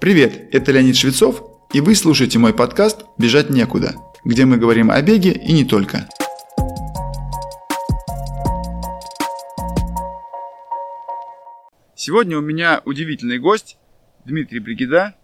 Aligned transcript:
Привет, 0.00 0.48
это 0.52 0.72
Леонид 0.72 0.96
Швецов, 0.96 1.42
и 1.72 1.80
вы 1.80 1.94
слушаете 1.94 2.38
мой 2.38 2.52
подкаст 2.52 3.04
«Бежать 3.16 3.48
некуда», 3.48 3.94
где 4.24 4.44
мы 4.44 4.58
говорим 4.58 4.90
о 4.90 5.00
беге 5.00 5.32
и 5.32 5.52
не 5.52 5.64
только. 5.64 6.08
Сегодня 11.94 12.36
у 12.36 12.40
меня 12.42 12.82
удивительный 12.84 13.38
гость 13.38 13.78
Дмитрий 14.24 14.58
Бригида. 14.58 15.14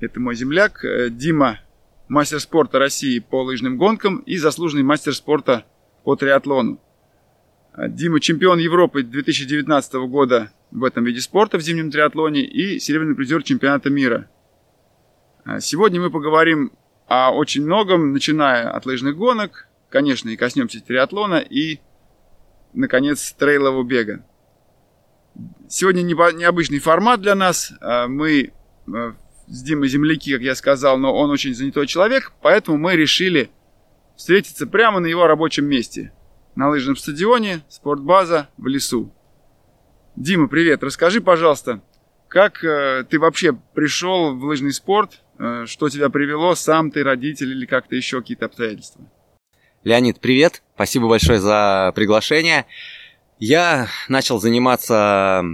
Это 0.00 0.20
мой 0.20 0.34
земляк 0.34 0.84
э, 0.84 1.08
Дима, 1.08 1.60
мастер 2.08 2.40
спорта 2.40 2.78
России 2.78 3.20
по 3.20 3.44
лыжным 3.44 3.78
гонкам 3.78 4.18
и 4.18 4.36
заслуженный 4.36 4.82
мастер 4.82 5.14
спорта 5.14 5.64
по 6.04 6.16
триатлону. 6.16 6.80
Э, 7.76 7.88
Дима 7.88 8.20
чемпион 8.20 8.58
Европы 8.58 9.02
2019 9.02 9.94
года 10.08 10.50
в 10.70 10.84
этом 10.84 11.04
виде 11.04 11.20
спорта 11.20 11.58
в 11.58 11.60
зимнем 11.60 11.90
триатлоне 11.90 12.42
и 12.42 12.78
серебряный 12.78 13.14
призер 13.14 13.42
чемпионата 13.42 13.90
мира. 13.90 14.28
Э, 15.44 15.60
сегодня 15.60 16.00
мы 16.00 16.10
поговорим 16.10 16.72
о 17.06 17.30
очень 17.32 17.64
многом, 17.64 18.12
начиная 18.12 18.70
от 18.70 18.86
лыжных 18.86 19.16
гонок, 19.16 19.68
конечно, 19.90 20.28
и 20.30 20.36
коснемся 20.36 20.82
триатлона 20.82 21.36
и, 21.36 21.78
наконец, 22.72 23.32
трейлового 23.32 23.84
бега. 23.84 24.24
Сегодня 25.68 26.00
необычный 26.00 26.78
формат 26.78 27.20
для 27.20 27.34
нас. 27.34 27.72
Э, 27.80 28.06
мы 28.06 28.52
с 29.48 29.62
Димой 29.62 29.88
земляки, 29.88 30.32
как 30.32 30.42
я 30.42 30.54
сказал, 30.54 30.98
но 30.98 31.14
он 31.14 31.30
очень 31.30 31.54
занятой 31.54 31.86
человек, 31.86 32.32
поэтому 32.40 32.78
мы 32.78 32.96
решили 32.96 33.50
встретиться 34.16 34.66
прямо 34.66 34.98
на 34.98 35.06
его 35.06 35.26
рабочем 35.26 35.66
месте– 35.66 36.10
на 36.56 36.70
лыжном 36.70 36.96
стадионе, 36.96 37.60
спортбаза 37.68 38.48
в 38.56 38.66
лесу. 38.66 39.12
Дима, 40.16 40.48
привет. 40.48 40.82
Расскажи, 40.82 41.20
пожалуйста, 41.20 41.82
как 42.28 42.64
э, 42.64 43.04
ты 43.08 43.20
вообще 43.20 43.52
пришел 43.74 44.34
в 44.34 44.42
лыжный 44.44 44.72
спорт? 44.72 45.20
Э, 45.38 45.66
что 45.66 45.90
тебя 45.90 46.08
привело? 46.08 46.54
Сам 46.54 46.90
ты, 46.90 47.04
родитель 47.04 47.50
или 47.50 47.66
как-то 47.66 47.94
еще 47.94 48.22
какие-то 48.22 48.46
обстоятельства? 48.46 49.04
Леонид, 49.84 50.18
привет. 50.18 50.62
Спасибо 50.74 51.08
большое 51.08 51.38
за 51.38 51.92
приглашение. 51.94 52.64
Я 53.38 53.88
начал 54.08 54.40
заниматься 54.40 55.44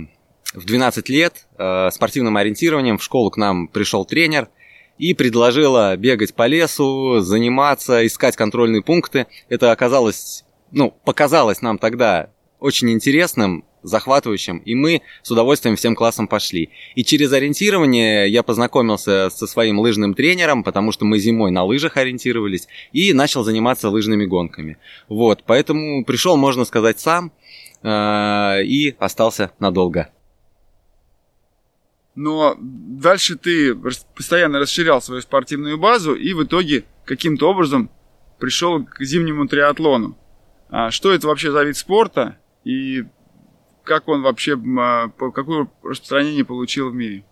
в 0.54 0.64
12 0.64 1.08
лет 1.08 1.46
э, 1.58 1.90
спортивным 1.90 2.36
ориентированием. 2.36 2.98
В 2.98 3.02
школу 3.02 3.30
к 3.30 3.36
нам 3.36 3.66
пришел 3.66 4.04
тренер 4.04 4.48
и 4.98 5.14
предложила 5.14 5.96
бегать 5.96 6.32
по 6.34 6.46
лесу, 6.46 7.18
заниматься, 7.18 8.06
искать 8.06 8.36
контрольные 8.36 8.82
пункты. 8.82 9.26
Это 9.48 9.72
оказалось 9.72 10.44
ну, 10.72 10.94
показалось 11.04 11.62
нам 11.62 11.78
тогда 11.78 12.30
очень 12.58 12.90
интересным, 12.90 13.64
захватывающим, 13.82 14.58
и 14.58 14.74
мы 14.74 15.02
с 15.22 15.30
удовольствием 15.30 15.76
всем 15.76 15.94
классом 15.94 16.28
пошли. 16.28 16.70
И 16.94 17.04
через 17.04 17.32
ориентирование 17.32 18.28
я 18.28 18.42
познакомился 18.42 19.28
со 19.30 19.46
своим 19.46 19.80
лыжным 19.80 20.14
тренером, 20.14 20.62
потому 20.62 20.92
что 20.92 21.04
мы 21.04 21.18
зимой 21.18 21.50
на 21.50 21.64
лыжах 21.64 21.96
ориентировались, 21.96 22.68
и 22.92 23.12
начал 23.12 23.42
заниматься 23.42 23.88
лыжными 23.88 24.24
гонками. 24.24 24.78
Вот, 25.08 25.42
поэтому 25.46 26.04
пришел, 26.04 26.36
можно 26.36 26.64
сказать, 26.64 27.00
сам, 27.00 27.32
э, 27.82 28.64
и 28.64 28.94
остался 28.98 29.50
надолго. 29.58 30.10
Но 32.14 32.56
дальше 32.58 33.36
ты 33.36 33.74
постоянно 33.74 34.58
расширял 34.58 35.00
свою 35.00 35.22
спортивную 35.22 35.78
базу 35.78 36.14
и 36.14 36.34
в 36.34 36.44
итоге 36.44 36.84
каким-то 37.04 37.50
образом 37.50 37.90
пришел 38.38 38.84
к 38.84 39.02
зимнему 39.02 39.48
триатлону. 39.48 40.16
А 40.74 40.90
что 40.90 41.12
это 41.12 41.26
вообще 41.26 41.52
за 41.52 41.64
вид 41.64 41.76
спорта 41.76 42.38
и 42.64 43.04
как 43.84 44.08
он 44.08 44.22
вообще, 44.22 44.58
а, 44.78 45.08
какое 45.08 45.68
распространение 45.82 46.46
получил 46.46 46.90
в 46.90 46.94
мире? 46.94 47.24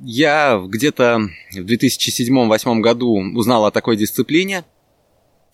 Я 0.00 0.60
где-то 0.66 1.20
в 1.52 1.58
2007-2008 1.58 2.80
году 2.80 3.22
узнал 3.36 3.64
о 3.64 3.70
такой 3.70 3.96
дисциплине. 3.96 4.64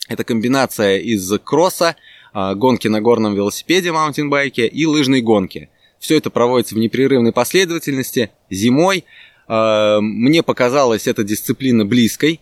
Это 0.08 0.24
комбинация 0.24 0.96
из 0.96 1.30
кросса, 1.44 1.96
а, 2.32 2.54
гонки 2.54 2.88
на 2.88 3.02
горном 3.02 3.34
велосипеде, 3.34 3.92
маунтинбайке 3.92 4.66
и 4.66 4.86
лыжной 4.86 5.20
гонки. 5.20 5.68
Все 5.98 6.16
это 6.16 6.30
проводится 6.30 6.74
в 6.74 6.78
непрерывной 6.78 7.32
последовательности 7.32 8.30
зимой. 8.48 9.04
Мне 9.46 10.44
показалась 10.44 11.08
эта 11.08 11.24
дисциплина 11.24 11.84
близкой 11.84 12.40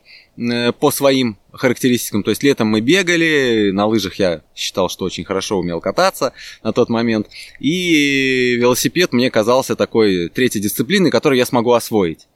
по 0.79 0.91
своим 0.91 1.37
характеристикам. 1.53 2.23
То 2.23 2.31
есть 2.31 2.43
летом 2.43 2.69
мы 2.69 2.81
бегали, 2.81 3.71
на 3.73 3.87
лыжах 3.87 4.15
я 4.17 4.43
считал, 4.55 4.89
что 4.89 5.05
очень 5.05 5.25
хорошо 5.25 5.59
умел 5.59 5.81
кататься 5.81 6.33
на 6.63 6.73
тот 6.73 6.89
момент. 6.89 7.29
И 7.59 8.55
велосипед 8.57 9.13
мне 9.13 9.31
казался 9.31 9.75
такой 9.75 10.29
третьей 10.29 10.61
дисциплиной, 10.61 11.11
которую 11.11 11.39
я 11.39 11.47
смогу 11.47 11.73
освоить. 11.73 12.29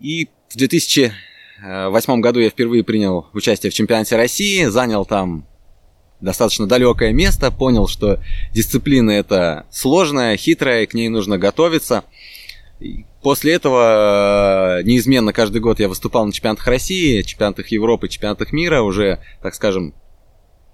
И 0.00 0.28
в 0.48 0.56
2008 0.56 2.20
году 2.20 2.40
я 2.40 2.50
впервые 2.50 2.84
принял 2.84 3.26
участие 3.32 3.70
в 3.70 3.74
чемпионате 3.74 4.16
России, 4.16 4.64
занял 4.66 5.06
там 5.06 5.46
достаточно 6.20 6.66
далекое 6.66 7.12
место, 7.12 7.50
понял, 7.50 7.86
что 7.86 8.20
дисциплина 8.52 9.10
это 9.10 9.66
сложная, 9.70 10.36
хитрая, 10.36 10.86
к 10.86 10.94
ней 10.94 11.08
нужно 11.08 11.38
готовиться. 11.38 12.04
После 13.22 13.52
этого 13.54 14.80
э, 14.80 14.82
неизменно 14.82 15.32
каждый 15.32 15.60
год 15.60 15.80
я 15.80 15.88
выступал 15.88 16.26
на 16.26 16.32
чемпионатах 16.32 16.66
России, 16.66 17.22
чемпионатах 17.22 17.68
Европы, 17.68 18.08
чемпионатах 18.08 18.52
мира, 18.52 18.82
уже, 18.82 19.20
так 19.42 19.54
скажем, 19.54 19.94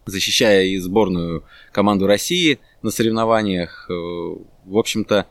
защищая 0.06 0.64
и 0.64 0.78
сборную 0.78 1.44
команду 1.72 2.06
России 2.06 2.58
на 2.82 2.90
соревнованиях. 2.90 3.86
Э, 3.88 3.92
в 3.92 4.78
общем-то, 4.78 5.26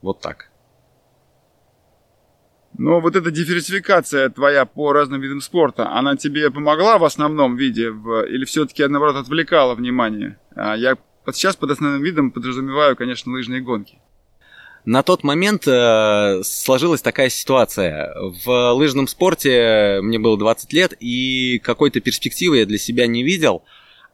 вот 0.00 0.20
так. 0.20 0.50
Но 2.78 3.00
вот 3.00 3.16
эта 3.16 3.30
диверсификация 3.30 4.28
твоя 4.28 4.66
по 4.66 4.92
разным 4.92 5.20
видам 5.20 5.40
спорта, 5.40 5.90
она 5.90 6.16
тебе 6.16 6.50
помогла 6.50 6.98
в 6.98 7.04
основном 7.04 7.56
виде 7.56 7.90
в... 7.90 8.26
или 8.26 8.44
все-таки, 8.44 8.86
наоборот, 8.86 9.16
отвлекала 9.16 9.74
внимание? 9.74 10.38
А 10.54 10.76
я 10.76 10.96
сейчас 11.32 11.56
под 11.56 11.70
основным 11.70 12.02
видом 12.02 12.30
подразумеваю, 12.30 12.94
конечно, 12.94 13.32
лыжные 13.32 13.60
гонки. 13.60 13.98
На 14.86 15.02
тот 15.02 15.24
момент 15.24 15.66
э, 15.66 16.42
сложилась 16.44 17.02
такая 17.02 17.28
ситуация. 17.28 18.14
В 18.44 18.72
лыжном 18.72 19.08
спорте 19.08 19.98
мне 20.00 20.20
было 20.20 20.38
20 20.38 20.72
лет, 20.72 20.96
и 21.00 21.58
какой-то 21.58 22.00
перспективы 22.00 22.58
я 22.58 22.66
для 22.66 22.78
себя 22.78 23.08
не 23.08 23.24
видел, 23.24 23.64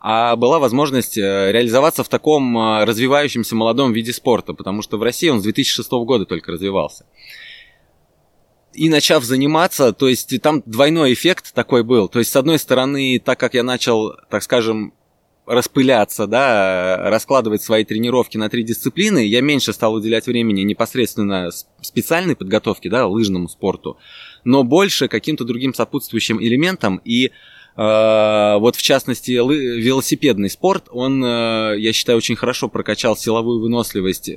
а 0.00 0.34
была 0.34 0.59
возможность 0.59 1.19
э, 1.19 1.53
реализоваться 1.53 2.03
в 2.05 2.09
таком 2.09 2.56
э, 2.56 2.84
развивающемся 2.87 3.55
молодом 3.55 3.93
виде 3.93 4.15
спорта, 4.15 4.55
потому 4.55 4.81
что 4.81 4.97
в 4.97 5.03
России 5.03 5.28
он 5.28 5.41
с 5.41 5.43
2006 5.43 5.91
года 5.91 6.25
только 6.25 6.53
развивался. 6.53 7.04
И 8.72 8.89
начав 8.89 9.25
заниматься, 9.25 9.93
то 9.93 10.09
есть 10.09 10.41
там 10.41 10.62
двойной 10.65 11.12
эффект 11.12 11.53
такой 11.53 11.84
был. 11.84 12.09
То 12.09 12.19
есть, 12.19 12.33
с 12.33 12.37
одной 12.37 12.59
стороны, 12.59 13.21
так 13.22 13.39
как 13.39 13.53
я 13.53 13.62
начал, 13.62 14.15
так 14.31 14.43
скажем, 14.43 14.94
распыляться, 15.52 16.26
да, 16.26 16.96
раскладывать 17.10 17.62
свои 17.62 17.84
тренировки 17.84 18.38
на 18.38 18.48
три 18.48 18.62
дисциплины, 18.62 19.26
я 19.26 19.42
меньше 19.42 19.74
стал 19.74 19.94
уделять 19.94 20.26
времени 20.26 20.62
непосредственно 20.62 21.50
специальной 21.82 22.34
подготовке, 22.34 22.88
да, 22.88 23.06
лыжному 23.06 23.48
спорту, 23.48 23.98
но 24.44 24.64
больше 24.64 25.08
каким-то 25.08 25.44
другим 25.44 25.74
сопутствующим 25.74 26.42
элементам. 26.42 27.02
И 27.04 27.26
э, 27.26 27.30
вот 27.76 28.76
в 28.76 28.82
частности 28.82 29.32
велосипедный 29.32 30.48
спорт, 30.48 30.86
он, 30.91 31.22
э, 31.22 31.74
я 31.78 31.92
считаю, 31.92 32.16
очень 32.16 32.36
хорошо 32.36 32.68
прокачал 32.68 33.14
силовую 33.14 33.60
выносливость 33.60 34.30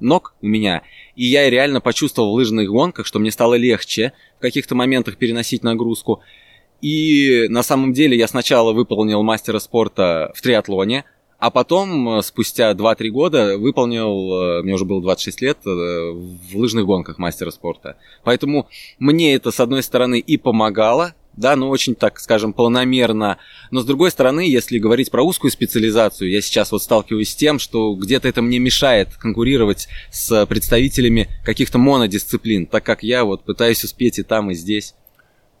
ног 0.00 0.34
у 0.42 0.46
меня, 0.46 0.82
и 1.14 1.26
я 1.26 1.48
реально 1.48 1.80
почувствовал 1.80 2.32
в 2.32 2.34
лыжных 2.34 2.68
гонках, 2.68 3.06
что 3.06 3.20
мне 3.20 3.30
стало 3.30 3.54
легче 3.54 4.12
в 4.38 4.42
каких-то 4.42 4.74
моментах 4.74 5.16
переносить 5.16 5.62
нагрузку, 5.62 6.22
и 6.80 7.46
на 7.48 7.62
самом 7.62 7.92
деле 7.92 8.16
я 8.16 8.28
сначала 8.28 8.72
выполнил 8.72 9.22
мастера 9.22 9.58
спорта 9.58 10.32
в 10.34 10.42
триатлоне, 10.42 11.04
а 11.38 11.50
потом, 11.50 12.18
э, 12.18 12.22
спустя 12.22 12.72
2-3 12.72 13.10
года, 13.10 13.58
выполнил, 13.58 14.60
э, 14.60 14.62
мне 14.62 14.74
уже 14.74 14.84
было 14.84 15.02
26 15.02 15.42
лет, 15.42 15.58
э, 15.66 15.68
в 15.68 16.56
лыжных 16.56 16.86
гонках 16.86 17.18
мастера 17.18 17.50
спорта. 17.50 17.96
Поэтому 18.24 18.68
мне 18.98 19.34
это, 19.34 19.50
с 19.50 19.60
одной 19.60 19.82
стороны, 19.82 20.18
и 20.18 20.38
помогало, 20.38 21.14
да, 21.36 21.54
но 21.54 21.68
очень, 21.68 21.94
так 21.94 22.18
скажем, 22.18 22.54
планомерно. 22.54 23.36
Но 23.70 23.80
с 23.80 23.84
другой 23.84 24.10
стороны, 24.10 24.40
если 24.40 24.78
говорить 24.78 25.10
про 25.10 25.22
узкую 25.22 25.50
специализацию, 25.50 26.30
я 26.30 26.40
сейчас 26.40 26.72
вот 26.72 26.82
сталкиваюсь 26.82 27.30
с 27.30 27.36
тем, 27.36 27.58
что 27.58 27.94
где-то 27.94 28.26
это 28.26 28.40
мне 28.40 28.58
мешает 28.58 29.14
конкурировать 29.16 29.88
с 30.10 30.46
представителями 30.46 31.28
каких-то 31.44 31.76
монодисциплин, 31.76 32.64
так 32.64 32.84
как 32.84 33.02
я 33.02 33.24
вот 33.24 33.44
пытаюсь 33.44 33.84
успеть 33.84 34.18
и 34.18 34.22
там, 34.22 34.50
и 34.50 34.54
здесь. 34.54 34.94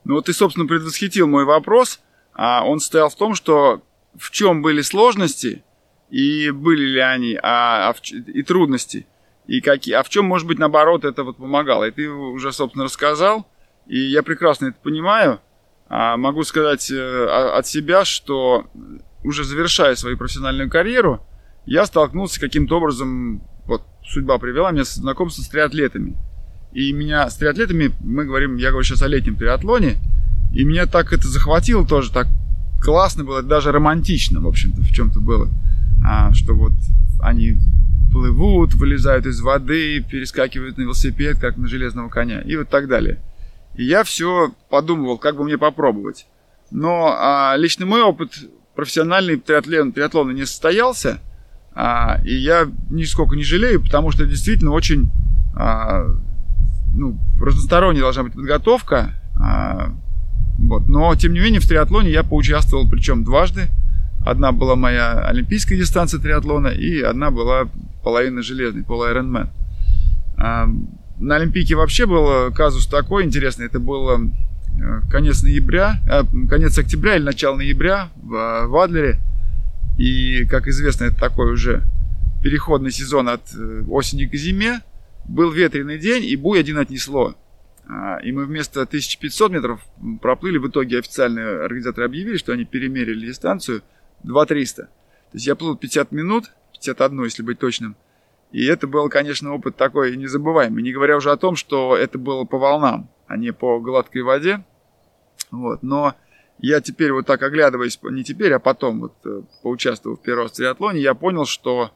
Ну 0.06 0.14
вот 0.14 0.26
ты, 0.26 0.32
собственно, 0.32 0.66
предвосхитил 0.66 1.26
мой 1.26 1.44
вопрос. 1.44 2.00
А 2.32 2.64
он 2.64 2.78
стоял 2.78 3.08
в 3.08 3.16
том, 3.16 3.34
что 3.34 3.82
в 4.16 4.30
чем 4.30 4.62
были 4.62 4.80
сложности 4.80 5.64
и 6.10 6.50
были 6.50 6.84
ли 6.84 7.00
они, 7.00 7.36
а, 7.42 7.88
а 7.88 7.92
в, 7.92 8.00
и 8.12 8.42
трудности, 8.44 9.06
и 9.48 9.60
какие, 9.60 9.94
а 9.94 10.04
в 10.04 10.08
чем, 10.08 10.26
может 10.26 10.46
быть, 10.46 10.60
наоборот, 10.60 11.04
это 11.04 11.24
вот 11.24 11.38
помогало. 11.38 11.84
И 11.84 11.90
ты 11.90 12.08
уже, 12.08 12.52
собственно, 12.52 12.84
рассказал, 12.84 13.48
и 13.86 13.98
я 13.98 14.22
прекрасно 14.22 14.66
это 14.66 14.76
понимаю. 14.80 15.40
А 15.88 16.16
могу 16.16 16.44
сказать 16.44 16.88
э, 16.90 17.26
от 17.26 17.66
себя, 17.66 18.04
что 18.04 18.66
уже 19.24 19.42
завершая 19.42 19.96
свою 19.96 20.16
профессиональную 20.16 20.70
карьеру, 20.70 21.20
я 21.64 21.84
столкнулся 21.84 22.40
каким-то 22.40 22.76
образом 22.76 23.42
вот 23.64 23.82
судьба 24.04 24.38
привела 24.38 24.70
меня 24.70 24.84
знакомство 24.84 25.42
с 25.42 25.48
триатлетами. 25.48 26.16
И 26.72 26.92
меня 26.92 27.28
с 27.30 27.36
триатлетами, 27.36 27.92
мы 28.00 28.24
говорим, 28.24 28.56
я 28.56 28.70
говорю 28.70 28.84
сейчас 28.84 29.02
о 29.02 29.08
летнем 29.08 29.36
триатлоне, 29.36 29.96
и 30.52 30.64
меня 30.64 30.86
так 30.86 31.12
это 31.12 31.26
захватило 31.28 31.86
тоже, 31.86 32.12
так 32.12 32.26
классно 32.82 33.24
было, 33.24 33.42
даже 33.42 33.72
романтично, 33.72 34.40
в 34.40 34.46
общем-то, 34.46 34.82
в 34.82 34.90
чем-то 34.90 35.20
было. 35.20 35.48
А, 36.06 36.32
что 36.34 36.54
вот 36.54 36.72
они 37.20 37.58
плывут, 38.12 38.74
вылезают 38.74 39.26
из 39.26 39.40
воды, 39.40 40.00
перескакивают 40.00 40.78
на 40.78 40.82
велосипед, 40.82 41.38
как 41.38 41.56
на 41.56 41.68
железного 41.68 42.08
коня, 42.08 42.40
и 42.40 42.56
вот 42.56 42.68
так 42.68 42.88
далее. 42.88 43.18
И 43.74 43.84
я 43.84 44.04
все 44.04 44.52
подумывал, 44.70 45.18
как 45.18 45.36
бы 45.36 45.44
мне 45.44 45.58
попробовать. 45.58 46.26
Но 46.70 47.14
а, 47.18 47.54
лично 47.56 47.86
мой 47.86 48.02
опыт 48.02 48.32
профессиональный 48.74 49.36
триатлон, 49.36 49.92
триатлона 49.92 50.32
не 50.32 50.46
состоялся, 50.46 51.20
а, 51.74 52.20
и 52.24 52.34
я 52.34 52.68
нисколько 52.90 53.36
не 53.36 53.42
жалею, 53.42 53.82
потому 53.82 54.10
что 54.10 54.26
действительно 54.26 54.70
очень 54.70 55.10
а, 55.54 56.06
ну, 56.96 57.18
разносторонняя 57.40 58.02
должна 58.02 58.24
быть 58.24 58.32
подготовка. 58.32 59.10
А, 59.38 59.92
вот. 60.58 60.88
Но, 60.88 61.14
тем 61.14 61.34
не 61.34 61.40
менее, 61.40 61.60
в 61.60 61.68
триатлоне 61.68 62.10
я 62.10 62.22
поучаствовал, 62.22 62.88
причем 62.88 63.24
дважды. 63.24 63.68
Одна 64.24 64.50
была 64.50 64.74
моя 64.74 65.20
олимпийская 65.20 65.78
дистанция 65.78 66.18
триатлона, 66.18 66.68
и 66.68 67.00
одна 67.00 67.30
была 67.30 67.68
половина 68.02 68.42
железной, 68.42 68.82
пол. 68.82 69.04
А, 70.38 70.68
на 71.18 71.36
Олимпийке 71.36 71.76
вообще 71.76 72.06
был 72.06 72.52
казус 72.52 72.86
такой 72.86 73.24
интересный. 73.24 73.66
Это 73.66 73.78
было 73.78 74.20
э, 74.20 75.00
конец 75.10 75.42
ноября, 75.42 76.02
э, 76.06 76.24
конец 76.48 76.78
октября 76.78 77.16
или 77.16 77.22
начало 77.22 77.56
ноября 77.56 78.08
в, 78.16 78.66
в 78.66 78.76
Адлере. 78.76 79.18
И, 79.98 80.44
как 80.44 80.68
известно, 80.68 81.04
это 81.04 81.16
такой 81.16 81.52
уже 81.52 81.84
переходный 82.42 82.90
сезон 82.90 83.28
от 83.28 83.40
э, 83.54 83.84
осени 83.88 84.26
к 84.26 84.34
зиме. 84.34 84.80
Был 85.28 85.50
ветреный 85.50 85.98
день, 85.98 86.24
и 86.24 86.36
буй 86.36 86.60
один 86.60 86.78
отнесло. 86.78 87.34
А, 87.88 88.18
и 88.18 88.32
мы 88.32 88.44
вместо 88.44 88.82
1500 88.82 89.50
метров 89.50 89.80
проплыли. 90.20 90.58
В 90.58 90.68
итоге 90.68 90.98
официальные 90.98 91.64
организаторы 91.64 92.06
объявили, 92.06 92.36
что 92.36 92.52
они 92.52 92.64
перемерили 92.64 93.26
дистанцию 93.26 93.82
2300. 94.22 94.82
То 94.82 94.90
есть 95.32 95.46
я 95.46 95.54
плыл 95.54 95.76
50 95.76 96.12
минут, 96.12 96.52
51, 96.72 97.24
если 97.24 97.42
быть 97.42 97.58
точным. 97.58 97.96
И 98.52 98.64
это 98.64 98.86
был, 98.86 99.08
конечно, 99.08 99.52
опыт 99.52 99.76
такой 99.76 100.16
незабываемый. 100.16 100.82
Не 100.82 100.92
говоря 100.92 101.16
уже 101.16 101.30
о 101.30 101.36
том, 101.36 101.56
что 101.56 101.96
это 101.96 102.18
было 102.18 102.44
по 102.44 102.58
волнам, 102.58 103.08
а 103.26 103.36
не 103.36 103.52
по 103.52 103.80
гладкой 103.80 104.22
воде. 104.22 104.64
Вот. 105.50 105.82
Но 105.82 106.14
я 106.58 106.80
теперь 106.80 107.12
вот 107.12 107.26
так 107.26 107.42
оглядываясь, 107.42 107.98
не 108.02 108.24
теперь, 108.24 108.52
а 108.52 108.58
потом, 108.58 109.00
вот 109.00 109.14
э, 109.24 109.42
поучаствовав 109.62 110.20
в 110.20 110.22
в 110.22 110.50
триатлоне, 110.52 111.00
я 111.00 111.14
понял, 111.14 111.44
что 111.44 111.90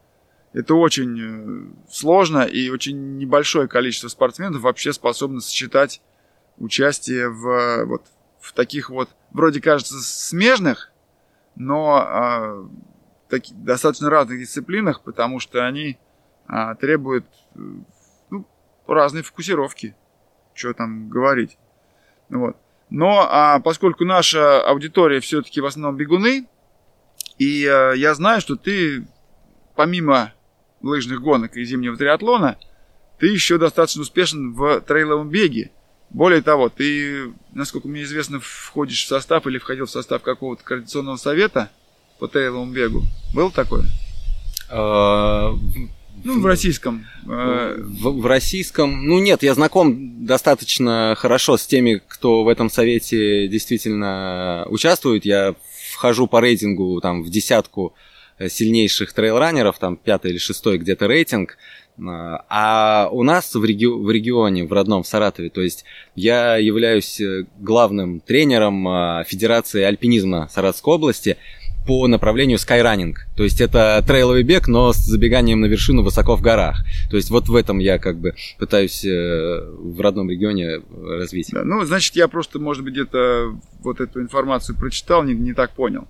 это 0.53 0.75
очень 0.75 1.21
э, 1.21 1.91
сложно 1.91 2.43
и 2.43 2.71
очень 2.71 3.19
небольшое 3.19 3.69
количество 3.69 4.09
спортсменов 4.09 4.63
вообще 4.63 4.93
способно 4.93 5.41
сочетать 5.41 6.03
участие 6.59 7.29
в, 7.29 7.85
вот, 7.87 8.03
в 8.41 8.53
таких 8.53 8.91
вот, 8.91 9.09
вроде 9.31 9.61
кажется, 9.61 10.01
смежных, 10.01 10.93
но 11.55 11.97
а, 11.97 12.69
таки, 13.29 13.55
достаточно 13.55 14.11
разных 14.11 14.39
дисциплинах, 14.41 15.03
потому 15.03 15.41
что 15.41 15.67
они 15.67 15.99
а, 16.47 16.75
требуют 16.75 17.27
э, 17.55 17.61
ну, 18.31 18.47
разной 18.87 19.23
фокусировки. 19.23 19.95
Что 20.53 20.75
там 20.75 21.09
говорить. 21.09 21.57
Вот. 22.29 22.57
Но 22.91 23.27
а, 23.31 23.61
поскольку 23.61 24.05
наша 24.05 24.61
аудитория 24.63 25.21
все-таки 25.21 25.61
в 25.61 25.67
основном 25.67 25.97
бегуны, 25.97 26.49
и 27.39 27.65
а, 27.67 27.93
я 27.93 28.15
знаю, 28.15 28.41
что 28.41 28.57
ты 28.57 29.07
помимо 29.77 30.33
лыжных 30.83 31.21
гонок 31.21 31.57
и 31.57 31.65
зимнего 31.65 31.97
триатлона, 31.97 32.59
ты 33.19 33.27
еще 33.27 33.59
достаточно 33.59 34.03
успешен 34.03 34.55
в 34.55 34.81
трейловом 34.81 35.29
беге. 35.29 35.71
Более 36.11 36.43
того, 36.43 36.69
ты, 36.69 37.33
насколько 37.53 37.87
мне 37.87 38.03
известно, 38.03 38.41
входишь 38.41 39.05
в 39.05 39.09
состав 39.09 39.47
или 39.47 39.59
входил 39.59 39.87
в 39.87 39.91
состав 39.91 40.23
какого-то 40.23 40.65
координационного 40.65 41.17
совета 41.17 41.71
по 42.19 42.27
трейловому 42.27 42.73
бегу. 42.73 43.03
Был 43.33 43.51
такое? 43.51 43.85
А, 44.69 45.55
ну, 46.25 46.41
в 46.41 46.47
российском. 46.47 47.07
Э, 47.27 47.77
в, 47.79 48.21
в 48.21 48.27
российском. 48.27 49.07
Ну, 49.07 49.21
нет, 49.21 49.43
я 49.43 49.55
знаком 49.55 50.27
достаточно 50.27 51.15
хорошо 51.17 51.57
с 51.57 51.67
теми, 51.67 52.03
кто 52.07 52.43
в 52.43 52.49
этом 52.49 52.71
совете 52.71 53.49
действительно 53.49 54.67
участвует. 54.69 55.25
Я 55.25 55.55
вхожу 55.93 56.27
по 56.27 56.41
рейтингу 56.41 57.01
там 57.01 57.23
в 57.23 57.31
десятку 57.31 57.95
сильнейших 58.49 59.13
трейлранеров, 59.13 59.79
там 59.79 59.97
пятый 59.97 60.33
или 60.33 60.39
шестой 60.39 60.79
где-то 60.79 61.07
рейтинг. 61.07 61.59
А, 62.03 62.45
а 62.49 63.09
у 63.11 63.23
нас 63.23 63.55
в, 63.55 63.65
реги- 63.65 63.87
в 63.87 64.11
регионе, 64.11 64.65
в 64.65 64.73
родном 64.73 65.03
в 65.03 65.07
Саратове, 65.07 65.51
то 65.51 65.61
есть 65.61 65.85
я 66.15 66.57
являюсь 66.57 67.21
э, 67.21 67.45
главным 67.59 68.21
тренером 68.21 68.89
а, 68.89 69.25
Федерации 69.25 69.83
альпинизма 69.83 70.49
Саратовской 70.51 70.95
области– 70.95 71.37
по 71.87 72.07
направлению 72.07 72.59
skyrunning. 72.59 73.15
То 73.37 73.43
есть 73.43 73.61
это 73.61 74.03
трейловый 74.07 74.43
бег, 74.43 74.69
но 74.69 74.93
с 74.93 74.99
забеганием 74.99 75.61
на 75.61 75.67
вершину 75.67 76.03
высоко 76.03 76.37
в 76.37 76.43
горах. 76.43 76.85
То 77.11 77.17
есть 77.17 77.31
вот 77.31 77.49
в 77.49 77.55
этом 77.57 77.79
я 77.79 77.99
как 77.99 78.19
бы 78.19 78.35
пытаюсь 78.59 79.05
э, 79.05 79.09
в 79.09 80.01
родном 80.01 80.31
регионе 80.31 80.83
развить. 80.91 81.51
Да, 81.53 81.65
ну, 81.65 81.85
значит, 81.85 82.17
я 82.17 82.29
просто, 82.29 82.59
может 82.59 82.85
быть, 82.85 82.95
где-то 82.95 83.59
вот 83.81 84.01
эту 84.01 84.21
информацию 84.21 84.77
прочитал, 84.77 85.25
не, 85.25 85.35
не 85.35 85.55
так 85.55 85.73
понял. 85.73 86.07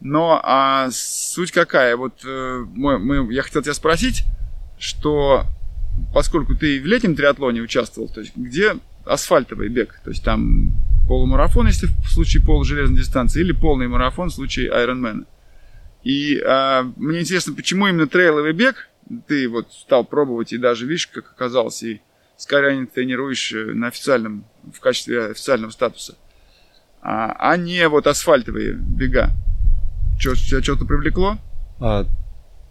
Но 0.00 0.40
а 0.42 0.88
суть 0.90 1.52
какая? 1.52 1.96
Вот 1.96 2.22
э, 2.24 2.64
мы, 2.74 2.98
мы, 2.98 3.32
я 3.32 3.42
хотел 3.42 3.62
тебя 3.62 3.74
спросить, 3.74 4.24
что 4.78 5.44
поскольку 6.12 6.54
ты 6.54 6.80
в 6.80 6.86
летнем 6.86 7.16
триатлоне 7.16 7.62
участвовал, 7.62 8.08
то 8.08 8.20
есть 8.20 8.36
где 8.36 8.76
асфальтовый 9.04 9.68
бег, 9.68 10.00
то 10.04 10.10
есть 10.10 10.24
там 10.24 10.72
полумарафон, 11.08 11.66
если 11.68 11.86
в 11.86 12.10
случае 12.10 12.44
полужелезной 12.44 12.98
дистанции, 12.98 13.40
или 13.40 13.52
полный 13.52 13.88
марафон 13.88 14.28
в 14.28 14.34
случае 14.34 14.70
Ironman. 14.70 15.26
И 16.02 16.40
а, 16.40 16.82
мне 16.96 17.20
интересно, 17.20 17.54
почему 17.54 17.86
именно 17.86 18.06
трейловый 18.06 18.52
бег 18.52 18.88
ты 19.26 19.48
вот 19.48 19.72
стал 19.72 20.04
пробовать, 20.04 20.52
и 20.52 20.58
даже, 20.58 20.86
видишь, 20.86 21.06
как 21.06 21.30
оказалось, 21.30 21.82
и 21.82 22.00
Skyrunning 22.38 22.86
тренируешь 22.86 23.52
э, 23.52 23.72
на 23.72 23.86
официальном, 23.86 24.44
в 24.72 24.80
качестве 24.80 25.26
официального 25.26 25.70
статуса, 25.70 26.16
а, 27.00 27.32
а 27.38 27.56
не 27.56 27.88
вот 27.88 28.06
асфальтовые 28.06 28.72
бега. 28.72 29.30
Тебя 30.18 30.62
что-то 30.62 30.84
привлекло? 30.84 31.38
А, 31.80 32.06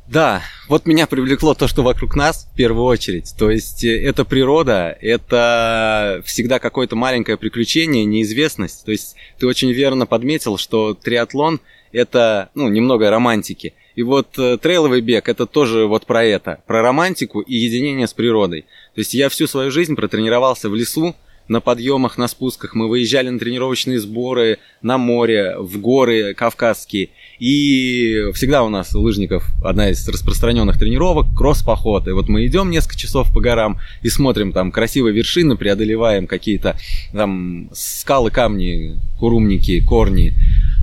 да, 0.07 0.43
вот 0.67 0.85
меня 0.85 1.07
привлекло 1.07 1.55
то, 1.55 1.67
что 1.67 1.81
вокруг 1.81 2.15
нас 2.15 2.47
в 2.51 2.55
первую 2.55 2.85
очередь. 2.85 3.33
То 3.37 3.49
есть 3.49 3.83
э, 3.83 4.03
это 4.03 4.23
природа, 4.23 4.95
это 5.01 6.21
всегда 6.25 6.59
какое-то 6.59 6.95
маленькое 6.95 7.37
приключение, 7.37 8.05
неизвестность. 8.05 8.85
То 8.85 8.91
есть 8.91 9.15
ты 9.39 9.47
очень 9.47 9.71
верно 9.71 10.05
подметил, 10.05 10.57
что 10.57 10.93
триатлон 10.93 11.59
это, 11.91 12.49
ну, 12.53 12.67
немного 12.67 13.09
романтики. 13.09 13.73
И 13.95 14.03
вот 14.03 14.37
э, 14.37 14.57
трейловый 14.57 15.01
бег 15.01 15.27
это 15.27 15.47
тоже 15.47 15.87
вот 15.87 16.05
про 16.05 16.23
это, 16.23 16.61
про 16.67 16.81
романтику 16.83 17.39
и 17.39 17.55
единение 17.55 18.07
с 18.07 18.13
природой. 18.13 18.61
То 18.93 18.99
есть 18.99 19.13
я 19.15 19.29
всю 19.29 19.47
свою 19.47 19.71
жизнь 19.71 19.95
протренировался 19.95 20.69
в 20.69 20.75
лесу, 20.75 21.15
на 21.47 21.61
подъемах, 21.61 22.17
на 22.17 22.27
спусках, 22.27 22.73
мы 22.73 22.87
выезжали 22.87 23.29
на 23.29 23.39
тренировочные 23.39 23.99
сборы, 23.99 24.59
на 24.81 24.97
море, 24.97 25.55
в 25.57 25.79
горы 25.79 26.33
кавказские. 26.33 27.09
И 27.39 28.31
всегда 28.33 28.63
у 28.63 28.69
нас 28.69 28.95
у 28.95 29.01
лыжников 29.01 29.45
одна 29.63 29.89
из 29.89 30.07
распространенных 30.07 30.79
тренировок– 30.79 31.27
кросс-поход. 31.37 32.07
И 32.07 32.11
вот 32.11 32.29
мы 32.29 32.45
идем 32.45 32.69
несколько 32.69 32.97
часов 32.97 33.31
по 33.33 33.41
горам 33.41 33.79
и 34.01 34.09
смотрим 34.09 34.51
там 34.51 34.71
красивые 34.71 35.13
вершины, 35.13 35.55
преодолеваем 35.55 36.27
какие-то 36.27 36.77
там 37.13 37.69
скалы, 37.73 38.31
камни, 38.31 38.99
курумники, 39.19 39.85
корни, 39.85 40.33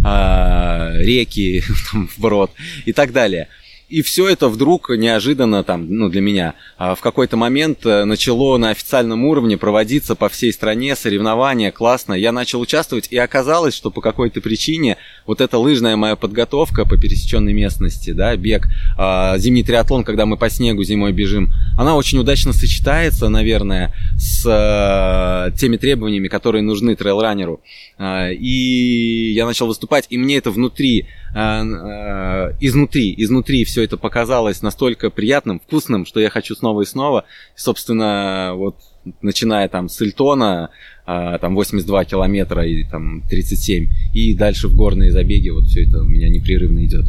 а, 0.05 0.93
реки, 0.97 1.63
там, 1.93 2.09
вброд 2.17 2.51
и 2.87 2.93
так 2.93 3.13
далее– 3.13 3.49
и 3.93 4.01
все 4.01 4.27
это 4.27 4.49
вдруг 4.49 4.89
неожиданно 4.89 5.63
там, 5.65 5.87
ну, 5.91 6.09
для 6.09 6.23
меня, 6.23 6.55
а, 6.79 6.95
в 6.95 7.03
какой-то 7.03 7.37
момент 7.37 7.85
э, 7.85 8.05
начало 8.05 8.57
на 8.57 8.71
официальном 8.71 9.27
уровне 9.27 9.59
проводиться 9.59 10.15
по 10.15 10.31
всей 10.31 10.51
стране 10.51 10.97
соревнования, 10.97 11.71
классно. 11.71 12.15
Я 12.15 12.33
начал 12.33 12.63
участвовать, 12.63 13.09
и 13.11 13.19
оказалось, 13.19 13.75
что 13.75 13.91
по 13.91 14.01
какой-то 14.01 14.41
причине 14.41 14.97
вот 15.27 15.43
эта 15.43 15.59
лыжная 15.59 15.97
моя 15.97 16.17
подготовка 16.17 16.87
по 16.87 16.97
пересеченной 16.97 17.53
местности, 17.53 18.13
да, 18.13 18.35
бег, 18.35 18.67
а, 18.97 19.37
зимний 19.37 19.63
триатлон, 19.63 20.05
когда 20.05 20.25
мы 20.25 20.39
по 20.39 20.49
снегу 20.49 20.83
зимой 20.85 21.13
бежим, 21.13 21.53
она 21.77 21.95
очень 21.95 22.19
удачно 22.19 22.55
сочетается, 22.55 23.29
наверное, 23.29 23.93
с 24.17 24.47
э, 24.47 25.55
теми 25.59 25.77
требованиями, 25.77 26.29
которые 26.29 26.63
нужны 26.63 26.97
трейлранеру. 26.97 27.61
А, 27.99 28.31
и 28.31 29.33
я 29.33 29.45
начал 29.45 29.67
выступать, 29.67 30.07
и 30.09 30.17
мне 30.17 30.39
это 30.39 30.51
внутри 30.51 31.09
Э, 31.35 32.53
изнутри, 32.61 33.15
изнутри 33.17 33.65
все 33.65 33.82
это 33.83 33.97
показалось 33.97 34.63
настолько 34.63 35.11
приятным, 35.11 35.61
вкусным, 35.61 36.07
что 36.07 36.21
я 36.21 36.31
хочу 36.31 36.55
снова 36.55 36.83
и 36.83 36.87
снова. 36.87 37.25
собственно, 37.55 38.53
вот 38.55 38.77
начиная 39.21 39.69
там 39.69 39.89
с 39.89 40.01
Ильтона, 40.01 40.71
э, 41.07 41.39
там 41.41 41.55
82 41.55 42.05
километра 42.05 42.65
и 42.65 42.85
там 42.85 43.23
37, 43.29 43.89
и 44.15 44.35
дальше 44.35 44.69
в 44.69 44.77
горные 44.77 45.11
забеги, 45.11 45.51
вот 45.51 45.65
все 45.65 45.87
это 45.87 46.03
у 46.03 46.05
меня 46.05 46.29
непрерывно 46.29 46.85
идет. 46.85 47.07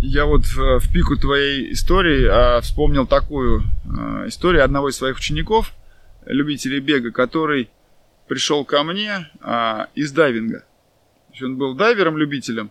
Я 0.00 0.26
вот 0.26 0.44
в, 0.44 0.80
в 0.80 0.92
пику 0.92 1.16
твоей 1.16 1.72
истории 1.72 2.26
а, 2.26 2.60
вспомнил 2.60 3.06
такую 3.06 3.62
а, 3.86 4.28
историю 4.28 4.62
одного 4.62 4.90
из 4.90 4.96
своих 4.96 5.16
учеников, 5.16 5.72
любителей 6.26 6.80
бега, 6.80 7.12
который 7.12 7.70
пришел 8.28 8.64
ко 8.64 8.82
мне 8.82 9.28
а, 9.40 9.88
из 9.94 10.12
дайвинга. 10.12 10.64
Он 11.42 11.56
был 11.56 11.74
дайвером-любителем, 11.74 12.70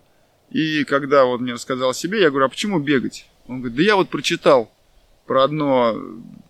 и 0.49 0.83
когда 0.83 1.25
вот 1.25 1.41
мне 1.41 1.53
рассказал 1.53 1.93
себе, 1.93 2.21
я 2.21 2.29
говорю, 2.29 2.45
а 2.45 2.49
почему 2.49 2.79
бегать? 2.79 3.27
Он 3.47 3.59
говорит, 3.59 3.77
да 3.77 3.83
я 3.83 3.95
вот 3.95 4.09
прочитал 4.09 4.71
про 5.25 5.43
одно 5.43 5.95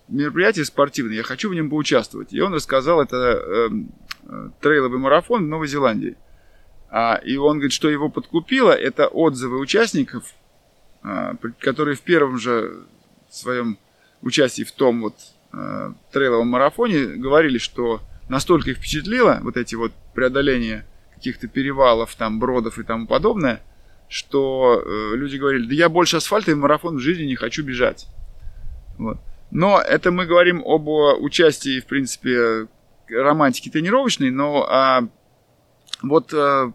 мероприятие 0.08 0.64
спортивное, 0.64 1.16
я 1.16 1.22
хочу 1.22 1.50
в 1.50 1.54
нем 1.54 1.70
поучаствовать. 1.70 2.32
И 2.32 2.40
он 2.40 2.54
рассказал, 2.54 3.02
это 3.02 3.16
э, 3.16 3.68
э, 4.24 4.50
трейловый 4.60 4.98
марафон 4.98 5.44
в 5.44 5.48
Новой 5.48 5.66
Зеландии. 5.66 6.16
А, 6.88 7.16
и 7.16 7.36
он 7.36 7.56
говорит, 7.56 7.72
что 7.72 7.88
его 7.88 8.08
подкупило, 8.08 8.70
это 8.70 9.08
отзывы 9.08 9.58
участников, 9.58 10.24
а, 11.02 11.34
которые 11.58 11.96
в 11.96 12.02
первом 12.02 12.38
же 12.38 12.84
своем 13.30 13.78
участии 14.22 14.62
в 14.62 14.72
том 14.72 15.02
вот 15.02 15.14
а, 15.52 15.94
трейловом 16.12 16.48
марафоне 16.48 17.16
говорили, 17.16 17.58
что 17.58 18.00
настолько 18.28 18.70
их 18.70 18.78
впечатлило 18.78 19.40
вот 19.42 19.56
эти 19.56 19.74
вот 19.74 19.92
преодоления 20.14 20.86
каких-то 21.14 21.48
перевалов, 21.48 22.14
там, 22.14 22.38
бродов 22.38 22.78
и 22.78 22.82
тому 22.84 23.06
подобное, 23.06 23.62
что 24.08 24.82
э, 24.84 25.16
люди 25.16 25.36
говорили, 25.36 25.66
да 25.66 25.74
я 25.74 25.88
больше 25.88 26.16
асфальтовый 26.16 26.60
марафон 26.60 26.96
в 26.96 27.00
жизни 27.00 27.24
не 27.24 27.36
хочу 27.36 27.62
бежать. 27.62 28.06
Вот. 28.98 29.18
Но 29.50 29.80
это 29.80 30.10
мы 30.10 30.26
говорим 30.26 30.62
об 30.64 30.88
участии, 30.88 31.80
в 31.80 31.86
принципе, 31.86 32.68
романтики 33.08 33.68
тренировочной, 33.68 34.30
но 34.30 34.66
а, 34.68 35.08
вот 36.02 36.32
а, 36.34 36.72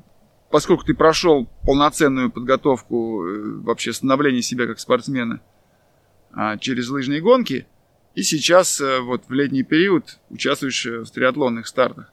поскольку 0.49 0.85
ты 0.85 0.93
прошел 0.93 1.47
полноценную 1.65 2.31
подготовку 2.31 3.25
э, 3.25 3.59
вообще 3.61 3.93
становления 3.93 4.41
себя 4.41 4.67
как 4.67 4.79
спортсмена 4.79 5.41
а, 6.31 6.57
через 6.57 6.89
лыжные 6.89 7.21
гонки, 7.21 7.65
и 8.15 8.23
сейчас 8.23 8.79
а, 8.79 9.01
вот 9.01 9.23
в 9.27 9.33
летний 9.33 9.63
период 9.63 10.19
участвуешь 10.29 10.85
в 10.85 11.09
триатлонных 11.11 11.67
стартах. 11.67 12.11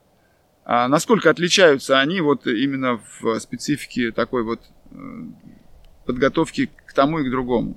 А 0.65 0.87
насколько 0.89 1.31
отличаются 1.31 1.99
они 1.99 2.21
вот 2.21 2.47
именно 2.47 3.01
в 3.21 3.39
специфике 3.39 4.13
такой 4.13 4.43
вот 4.43 4.61
подготовки 6.05 6.71
к 6.87 6.93
тому 6.93 7.21
и 7.21 7.29
к 7.29 7.31
другому? 7.31 7.77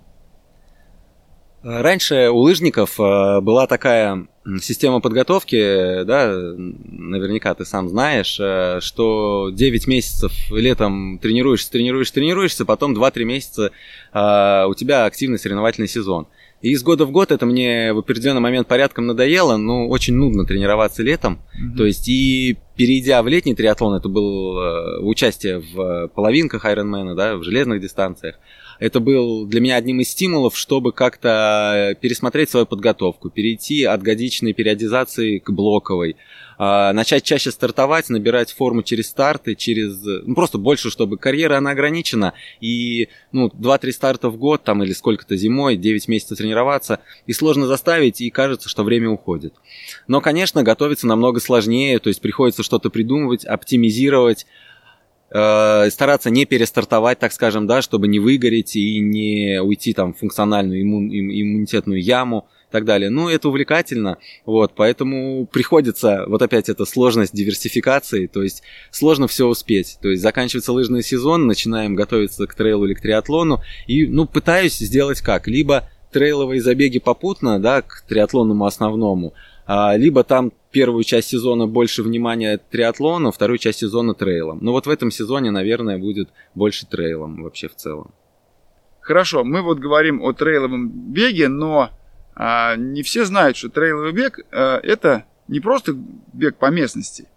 Раньше 1.64 2.30
у 2.32 2.38
лыжников 2.38 3.00
э, 3.00 3.40
была 3.40 3.68
такая 3.68 4.26
система 4.62 5.00
подготовки, 5.00 6.04
да, 6.06 6.28
наверняка 6.28 7.54
ты 7.54 7.66
сам 7.66 7.88
знаешь, 7.88 8.40
э, 8.40 8.80
что 8.82 9.52
9 9.54 9.86
месяцев 9.86 10.32
летом 10.50 11.20
тренируешься, 11.20 11.72
тренируешься, 11.72 12.16
тренируешься, 12.16 12.66
потом 12.66 12.98
2-3 12.98 13.24
месяца 13.26 13.72
э, 14.12 14.66
у 14.68 14.74
тебя 14.74 15.06
активный 15.06 15.38
соревновательный 15.38 15.88
сезон. 15.88 16.28
И 16.62 16.72
из 16.72 16.84
года 16.84 17.06
в 17.06 17.12
год 17.12 17.32
это 17.32 17.46
мне 17.46 17.94
в 17.94 18.00
определенный 18.00 18.42
момент 18.42 18.68
порядком 18.68 19.08
надоело, 19.08 19.58
но 19.58 19.88
очень 19.88 20.14
нудно 20.14 20.46
тренироваться 20.46 21.02
летом. 21.02 21.40
Mm-hmm. 21.40 21.78
То 21.78 21.86
есть 21.86 22.08
и 22.08 22.58
перейдя 22.76 23.22
в 23.24 23.28
летний 23.28 23.56
триатлон, 23.56 23.96
это 23.96 24.10
было 24.10 25.00
участие 25.00 25.60
в 25.60 26.10
половинках 26.10 26.66
Ironman, 26.66 27.16
да, 27.16 27.36
в 27.36 27.44
железных 27.44 27.82
дистанциях 27.82 28.36
это 28.82 29.00
был 29.00 29.46
для 29.46 29.62
меня 29.62 29.76
одним 29.76 30.00
из 30.00 30.10
стимулов, 30.10 30.58
чтобы 30.58 30.92
как-то 30.92 31.96
пересмотреть 32.02 32.50
свою 32.50 32.66
подготовку, 32.66 33.30
перейти 33.30 33.84
от 33.84 34.02
годичной 34.02 34.54
периодизации 34.54 35.38
к 35.38 35.52
блоковой, 35.52 36.16
начать 36.62 37.24
чаще 37.24 37.50
стартовать, 37.50 38.10
набирать 38.10 38.52
форму 38.52 38.84
через 38.84 39.08
старты, 39.08 39.56
через... 39.56 40.00
Ну, 40.04 40.36
просто 40.36 40.60
больше, 40.60 40.92
чтобы 40.92 41.18
карьера, 41.18 41.58
она 41.58 41.72
ограничена, 41.72 42.34
и, 42.60 43.10
ну, 43.32 43.48
2-3 43.48 43.92
старта 43.92 44.30
в 44.30 44.38
год, 44.38 44.64
там, 44.64 44.84
или 44.84 44.94
сколько-то 44.94 45.36
зимой, 45.36 45.76
9 45.76 46.08
месяцев 46.08 46.38
тренироваться, 46.38 47.00
и 47.26 47.34
сложно 47.34 47.66
заставить, 47.66 48.22
и 48.22 48.30
кажется, 48.30 48.70
что 48.70 48.84
время 48.84 49.10
уходит. 49.10 49.56
Но, 50.08 50.22
конечно, 50.22 50.62
готовиться 50.62 51.08
намного 51.08 51.40
сложнее, 51.40 51.98
то 51.98 52.10
есть 52.10 52.22
приходится 52.22 52.62
что-то 52.62 52.92
придумывать, 52.92 53.44
оптимизировать, 53.44 54.46
э, 55.32 55.90
стараться 55.90 56.30
не 56.30 56.46
перестартовать, 56.46 57.18
так 57.18 57.32
скажем, 57.32 57.66
да, 57.66 57.82
чтобы 57.82 58.08
не 58.08 58.20
выгореть 58.20 58.76
и 58.76 59.00
не 59.00 59.60
уйти 59.64 59.94
там 59.94 60.14
в 60.14 60.20
функциональную 60.20 60.84
иммун, 60.84 61.08
иммунитетную 61.10 62.04
яму 62.04 62.48
так 62.72 62.86
далее. 62.86 63.10
Ну, 63.10 63.30
это 63.30 63.50
увлекательно, 63.50 64.18
вот, 64.46 64.74
поэтому 64.76 65.46
приходится, 65.46 66.26
вот 66.28 66.42
опять 66.42 66.70
эта 66.70 66.86
сложность 66.86 67.34
диверсификации, 67.34 68.28
то 68.28 68.42
есть 68.42 68.64
сложно 68.90 69.28
все 69.28 69.48
успеть, 69.48 69.98
то 70.02 70.10
есть 70.10 70.22
заканчивается 70.22 70.74
лыжный 70.74 71.04
сезон, 71.04 71.48
начинаем 71.48 71.96
готовиться 71.96 72.48
к 72.48 72.56
трейлу 72.56 72.86
или 72.86 72.94
к 72.94 73.02
триатлону, 73.02 73.62
и, 73.88 74.08
ну, 74.08 74.26
пытаюсь 74.26 74.78
сделать 74.78 75.22
как, 75.22 75.48
либо 75.48 75.90
трейловые 76.12 76.62
забеги 76.62 77.00
попутно, 77.00 77.60
да, 77.60 77.82
к 77.82 78.04
триатлонному 78.08 78.66
основному, 78.66 79.34
а, 79.66 79.96
либо 79.96 80.24
там 80.24 80.52
первую 80.72 81.04
часть 81.04 81.30
сезона 81.30 81.68
больше 81.68 82.04
внимания 82.04 82.58
триатлону, 82.58 83.32
вторую 83.32 83.58
часть 83.58 83.80
сезона 83.80 84.14
трейлом. 84.14 84.60
Но 84.62 84.72
вот 84.72 84.88
в 84.88 84.90
этом 84.90 85.12
сезоне, 85.12 85.52
наверное, 85.52 85.98
будет 85.98 86.30
больше 86.56 86.86
трейлом 86.86 87.44
вообще 87.44 87.68
в 87.68 87.76
целом. 87.76 88.12
Хорошо, 89.02 89.44
мы 89.44 89.62
вот 89.62 89.80
говорим 89.80 90.22
о 90.22 90.32
трейловом 90.32 90.90
беге, 90.90 91.48
но 91.48 91.90
не 92.76 93.04
все 93.04 93.26
знают, 93.26 93.56
что 93.56 93.70
трейловый 93.70 94.14
бег 94.14 94.40
а, 94.52 94.80
это 94.80 95.26
не 95.48 95.60
просто 95.60 95.94
бег 96.34 96.58
по 96.58 96.72
местности, 96.72 97.28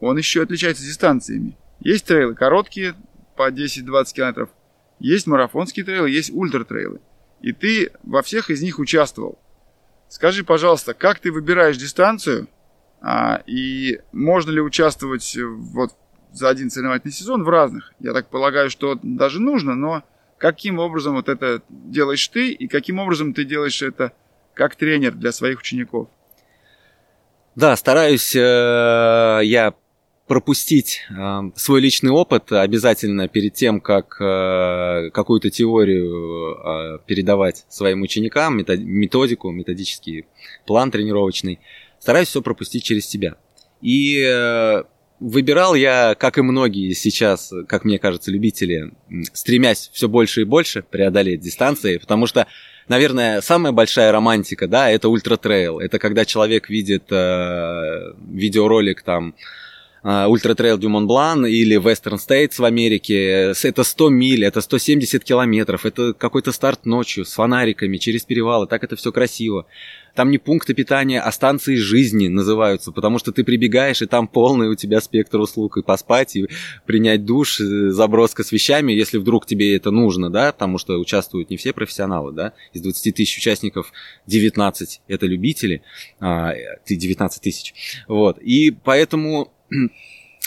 он 0.00 0.18
еще 0.18 0.42
отличается 0.42 0.84
дистанциями. 0.84 1.56
Есть 1.80 2.06
трейлы 2.06 2.34
короткие 2.34 2.94
по 3.36 3.50
10-20 3.50 4.12
километров, 4.12 4.50
есть 4.98 5.26
марафонские 5.26 5.84
трейлы, 5.84 6.10
есть 6.10 6.30
ультратрейлы. 6.32 7.00
И 7.40 7.52
ты 7.52 7.92
во 8.02 8.22
всех 8.22 8.50
из 8.50 8.62
них 8.62 8.78
участвовал. 8.78 9.38
Скажи, 10.08 10.44
пожалуйста, 10.44 10.92
как 10.92 11.18
ты 11.18 11.32
выбираешь 11.32 11.78
дистанцию, 11.78 12.48
а, 13.00 13.42
и 13.46 14.00
можно 14.12 14.50
ли 14.50 14.60
участвовать 14.60 15.34
вот 15.36 15.92
за 16.30 16.50
один 16.50 16.70
соревновательный 16.70 17.12
сезон 17.12 17.42
в 17.42 17.48
разных? 17.48 17.92
Я 17.98 18.12
так 18.12 18.28
полагаю, 18.28 18.70
что 18.70 18.98
даже 19.02 19.40
нужно, 19.40 19.74
но 19.74 20.02
каким 20.38 20.78
образом 20.78 21.14
вот 21.14 21.28
это 21.28 21.62
делаешь 21.68 22.28
ты 22.28 22.50
и 22.50 22.68
каким 22.68 22.98
образом 22.98 23.32
ты 23.32 23.44
делаешь 23.44 23.80
это 23.82 24.12
как 24.54 24.76
тренер 24.76 25.12
для 25.12 25.32
своих 25.32 25.60
учеников? 25.60 26.08
Да, 27.54 27.76
стараюсь 27.76 28.34
э, 28.34 29.40
я 29.44 29.74
пропустить 30.26 31.02
э, 31.10 31.40
свой 31.56 31.80
личный 31.80 32.10
опыт 32.10 32.50
обязательно 32.52 33.28
перед 33.28 33.54
тем, 33.54 33.80
как 33.80 34.16
э, 34.20 35.10
какую-то 35.12 35.50
теорию 35.50 36.54
э, 36.54 36.98
передавать 37.06 37.66
своим 37.68 38.02
ученикам, 38.02 38.56
методику, 38.56 39.50
методический 39.50 40.26
план 40.64 40.90
тренировочный 40.90 41.60
стараюсь 42.02 42.28
все 42.28 42.42
пропустить 42.42 42.82
через 42.82 43.06
себя. 43.06 43.36
И 43.80 44.20
э, 44.20 44.82
выбирал 45.20 45.74
я, 45.74 46.16
как 46.16 46.38
и 46.38 46.42
многие 46.42 46.92
сейчас, 46.94 47.52
как 47.68 47.84
мне 47.84 47.98
кажется, 47.98 48.30
любители, 48.30 48.92
стремясь 49.32 49.88
все 49.92 50.08
больше 50.08 50.40
и 50.42 50.44
больше 50.44 50.82
преодолеть 50.82 51.40
дистанции, 51.40 51.98
потому 51.98 52.26
что 52.26 52.48
наверное, 52.88 53.40
самая 53.40 53.72
большая 53.72 54.12
романтика, 54.12 54.66
да, 54.66 54.90
это 54.90 55.08
ультратрейл. 55.08 55.80
Это 55.80 55.98
когда 55.98 56.24
человек 56.24 56.68
видит 56.68 57.04
э, 57.10 58.12
видеоролик 58.28 59.02
там 59.02 59.34
Ultra-Trail 60.02 60.78
du 60.78 60.88
Mont-Blanc 60.88 61.46
или 61.46 61.78
Western 61.78 62.18
States 62.18 62.54
в 62.58 62.64
Америке. 62.64 63.52
Это 63.62 63.84
100 63.84 64.08
миль, 64.08 64.44
это 64.44 64.60
170 64.60 65.22
километров, 65.22 65.86
это 65.86 66.12
какой-то 66.12 66.50
старт 66.50 66.86
ночью 66.86 67.24
с 67.24 67.34
фонариками 67.34 67.98
через 67.98 68.24
перевалы, 68.24 68.66
так 68.66 68.82
это 68.82 68.96
все 68.96 69.12
красиво. 69.12 69.66
Там 70.14 70.30
не 70.30 70.38
пункты 70.38 70.74
питания, 70.74 71.20
а 71.20 71.30
станции 71.32 71.76
жизни 71.76 72.28
называются, 72.28 72.92
потому 72.92 73.18
что 73.18 73.32
ты 73.32 73.44
прибегаешь, 73.44 74.02
и 74.02 74.06
там 74.06 74.28
полный 74.28 74.68
у 74.68 74.74
тебя 74.74 75.00
спектр 75.00 75.38
услуг, 75.38 75.78
и 75.78 75.82
поспать, 75.82 76.36
и 76.36 76.48
принять 76.84 77.24
душ, 77.24 77.58
заброска 77.58 78.42
с 78.42 78.52
вещами, 78.52 78.92
если 78.92 79.18
вдруг 79.18 79.46
тебе 79.46 79.74
это 79.74 79.90
нужно, 79.90 80.30
да, 80.30 80.52
потому 80.52 80.78
что 80.78 80.98
участвуют 80.98 81.48
не 81.48 81.56
все 81.56 81.72
профессионалы, 81.72 82.32
да, 82.32 82.52
из 82.72 82.82
20 82.82 83.14
тысяч 83.14 83.38
участников 83.38 83.92
19 84.26 85.00
это 85.08 85.26
любители, 85.26 85.82
а, 86.20 86.52
19 86.86 87.40
тысяч, 87.40 87.74
вот, 88.06 88.38
и 88.38 88.70
поэтому 88.70 89.50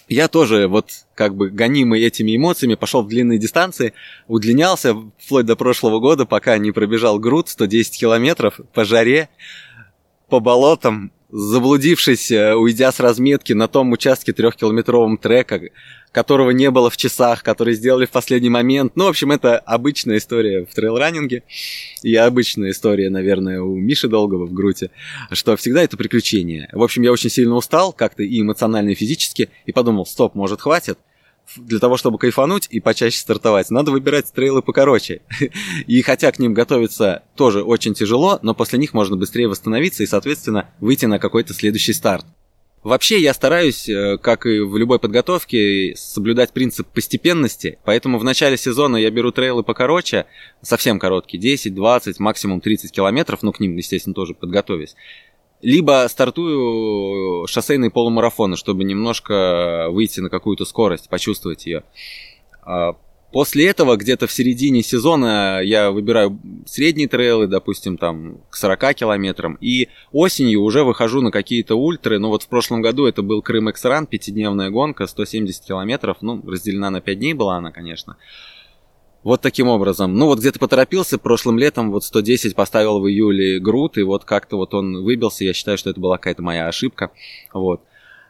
я 0.08 0.28
тоже 0.28 0.68
вот 0.68 0.92
как 1.16 1.36
бы 1.36 1.50
гонимый 1.50 2.04
этими 2.04 2.36
эмоциями 2.36 2.76
пошел 2.76 3.04
в 3.04 3.08
длинные 3.08 3.40
дистанции, 3.40 3.94
удлинялся 4.28 4.96
вплоть 5.18 5.46
до 5.46 5.56
прошлого 5.56 6.00
года, 6.00 6.26
пока 6.26 6.58
не 6.58 6.72
пробежал 6.72 7.20
груд 7.20 7.50
110 7.50 7.98
километров 7.98 8.60
по 8.74 8.86
жаре, 8.86 9.30
по 10.30 10.40
болотам, 10.40 11.12
заблудившись, 11.36 12.32
уйдя 12.32 12.92
с 12.94 13.00
разметки 13.02 13.52
на 13.52 13.68
том 13.68 13.92
участке 13.92 14.32
трехкилометровом 14.32 15.18
трека, 15.18 15.62
которого 16.14 16.52
не 16.52 16.72
было 16.72 16.90
в 16.90 16.96
часах, 16.96 17.44
который 17.44 17.74
сделали 17.74 18.06
в 18.06 18.12
последний 18.12 18.50
момент. 18.50 18.94
Ну, 18.96 19.04
в 19.04 19.10
общем, 19.10 19.34
это 19.34 19.58
обычная 19.60 20.18
история 20.18 20.66
в 20.66 20.74
трейл-раннинге. 20.74 21.44
И 22.04 22.16
обычная 22.16 22.72
история, 22.72 23.10
наверное, 23.10 23.62
у 23.62 23.76
Миши 23.76 24.08
Долгого 24.08 24.46
в 24.46 24.54
Груте, 24.54 24.92
что 25.34 25.58
всегда 25.58 25.84
это 25.84 25.98
приключение. 25.98 26.70
В 26.72 26.82
общем, 26.82 27.02
я 27.02 27.12
очень 27.12 27.30
сильно 27.30 27.56
устал, 27.56 27.92
как-то 27.92 28.24
и 28.24 28.40
эмоционально, 28.40 28.92
и 28.92 28.96
физически, 28.96 29.50
и 29.66 29.74
подумал, 29.74 30.06
стоп, 30.06 30.36
может, 30.36 30.62
хватит? 30.62 30.98
Для 31.56 31.80
того, 31.80 31.98
чтобы 31.98 32.18
кайфануть 32.18 32.68
и 32.70 32.80
почаще 32.80 33.20
стартовать, 33.20 33.70
надо 33.70 33.92
выбирать 33.92 34.32
трейлы 34.34 34.62
покороче. 34.62 35.22
И 35.88 36.02
хотя 36.02 36.32
к 36.32 36.40
ним 36.40 36.54
готовиться 36.54 37.24
тоже 37.36 37.64
очень 37.64 37.94
тяжело, 37.94 38.40
но 38.42 38.54
после 38.54 38.80
них 38.80 38.94
можно 38.94 39.16
быстрее 39.16 39.48
восстановиться 39.48 40.04
и, 40.04 40.08
соответственно, 40.08 40.70
выйти 40.80 41.06
на 41.06 41.20
какой-то 41.20 41.54
следующий 41.54 41.94
старт. 41.94 42.26
Вообще 42.86 43.20
я 43.20 43.34
стараюсь, 43.34 43.90
э, 43.90 44.20
как 44.20 44.46
и 44.46 44.60
в 44.60 44.78
любой 44.78 45.00
подготовке, 45.00 45.96
соблюдать 45.96 46.54
принцип 46.54 46.88
постепенности, 46.88 47.80
поэтому 47.84 48.20
в 48.20 48.24
начале 48.24 48.58
сезона 48.58 48.98
я 48.98 49.10
беру 49.10 49.32
трейлы 49.32 49.64
покороче, 49.64 50.28
совсем 50.62 51.00
короткие, 51.00 51.40
10, 51.40 51.74
20, 51.74 52.20
максимум 52.20 52.62
30 52.62 52.92
километров, 52.92 53.42
ну 53.42 53.52
к 53.54 53.60
ним, 53.60 53.76
естественно, 53.76 54.14
тоже 54.14 54.36
подготовюсь. 54.36 54.96
Либо 55.62 56.06
стартую 56.10 57.48
шоссейные 57.48 57.90
полумарафоны, 57.90 58.56
чтобы 58.56 58.84
немножко 58.84 59.88
выйти 59.90 60.20
на 60.20 60.30
какую-то 60.30 60.66
скорость, 60.66 61.10
почувствовать 61.10 61.66
ее. 61.66 61.84
А 62.62 62.96
после 63.32 63.68
этого, 63.68 63.96
где-то 63.96 64.28
в 64.28 64.32
середине 64.32 64.84
сезона, 64.84 65.60
я 65.64 65.92
выбираю 65.92 66.40
средние 66.66 67.08
трейлы, 67.08 67.48
допустим, 67.48 67.98
там 67.98 68.42
к 68.50 68.56
40 68.56 68.94
километрам. 68.94 69.58
И 69.60 69.90
осенью 70.12 70.62
уже 70.62 70.84
выхожу 70.84 71.22
на 71.22 71.32
какие-то 71.32 71.76
ультры. 71.76 72.20
Ну 72.20 72.30
вот 72.30 72.44
в 72.44 72.48
прошлом 72.48 72.82
году 72.82 73.06
это 73.06 73.24
был 73.24 73.42
Крым 73.42 73.70
Эксран, 73.72 74.06
пятидневная 74.08 74.70
гонка, 74.70 75.08
170 75.08 75.66
километров. 75.66 76.18
Ну, 76.22 76.44
разделена 76.46 76.90
на 76.90 77.02
5 77.02 77.20
дней 77.20 77.34
была 77.34 77.58
она, 77.58 77.72
конечно. 77.72 78.18
Вот 79.26 79.42
таким 79.42 79.68
образом. 79.70 80.14
Ну 80.14 80.28
вот 80.28 80.38
где-то 80.38 80.60
поторопился, 80.60 81.18
прошлым 81.18 81.58
летом 81.58 81.90
вот 81.90 82.04
110 82.04 82.56
поставил 82.56 83.00
в 83.00 83.10
июле 83.10 83.60
груд, 83.60 83.98
и 83.98 84.04
вот 84.04 84.24
как-то 84.24 84.56
вот 84.56 84.76
он 84.76 85.04
выбился, 85.04 85.44
я 85.44 85.52
считаю, 85.54 85.80
что 85.80 85.90
это 85.90 86.00
была 86.00 86.18
какая-то 86.18 86.44
моя 86.44 86.68
ошибка. 86.68 87.10
Вот. 87.52 87.82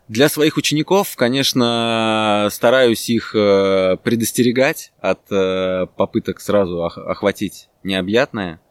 Для 0.08 0.30
своих 0.30 0.56
учеников, 0.56 1.18
конечно, 1.18 2.48
стараюсь 2.50 3.10
их 3.10 3.36
э, 3.36 3.98
предостерегать 4.04 4.94
от 5.02 5.20
э, 5.32 5.88
попыток 5.98 6.40
сразу 6.40 6.86
охватить 6.86 7.68
необъятное. 7.84 8.62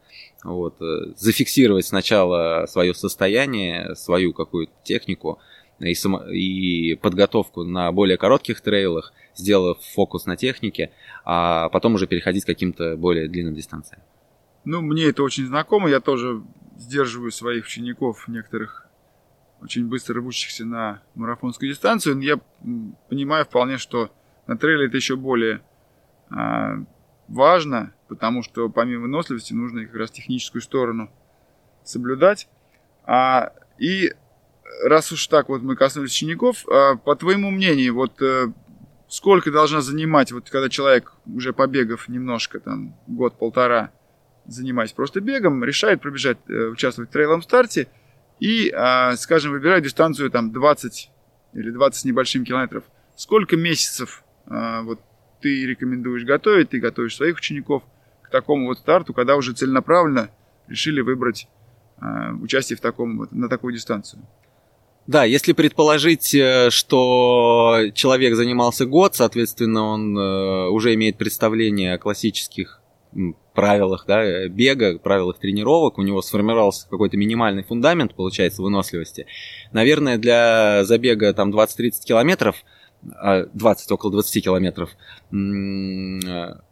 Вот. 0.43 0.81
Э, 0.81 1.13
зафиксировать 1.15 1.85
сначала 1.85 2.65
свое 2.67 2.95
состояние, 2.95 3.93
свою 3.93 4.33
какую-то 4.33 4.73
технику 4.83 5.37
и, 5.79 5.93
само... 5.93 6.23
и 6.29 6.95
подготовку 6.95 7.63
на 7.63 7.91
более 7.91 8.17
коротких 8.17 8.61
трейлах– 8.61 9.13
сделав 9.35 9.83
фокус 9.83 10.25
на 10.25 10.35
технике, 10.35 10.91
а 11.23 11.69
потом 11.69 11.95
уже 11.95 12.07
переходить 12.07 12.43
к 12.43 12.47
каким-то 12.47 12.95
более 12.97 13.27
длинным 13.27 13.53
дистанциям. 13.53 14.01
Ну, 14.63 14.81
мне 14.81 15.05
это 15.05 15.23
очень 15.23 15.45
знакомо. 15.45 15.89
Я 15.89 15.99
тоже 15.99 16.43
сдерживаю 16.77 17.31
своих 17.31 17.65
учеников, 17.65 18.27
некоторых 18.27 18.87
очень 19.61 19.87
быстро 19.87 20.15
рвущихся 20.15 20.65
на 20.65 21.01
марафонскую 21.15 21.69
дистанцию. 21.69 22.19
Я 22.19 22.39
понимаю 23.09 23.45
вполне, 23.45 23.77
что 23.77 24.11
на 24.47 24.57
трейле 24.57 24.87
это 24.87 24.97
еще 24.97 25.15
более 25.15 25.61
а, 26.29 26.83
важно, 27.27 27.93
потому 28.07 28.43
что 28.43 28.69
помимо 28.69 29.03
выносливости 29.03 29.53
нужно 29.53 29.85
как 29.85 29.95
раз 29.95 30.11
техническую 30.11 30.61
сторону 30.61 31.09
соблюдать. 31.83 32.47
А, 33.05 33.53
и 33.77 34.13
раз 34.83 35.11
уж 35.11 35.27
так 35.27 35.49
вот 35.49 35.61
мы 35.61 35.75
коснулись 35.75 36.11
учеников, 36.11 36.65
а, 36.67 36.95
по 36.95 37.15
твоему 37.15 37.51
мнению, 37.51 37.95
вот 37.95 38.21
а, 38.21 38.51
сколько 39.07 39.51
должна 39.51 39.81
занимать, 39.81 40.31
вот 40.31 40.49
когда 40.49 40.69
человек 40.69 41.13
уже 41.25 41.53
побегав 41.53 42.07
немножко, 42.09 42.59
там, 42.59 42.95
год-полтора, 43.07 43.91
занимаясь 44.45 44.91
просто 44.91 45.21
бегом, 45.21 45.63
решает 45.63 46.01
пробежать, 46.01 46.37
э, 46.47 46.67
участвовать 46.67 47.09
в 47.09 47.13
трейловом 47.13 47.41
старте 47.41 47.87
и, 48.39 48.69
э, 48.69 49.15
скажем, 49.15 49.51
выбирает 49.51 49.83
дистанцию 49.83 50.29
там 50.29 50.51
20 50.51 51.09
или 51.53 51.71
20 51.71 52.01
с 52.01 52.05
небольшим 52.05 52.45
километров. 52.45 52.83
Сколько 53.15 53.57
месяцев 53.57 54.23
э, 54.47 54.81
вот 54.81 54.99
ты 55.41 55.65
рекомендуешь 55.65 56.25
готовить, 56.25 56.69
ты 56.69 56.79
готовишь 56.79 57.15
своих 57.15 57.37
учеников 57.37 57.83
к 58.21 58.29
такому 58.29 58.67
вот 58.67 58.79
старту, 58.79 59.13
когда 59.13 59.35
уже 59.35 59.53
целенаправленно 59.53 60.29
решили 60.67 61.01
выбрать 61.01 61.47
э, 62.01 62.31
участие 62.33 62.77
в 62.77 62.81
таком, 62.81 63.17
вот, 63.17 63.31
на 63.31 63.49
такую 63.49 63.73
дистанцию? 63.73 64.27
Да, 65.07 65.23
если 65.23 65.53
предположить, 65.53 66.33
э, 66.33 66.69
что 66.71 67.83
человек 67.93 68.35
занимался 68.35 68.85
год, 68.85 69.15
соответственно, 69.15 69.83
он 69.83 70.17
э, 70.17 70.69
уже 70.69 70.95
имеет 70.95 71.17
представление 71.17 71.93
о 71.93 71.99
классических 71.99 72.81
правилах 73.53 74.05
да, 74.07 74.47
бега, 74.47 74.97
правилах 74.99 75.39
тренировок, 75.39 75.97
у 75.97 76.01
него 76.01 76.21
сформировался 76.21 76.89
какой-то 76.89 77.17
минимальный 77.17 77.63
фундамент, 77.63 78.15
получается, 78.15 78.61
выносливости. 78.61 79.27
Наверное, 79.71 80.17
для 80.17 80.83
забега 80.83 81.33
там 81.33 81.53
20-30 81.53 82.03
километров, 82.05 82.63
20, 83.03 83.91
а, 83.91 83.93
около 83.93 84.11
20 84.11 84.43
километров, 84.43 84.89
э, 85.31 85.35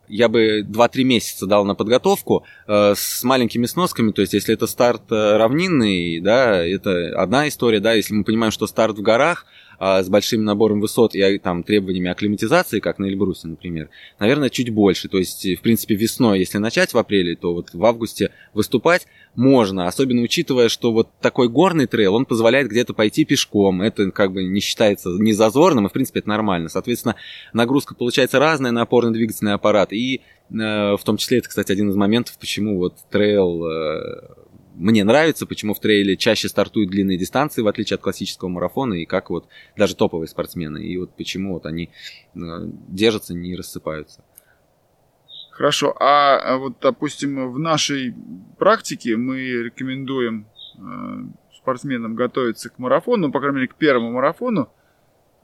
я 0.07 0.27
бы 0.29 0.61
2-3 0.61 1.03
месяца 1.03 1.45
дал 1.45 1.65
на 1.65 1.75
подготовку 1.75 2.45
э, 2.67 2.93
с 2.95 3.23
маленькими 3.23 3.65
сносками, 3.65 4.11
то 4.11 4.21
есть 4.21 4.33
если 4.33 4.53
это 4.53 4.67
старт 4.67 5.03
э, 5.11 5.37
равнинный, 5.37 6.19
да, 6.19 6.65
это 6.65 7.19
одна 7.21 7.47
история, 7.47 7.79
да, 7.79 7.93
если 7.93 8.13
мы 8.13 8.23
понимаем, 8.23 8.51
что 8.51 8.67
старт 8.67 8.97
в 8.97 9.01
горах, 9.01 9.45
с 9.83 10.09
большим 10.09 10.43
набором 10.43 10.79
высот 10.79 11.15
и 11.15 11.37
там 11.39 11.63
требованиями 11.63 12.09
акклиматизации, 12.09 12.79
как 12.79 12.99
на 12.99 13.05
Эльбрусе, 13.05 13.47
например, 13.47 13.89
наверное, 14.19 14.49
чуть 14.49 14.69
больше. 14.69 15.09
То 15.09 15.17
есть, 15.17 15.45
в 15.45 15.61
принципе, 15.61 15.95
весной, 15.95 16.39
если 16.39 16.57
начать 16.57 16.93
в 16.93 16.97
апреле, 16.97 17.35
то 17.35 17.53
вот 17.53 17.73
в 17.73 17.85
августе 17.85 18.31
выступать 18.53 19.07
можно, 19.35 19.87
особенно 19.87 20.21
учитывая, 20.21 20.69
что 20.69 20.91
вот 20.91 21.09
такой 21.19 21.49
горный 21.49 21.87
трейл, 21.87 22.15
он 22.15 22.25
позволяет 22.25 22.69
где-то 22.69 22.93
пойти 22.93 23.25
пешком, 23.25 23.81
это 23.81 24.11
как 24.11 24.31
бы 24.31 24.43
не 24.43 24.59
считается 24.59 25.09
не 25.09 25.33
зазорным, 25.33 25.85
и 25.85 25.89
в 25.89 25.91
принципе 25.91 26.19
это 26.19 26.29
нормально. 26.29 26.69
Соответственно, 26.69 27.15
нагрузка 27.51 27.95
получается 27.95 28.39
разная 28.39 28.71
на 28.71 28.83
опорно-двигательный 28.83 29.53
аппарат, 29.53 29.91
и 29.91 30.17
э, 30.17 30.21
в 30.51 31.01
том 31.03 31.17
числе 31.17 31.39
это, 31.39 31.49
кстати, 31.49 31.71
один 31.71 31.89
из 31.89 31.95
моментов, 31.95 32.37
почему 32.39 32.77
вот 32.77 32.95
трейл 33.09 33.65
э, 33.65 34.42
мне 34.73 35.03
нравится, 35.03 35.45
почему 35.45 35.73
в 35.73 35.79
трейле 35.79 36.17
чаще 36.17 36.49
стартуют 36.49 36.89
длинные 36.89 37.17
дистанции, 37.17 37.61
в 37.61 37.67
отличие 37.67 37.95
от 37.95 38.01
классического 38.01 38.49
марафона, 38.49 38.95
и 38.95 39.05
как 39.05 39.29
вот 39.29 39.47
даже 39.77 39.95
топовые 39.95 40.27
спортсмены, 40.27 40.83
и 40.83 40.97
вот 40.97 41.15
почему 41.15 41.53
вот 41.53 41.65
они 41.65 41.91
э, 42.35 42.39
держатся, 42.87 43.33
не 43.33 43.55
рассыпаются. 43.55 44.23
Хорошо, 45.51 45.95
а, 45.99 46.37
а 46.37 46.57
вот, 46.57 46.79
допустим, 46.81 47.51
в 47.51 47.59
нашей 47.59 48.15
практике 48.57 49.15
мы 49.17 49.39
рекомендуем 49.39 50.47
э, 50.75 50.79
спортсменам 51.55 52.15
готовиться 52.15 52.69
к 52.69 52.79
марафону, 52.79 53.31
по 53.31 53.39
крайней 53.39 53.57
мере, 53.57 53.67
к 53.67 53.75
первому 53.75 54.11
марафону, 54.11 54.69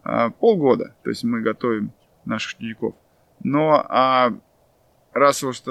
э, 0.03 0.31
полгода. 0.39 0.95
То 1.03 1.11
есть 1.11 1.23
мы 1.23 1.41
готовим 1.41 1.93
наших 2.25 2.57
учеников. 2.57 2.95
Но 3.43 3.85
а 3.87 4.33
раз 5.13 5.43
уж 5.43 5.61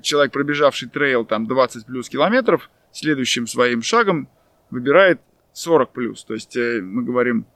человек, 0.00 0.32
пробежавший 0.32 0.88
трейл 0.88 1.24
там 1.24 1.46
20 1.46 1.86
плюс 1.86 2.08
километров, 2.08 2.70
следующим 2.92 3.46
своим 3.46 3.82
шагом 3.82 4.28
выбирает 4.70 5.20
40 5.52 5.92
плюс. 5.92 6.24
То 6.24 6.34
есть 6.34 6.56
э, 6.56 6.80
мы 6.82 7.02
говорим, 7.02 7.46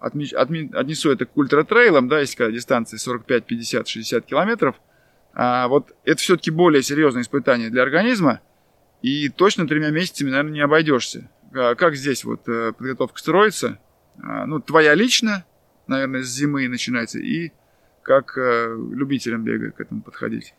отми, 0.00 0.26
отми, 0.34 0.70
отнесу 0.72 1.10
это 1.10 1.26
к 1.26 1.36
ультратрейлам, 1.36 2.08
да, 2.08 2.20
если 2.20 2.36
когда 2.36 2.52
дистанции 2.52 2.96
45, 2.96 3.44
50, 3.44 3.88
60 3.88 4.26
километров, 4.26 4.76
а 5.34 5.68
вот 5.68 5.94
это 6.04 6.20
все-таки 6.20 6.50
более 6.50 6.82
серьезное 6.82 7.22
испытание 7.22 7.70
для 7.70 7.82
организма, 7.82 8.40
и 9.00 9.28
точно 9.28 9.66
тремя 9.66 9.90
месяцами, 9.90 10.30
наверное, 10.30 10.52
не 10.52 10.60
обойдешься. 10.60 11.30
А 11.54 11.74
как 11.74 11.96
здесь 11.96 12.24
вот 12.24 12.48
э, 12.48 12.72
подготовка 12.72 13.18
строится? 13.18 13.78
А, 14.22 14.46
ну, 14.46 14.60
твоя 14.60 14.94
лично, 14.94 15.44
наверное, 15.86 16.22
с 16.22 16.28
зимы 16.28 16.68
начинается, 16.68 17.18
и 17.18 17.52
как 18.02 18.36
э, 18.36 18.76
любителям 18.92 19.44
бега 19.44 19.70
к 19.70 19.80
этому 19.80 20.02
подходить? 20.02 20.54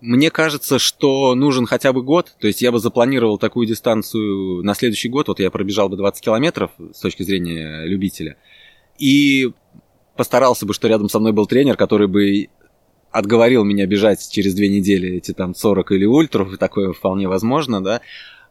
Мне 0.00 0.30
кажется, 0.30 0.78
что 0.78 1.34
нужен 1.34 1.66
хотя 1.66 1.92
бы 1.92 2.02
год. 2.02 2.34
То 2.38 2.46
есть 2.46 2.62
я 2.62 2.72
бы 2.72 2.78
запланировал 2.78 3.38
такую 3.38 3.66
дистанцию 3.66 4.62
на 4.62 4.74
следующий 4.74 5.08
год. 5.08 5.28
Вот 5.28 5.40
я 5.40 5.50
пробежал 5.50 5.88
бы 5.88 5.96
20 5.96 6.24
километров 6.24 6.70
с 6.92 7.00
точки 7.00 7.22
зрения 7.22 7.84
любителя. 7.84 8.36
И 8.98 9.52
постарался 10.16 10.66
бы, 10.66 10.74
что 10.74 10.88
рядом 10.88 11.08
со 11.08 11.18
мной 11.18 11.32
был 11.32 11.46
тренер, 11.46 11.76
который 11.76 12.08
бы 12.08 12.48
отговорил 13.10 13.64
меня 13.64 13.86
бежать 13.86 14.26
через 14.30 14.54
две 14.54 14.68
недели 14.68 15.16
эти 15.16 15.32
там 15.32 15.54
40 15.54 15.92
или 15.92 16.04
ультров, 16.04 16.56
такое 16.58 16.92
вполне 16.92 17.28
возможно, 17.28 17.82
да, 17.82 18.00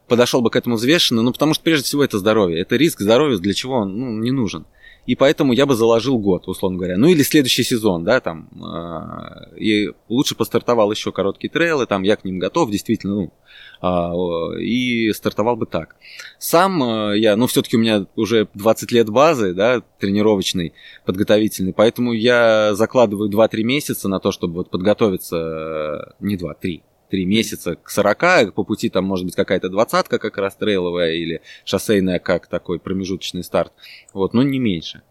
подошел 0.08 0.42
бы 0.42 0.50
к 0.50 0.56
этому 0.56 0.76
взвешенно, 0.76 1.22
ну, 1.22 1.32
потому 1.32 1.54
что 1.54 1.64
прежде 1.64 1.86
всего 1.86 2.04
это 2.04 2.18
здоровье, 2.18 2.60
это 2.60 2.76
риск 2.76 3.00
здоровья, 3.00 3.38
для 3.38 3.54
чего 3.54 3.76
он 3.76 3.98
ну, 3.98 4.18
не 4.18 4.32
нужен 4.32 4.66
и 5.10 5.16
поэтому 5.16 5.54
я 5.54 5.66
бы 5.66 5.74
заложил 5.74 6.20
год, 6.20 6.48
условно 6.48 6.78
говоря. 6.78 6.96
Ну 6.96 7.08
или 7.08 7.24
следующий 7.24 7.64
сезон, 7.64 8.04
да, 8.04 8.20
там. 8.20 8.48
Э, 8.54 9.56
и 9.58 9.92
лучше 10.08 10.36
постартовал 10.36 10.92
еще 10.92 11.12
короткие 11.12 11.50
трейлы, 11.50 11.88
там 11.88 12.04
я 12.04 12.16
к 12.16 12.24
ним 12.24 12.38
готов, 12.38 12.70
действительно, 12.70 13.16
ну, 13.16 13.34
э, 13.82 14.62
и 14.62 15.12
стартовал 15.14 15.56
бы 15.56 15.66
так. 15.66 15.96
Сам 16.38 16.84
э, 16.84 17.18
я, 17.18 17.36
ну 17.38 17.48
все-таки 17.48 17.76
у 17.76 17.80
меня 17.80 18.06
уже 18.16 18.50
20 18.54 18.92
лет 18.92 19.10
базы, 19.10 19.56
да, 19.56 19.82
тренировочной, 19.98 20.74
подготовительной, 21.06 21.74
поэтому 21.74 22.14
я 22.14 22.76
закладываю 22.76 23.32
2-3 23.32 23.64
месяца 23.64 24.10
на 24.10 24.20
то, 24.20 24.32
чтобы 24.32 24.58
вот 24.58 24.70
подготовиться, 24.70 26.14
не 26.20 26.38
2, 26.38 26.54
3, 26.54 26.84
три 27.10 27.26
месяца 27.26 27.76
к 27.76 27.90
40, 27.90 28.54
по 28.54 28.64
пути 28.64 28.90
там 28.90 29.06
может 29.06 29.26
быть 29.26 29.36
какая-то 29.36 29.70
двадцатка 29.70 30.20
как 30.20 30.38
раз 30.38 30.56
трейловая 30.56 31.14
или 31.14 31.42
шоссейная 31.66 32.20
как 32.20 32.48
такой 32.48 32.80
промежуточный 32.80 33.44
старт, 33.44 33.74
вот, 34.14 34.34
но 34.34 34.44
не 34.44 34.60
меньше. 34.60 35.02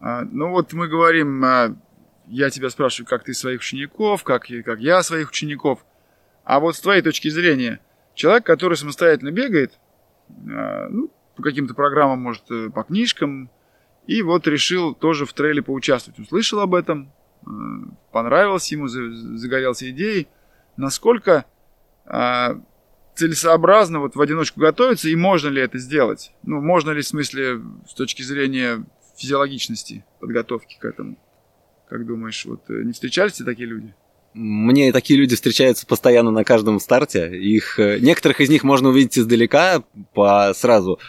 А, 0.00 0.22
ну 0.24 0.50
вот 0.50 0.72
мы 0.72 0.88
говорим, 0.88 1.44
а, 1.44 1.76
я 2.28 2.50
тебя 2.50 2.70
спрашиваю, 2.70 3.08
как 3.08 3.24
ты 3.24 3.34
своих 3.34 3.60
учеников, 3.60 4.22
как, 4.24 4.46
как 4.64 4.80
я 4.80 5.02
своих 5.02 5.30
учеников. 5.30 5.84
А 6.44 6.60
вот 6.60 6.76
с 6.76 6.80
твоей 6.80 7.02
точки 7.02 7.28
зрения, 7.28 7.80
человек, 8.14 8.44
который 8.44 8.76
самостоятельно 8.76 9.30
бегает, 9.30 9.78
а, 10.28 10.88
ну, 10.88 11.10
по 11.36 11.42
каким-то 11.42 11.74
программам, 11.74 12.20
может, 12.20 12.50
э, 12.50 12.68
по 12.68 12.82
книжкам, 12.82 13.48
и 14.08 14.22
вот 14.22 14.48
решил 14.48 14.94
тоже 14.94 15.24
в 15.24 15.32
трейле 15.32 15.62
поучаствовать. 15.62 16.18
Услышал 16.18 16.58
об 16.58 16.74
этом, 16.74 17.12
э, 17.42 17.48
понравилось 18.10 18.72
ему, 18.72 18.88
загорелся 18.88 19.88
идеей. 19.90 20.26
Насколько 20.78 21.44
целесообразно 23.14 23.98
вот 23.98 24.14
в 24.14 24.20
одиночку 24.20 24.60
готовиться, 24.60 25.08
и 25.08 25.16
можно 25.16 25.48
ли 25.48 25.60
это 25.60 25.78
сделать? 25.78 26.32
Ну, 26.44 26.60
можно 26.60 26.92
ли 26.92 27.02
в 27.02 27.06
смысле 27.06 27.60
с 27.86 27.94
точки 27.94 28.22
зрения 28.22 28.86
физиологичности 29.18 30.04
подготовки 30.20 30.78
к 30.80 30.84
этому? 30.84 31.18
Как 31.88 32.06
думаешь, 32.06 32.44
вот 32.44 32.70
э, 32.70 32.82
не 32.84 32.92
встречались 32.92 33.32
тебе 33.32 33.46
такие 33.46 33.66
люди? 33.66 33.94
Мне 34.34 34.92
такие 34.92 35.18
люди 35.18 35.34
встречаются 35.34 35.86
постоянно 35.86 36.30
на 36.30 36.44
каждом 36.44 36.78
старте. 36.80 37.34
Их, 37.34 37.78
э, 37.80 37.98
некоторых 37.98 38.40
из 38.40 38.50
них 38.50 38.62
можно 38.62 38.90
увидеть 38.90 39.18
издалека 39.18 39.82
по 40.14 40.52
сразу 40.54 41.00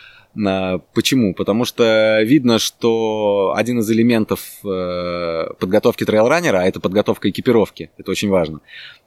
Почему? 0.93 1.33
Потому 1.33 1.65
что 1.65 2.21
видно, 2.21 2.59
что 2.59 3.53
один 3.57 3.79
из 3.79 3.91
элементов 3.91 4.39
э, 4.63 5.53
подготовки 5.59 6.05
трейлранера, 6.05 6.59
а 6.59 6.63
это 6.63 6.79
подготовка 6.79 7.29
экипировки, 7.29 7.89
это 7.97 8.11
очень 8.11 8.29
важно, 8.29 8.61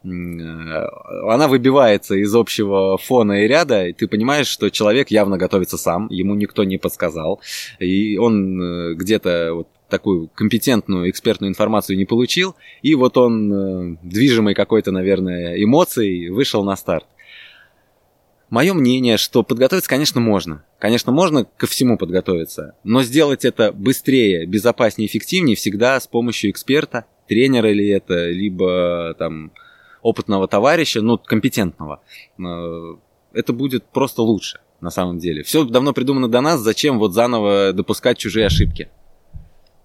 э, 0.05 0.09
она 0.09 1.49
выбивается 1.49 2.17
из 2.17 2.35
общего 2.35 2.99
фона 2.99 3.45
и 3.45 3.49
ряда, 3.49 3.87
и 3.87 3.93
ты 3.95 4.09
понимаешь, 4.09 4.47
что 4.47 4.69
человек 4.69 5.11
явно 5.11 5.39
готовится 5.39 5.79
сам, 5.79 6.09
ему 6.11 6.35
никто 6.35 6.65
не 6.65 6.77
подсказал, 6.77 7.41
и 7.79 8.19
он 8.19 8.61
э, 8.61 8.95
где-то 8.95 9.55
вот 9.55 9.69
такую 9.89 10.29
компетентную 10.35 11.09
экспертную 11.09 11.51
информацию 11.51 11.97
не 11.97 12.05
получил, 12.05 12.57
и 12.83 12.95
вот 12.95 13.17
он, 13.17 13.99
движимый 14.03 14.55
какой-то, 14.55 14.91
наверное, 14.91 15.63
эмоцией, 15.63 16.31
вышел 16.31 16.65
на 16.65 16.77
старт. 16.77 17.07
Мое 18.53 18.75
мнение, 18.75 19.17
что 19.17 19.43
подготовиться, 19.43 19.89
конечно, 19.89 20.21
можно. 20.21 20.63
Конечно, 20.79 21.11
можно 21.11 21.47
ко 21.47 21.67
всему 21.67 21.97
подготовиться, 21.97 22.75
но 22.85 23.03
сделать 23.03 23.47
это 23.47 23.73
быстрее, 23.73 24.45
безопаснее, 24.45 25.09
эффективнее 25.09 25.57
всегда 25.57 25.99
с 25.99 26.07
помощью 26.07 26.51
эксперта, 26.51 27.07
тренера 27.27 27.71
или 27.71 27.89
это, 27.89 28.29
либо 28.29 29.15
там 29.19 29.53
опытного 30.03 30.49
товарища, 30.49 31.01
ну, 31.01 31.17
компетентного. 31.17 32.03
Э, 32.39 32.97
это 33.33 33.55
будет 33.55 33.87
просто 33.87 34.21
лучше, 34.21 34.61
на 34.83 34.91
самом 34.91 35.17
деле. 35.17 35.45
Все 35.45 35.65
давно 35.65 35.95
придумано 35.95 36.29
до 36.29 36.43
нас, 36.43 36.61
зачем 36.61 36.99
вот 36.99 37.15
заново 37.15 37.73
допускать 37.73 38.19
чужие 38.19 38.45
ошибки? 38.45 38.91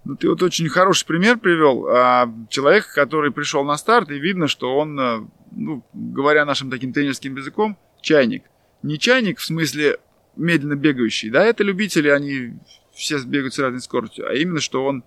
Ну, 0.04 0.14
ты 0.14 0.28
вот 0.28 0.42
очень 0.42 0.68
хороший 0.68 1.06
пример 1.06 1.38
привел. 1.38 1.86
А, 1.88 2.30
человек, 2.50 2.92
который 2.92 3.32
пришел 3.32 3.64
на 3.64 3.78
старт, 3.78 4.10
и 4.10 4.18
видно, 4.18 4.46
что 4.46 4.76
он, 4.76 5.00
э, 5.00 5.20
ну, 5.52 5.82
говоря 5.94 6.44
нашим 6.44 6.70
таким 6.70 6.92
тренерским 6.92 7.34
языком, 7.34 7.78
чайник– 8.02 8.42
не 8.82 8.98
чайник 8.98 9.38
в 9.38 9.44
смысле 9.44 9.98
медленно 10.36 10.76
бегающий, 10.76 11.30
да, 11.30 11.44
это 11.44 11.64
любители, 11.64 12.08
они 12.08 12.54
все 12.94 13.18
бегают 13.22 13.54
с 13.54 13.58
разной 13.58 13.80
скоростью, 13.80 14.28
а 14.28 14.34
именно, 14.34 14.60
что 14.60 14.84
он 14.84 15.04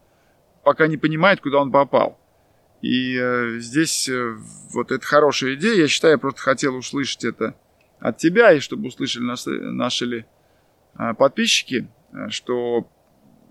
пока 0.64 0.88
не 0.88 0.98
понимает, 0.98 1.42
куда 1.42 1.60
он 1.60 1.72
попал. 1.72 2.20
И 2.82 3.16
э, 3.16 3.60
здесь 3.60 4.10
э, 4.10 4.36
вот 4.74 4.92
это 4.92 5.06
хорошая 5.06 5.54
идея. 5.54 5.76
Я 5.76 5.88
считаю, 5.88 6.14
я 6.14 6.18
просто 6.18 6.42
хотел 6.42 6.76
услышать 6.76 7.24
это 7.24 7.56
от 8.00 8.18
тебя, 8.18 8.52
и 8.54 8.60
чтобы 8.60 8.88
услышали 8.88 9.24
наши, 9.24 9.50
наши 9.52 10.06
ли, 10.06 10.26
э, 10.98 11.14
подписчики, 11.14 11.88
э, 12.12 12.30
что 12.30 12.88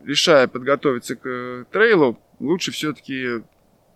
решая 0.04 0.48
подготовиться 0.48 1.14
к 1.14 1.28
э, 1.28 1.64
трейлу, 1.70 2.18
лучше 2.40 2.72
все-таки 2.72 3.42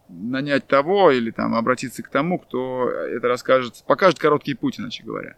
нанять 0.08 0.66
того 0.68 1.10
или 1.10 1.30
там 1.30 1.54
обратиться 1.54 2.02
к 2.02 2.08
тому, 2.10 2.38
кто 2.38 2.88
это 2.90 3.26
расскажет, 3.26 3.82
покажет 3.86 4.18
короткий 4.18 4.54
путь, 4.54 4.78
иначе 4.78 5.02
говоря. 5.02 5.36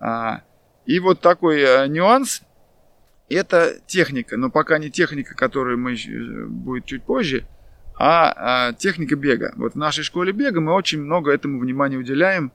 А, 0.00 0.42
и 0.86 1.00
вот 1.00 1.20
такой 1.20 1.60
э, 1.60 1.86
нюанс– 1.88 2.42
это 3.28 3.74
техника, 3.86 4.36
но 4.36 4.50
пока 4.50 4.78
не 4.78 4.90
техника, 4.90 5.34
которая 5.34 5.76
мы, 5.76 5.94
э, 5.94 6.46
будет 6.46 6.84
чуть 6.84 7.04
позже, 7.04 7.44
а, 7.98 8.68
а 8.68 8.72
техника 8.72 9.16
бега. 9.16 9.52
Вот 9.56 9.74
в 9.74 9.78
нашей 9.78 10.04
школе 10.04 10.32
бега 10.32 10.60
мы 10.60 10.74
очень 10.74 11.00
много 11.00 11.32
этому 11.32 11.58
внимания 11.58 11.96
уделяем, 11.96 12.52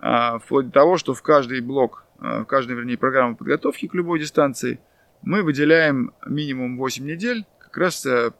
а, 0.00 0.38
вплоть 0.38 0.66
до 0.66 0.72
того, 0.72 0.96
что 0.96 1.14
в 1.14 1.22
каждый 1.22 1.60
блок, 1.60 2.04
в 2.18 2.44
каждой, 2.44 2.76
вернее, 2.76 2.96
программу 2.96 3.36
подготовки 3.36 3.88
к 3.88 3.94
любой 3.94 4.20
дистанции 4.20 4.78
мы 5.22 5.42
выделяем 5.42 6.12
минимум 6.26 6.76
8 6.76 7.04
недель 7.04 7.46
как 7.58 7.76
раз 7.76 8.04
э, 8.06 8.32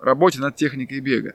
работе 0.00 0.40
над 0.40 0.56
техникой 0.56 1.00
бега. 1.00 1.34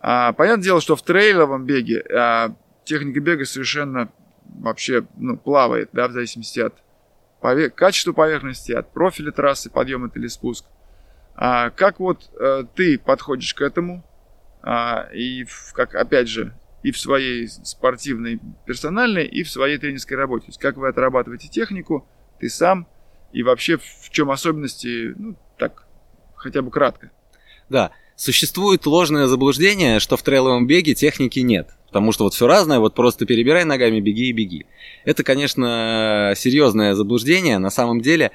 А, 0.00 0.32
понятное 0.32 0.64
дело, 0.64 0.80
что 0.80 0.96
в 0.96 1.02
трейловом 1.02 1.64
беге 1.64 2.04
а, 2.12 2.54
техника 2.84 3.20
бега 3.20 3.44
совершенно 3.44 4.10
вообще 4.60 5.06
ну, 5.16 5.36
плавает, 5.36 5.90
да, 5.92 6.08
в 6.08 6.12
зависимости 6.12 6.60
от 6.60 6.74
повер... 7.40 7.70
качества 7.70 8.12
поверхности, 8.12 8.72
от 8.72 8.92
профиля 8.92 9.32
трассы, 9.32 9.70
подъем 9.70 10.04
это 10.04 10.18
или 10.18 10.26
спуск. 10.28 10.64
А, 11.34 11.70
как 11.70 12.00
вот 12.00 12.30
а, 12.38 12.64
ты 12.64 12.98
подходишь 12.98 13.54
к 13.54 13.62
этому, 13.62 14.04
а, 14.62 15.08
и 15.12 15.44
в, 15.44 15.72
как, 15.72 15.94
опять 15.94 16.28
же, 16.28 16.54
и 16.82 16.90
в 16.90 16.98
своей 16.98 17.48
спортивной, 17.48 18.40
персональной, 18.66 19.26
и 19.26 19.42
в 19.42 19.50
своей 19.50 19.78
тренерской 19.78 20.16
работе. 20.16 20.46
То 20.46 20.50
есть 20.50 20.60
как 20.60 20.76
вы 20.76 20.88
отрабатываете 20.88 21.48
технику, 21.48 22.08
ты 22.38 22.48
сам, 22.48 22.86
и 23.32 23.42
вообще 23.42 23.78
в 23.78 24.10
чем 24.10 24.30
особенности, 24.30 25.14
ну, 25.16 25.36
так, 25.58 25.86
хотя 26.34 26.62
бы 26.62 26.70
кратко. 26.70 27.10
Да, 27.68 27.92
существует 28.16 28.86
ложное 28.86 29.26
заблуждение, 29.26 30.00
что 30.00 30.16
в 30.16 30.22
трейловом 30.22 30.66
беге 30.66 30.94
техники 30.94 31.40
нет. 31.40 31.77
Потому 31.88 32.12
что 32.12 32.24
вот 32.24 32.34
все 32.34 32.46
разное, 32.46 32.78
вот 32.78 32.94
просто 32.94 33.26
перебирай 33.26 33.64
ногами, 33.64 34.00
беги 34.00 34.28
и 34.28 34.32
беги. 34.32 34.66
Это, 35.04 35.24
конечно, 35.24 36.34
серьезное 36.36 36.94
заблуждение. 36.94 37.58
На 37.58 37.70
самом 37.70 38.00
деле 38.00 38.30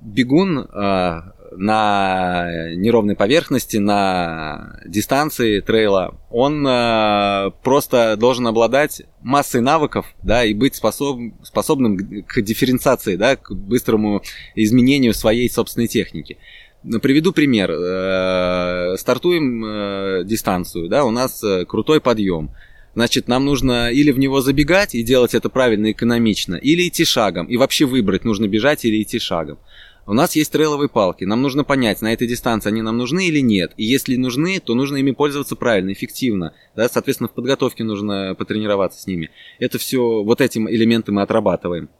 бегун 0.00 0.58
э, 0.58 1.20
на 1.56 2.74
неровной 2.74 3.16
поверхности, 3.16 3.76
на 3.76 4.80
дистанции 4.86 5.60
трейла, 5.60 6.18
он 6.30 6.66
э, 6.66 7.50
просто 7.62 8.16
должен 8.16 8.46
обладать 8.46 9.02
массой 9.20 9.60
навыков, 9.60 10.06
да, 10.22 10.44
и 10.44 10.54
быть 10.54 10.74
способ, 10.76 11.18
способным 11.42 12.24
к 12.24 12.40
дифференциации, 12.40 13.16
да, 13.16 13.36
к 13.36 13.52
быстрому 13.52 14.22
изменению 14.54 15.12
своей 15.12 15.50
собственной 15.50 15.88
техники. 15.88 16.38
Приведу 16.82 17.32
пример. 17.32 17.70
Э, 17.70 18.96
стартуем 18.96 19.64
э, 19.64 20.24
дистанцию, 20.24 20.88
да, 20.88 21.04
у 21.04 21.10
нас 21.10 21.44
э, 21.44 21.66
крутой 21.66 22.00
подъем. 22.00 22.50
Значит, 22.94 23.28
нам 23.28 23.44
нужно 23.44 23.92
или 23.92 24.10
в 24.10 24.18
него 24.18 24.40
забегать 24.40 24.94
и 24.94 25.02
делать 25.02 25.34
это 25.34 25.50
правильно 25.50 25.88
и 25.88 25.92
экономично, 25.92 26.54
или 26.56 26.88
идти 26.88 27.04
шагом. 27.04 27.46
И 27.46 27.58
вообще 27.58 27.84
выбрать, 27.84 28.24
нужно 28.24 28.48
бежать 28.48 28.84
или 28.86 29.02
идти 29.02 29.18
шагом. 29.18 29.58
У 30.06 30.14
нас 30.14 30.34
есть 30.34 30.50
трейловые 30.50 30.88
палки. 30.88 31.24
Нам 31.24 31.42
нужно 31.42 31.64
понять, 31.64 32.00
на 32.00 32.12
этой 32.12 32.26
дистанции 32.26 32.70
они 32.70 32.80
нам 32.80 32.96
нужны 32.96 33.28
или 33.28 33.40
нет. 33.40 33.72
И 33.76 33.84
если 33.84 34.16
нужны, 34.16 34.58
то 34.58 34.74
нужно 34.74 34.96
ими 34.96 35.10
пользоваться 35.12 35.56
правильно, 35.56 35.92
эффективно. 35.92 36.54
Да? 36.74 36.88
Соответственно, 36.88 37.28
в 37.28 37.34
подготовке 37.34 37.84
нужно 37.84 38.34
потренироваться 38.36 39.00
с 39.00 39.06
ними. 39.06 39.30
Это 39.58 39.78
все, 39.78 40.22
вот 40.24 40.40
эти 40.40 40.58
элементы 40.58 41.12
мы 41.12 41.22
отрабатываем 41.22 41.90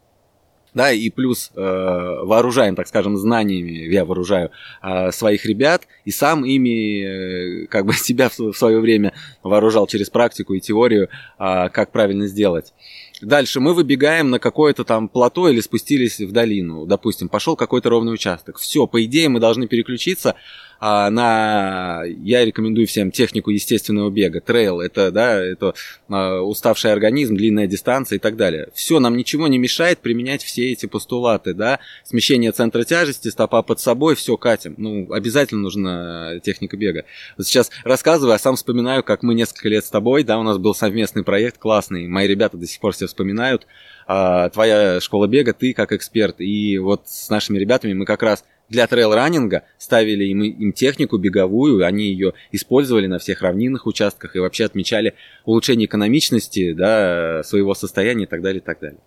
да, 0.74 0.92
и 0.92 1.10
плюс 1.10 1.50
э, 1.54 1.60
вооружаем, 1.60 2.76
так 2.76 2.86
скажем, 2.86 3.16
знаниями, 3.16 3.70
я 3.92 4.04
вооружаю 4.04 4.50
э, 4.82 5.10
своих 5.12 5.44
ребят, 5.46 5.82
и 6.04 6.10
сам 6.10 6.44
ими, 6.44 7.64
э, 7.64 7.66
как 7.66 7.86
бы 7.86 7.92
себя 7.94 8.28
в, 8.28 8.38
в 8.38 8.54
свое 8.54 8.80
время 8.80 9.12
вооружал 9.42 9.86
через 9.86 10.10
практику 10.10 10.54
и 10.54 10.60
теорию, 10.60 11.08
э, 11.38 11.68
как 11.70 11.92
правильно 11.92 12.26
сделать. 12.26 12.72
Дальше 13.20 13.60
мы 13.60 13.74
выбегаем 13.74 14.30
на 14.30 14.38
какое-то 14.38 14.84
там 14.84 15.08
плато 15.08 15.48
или 15.48 15.60
спустились 15.60 16.20
в 16.20 16.32
долину, 16.32 16.86
допустим, 16.86 17.28
пошел 17.28 17.54
какой-то 17.54 17.90
ровный 17.90 18.14
участок. 18.14 18.58
Все, 18.58 18.86
по 18.86 19.04
идее 19.04 19.28
мы 19.28 19.40
должны 19.40 19.66
переключиться 19.66 20.36
на, 20.80 22.04
я 22.04 22.44
рекомендую 22.44 22.86
всем 22.86 23.10
технику 23.10 23.50
естественного 23.50 24.10
бега, 24.10 24.40
трейл, 24.40 24.80
это, 24.80 25.10
да, 25.10 25.38
это 25.38 25.74
а, 26.08 26.40
уставший 26.40 26.92
организм, 26.92 27.36
длинная 27.36 27.66
дистанция 27.66 28.16
и 28.16 28.18
так 28.18 28.36
далее. 28.36 28.68
Все, 28.74 28.98
нам 28.98 29.16
ничего 29.16 29.46
не 29.48 29.58
мешает 29.58 29.98
применять 29.98 30.42
все 30.42 30.72
эти 30.72 30.86
постулаты, 30.86 31.52
да, 31.52 31.80
смещение 32.04 32.52
центра 32.52 32.84
тяжести, 32.84 33.28
стопа 33.28 33.62
под 33.62 33.78
собой, 33.78 34.14
все, 34.14 34.36
катим. 34.36 34.74
Ну, 34.78 35.12
обязательно 35.12 35.60
нужна 35.60 36.40
техника 36.40 36.76
бега. 36.76 37.04
Вот 37.36 37.46
сейчас 37.46 37.70
рассказываю, 37.84 38.34
а 38.34 38.38
сам 38.38 38.56
вспоминаю, 38.56 39.04
как 39.04 39.22
мы 39.22 39.34
несколько 39.34 39.68
лет 39.68 39.84
с 39.84 39.90
тобой, 39.90 40.24
да, 40.24 40.38
у 40.38 40.42
нас 40.42 40.56
был 40.56 40.74
совместный 40.74 41.24
проект 41.24 41.58
классный, 41.58 42.08
мои 42.08 42.26
ребята 42.26 42.56
до 42.56 42.66
сих 42.66 42.80
пор 42.80 42.92
все 42.92 43.06
вспоминают, 43.06 43.66
а, 44.06 44.48
твоя 44.48 45.00
школа 45.00 45.26
бега, 45.26 45.52
ты 45.52 45.74
как 45.74 45.92
эксперт, 45.92 46.40
и 46.40 46.78
вот 46.78 47.02
с 47.06 47.28
нашими 47.28 47.58
ребятами 47.58 47.92
мы 47.92 48.06
как 48.06 48.22
раз 48.22 48.44
для 48.70 48.86
трейл-раннинга, 48.86 49.64
ставили 49.76 50.24
им, 50.24 50.42
им 50.42 50.72
технику 50.72 51.18
беговую, 51.18 51.84
они 51.84 52.04
ее 52.04 52.32
использовали 52.52 53.06
на 53.06 53.18
всех 53.18 53.42
равнинных 53.42 53.86
участках 53.86 54.36
и 54.36 54.38
вообще 54.38 54.64
отмечали 54.64 55.14
улучшение 55.44 55.86
экономичности 55.86 56.72
да, 56.72 57.42
своего 57.44 57.74
состояния 57.74 58.24
и 58.24 58.28
так 58.28 58.40
далее, 58.40 58.60
и 58.60 58.64
так 58.64 58.80
далее. 58.80 59.00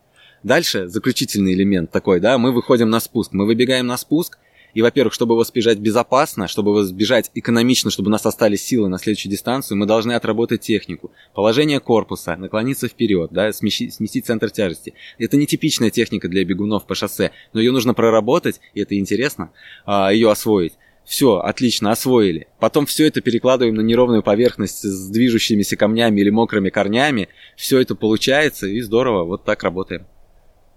Дальше 0.43 0.88
заключительный 0.89 1.54
элемент 1.54 1.89
такой, 1.89 2.19
да, 2.19 2.38
мы 2.38 2.52
выходим 2.52 2.89
на 2.89 2.99
спуск, 2.99 3.32
мы 3.32 3.45
выбегаем 3.45 3.88
на 3.88 3.95
спуск, 3.97 4.38
И, 4.73 4.81
во-первых, 4.81 5.13
чтобы 5.13 5.36
его 5.36 5.43
сбежать 5.43 5.79
безопасно, 5.79 6.47
чтобы 6.47 6.71
его 6.71 6.83
сбежать 6.83 7.31
экономично, 7.33 7.91
чтобы 7.91 8.09
у 8.09 8.12
нас 8.12 8.25
остались 8.25 8.63
силы 8.63 8.89
на 8.89 8.97
следующую 8.97 9.31
дистанцию, 9.31 9.77
мы 9.77 9.86
должны 9.86 10.13
отработать 10.13 10.62
технику. 10.62 11.12
Положение 11.33 11.79
корпуса, 11.79 12.36
наклониться 12.36 12.88
вперед, 12.88 13.29
да, 13.31 13.53
сместить, 13.53 13.93
сместить 13.93 14.25
центр 14.25 14.49
тяжести. 14.49 14.93
Это 15.19 15.38
не 15.38 15.45
типичная 15.45 15.89
техника 15.89 16.27
для 16.27 16.43
бегунов 16.43 16.86
по 16.86 16.95
шоссе, 16.95 17.31
но 17.53 17.59
ее 17.59 17.71
нужно 17.71 17.93
проработать, 17.93 18.59
и 18.73 18.81
это 18.81 18.97
интересно, 18.97 19.51
а, 19.86 20.12
ее 20.12 20.31
освоить. 20.31 20.73
Все, 21.05 21.38
отлично, 21.39 21.91
освоили. 21.91 22.47
Потом 22.59 22.86
все 22.86 23.05
это 23.07 23.21
перекладываем 23.21 23.75
на 23.75 23.81
неровную 23.81 24.23
поверхность 24.23 24.83
с 24.83 25.09
движущимися 25.09 25.75
камнями 25.75 26.21
или 26.21 26.29
мокрыми 26.29 26.69
корнями. 26.69 27.27
Все 27.57 27.79
это 27.79 27.93
получается, 27.93 28.67
и 28.67 28.79
здорово, 28.81 29.25
вот 29.25 29.43
так 29.43 29.63
работаем. 29.63 30.05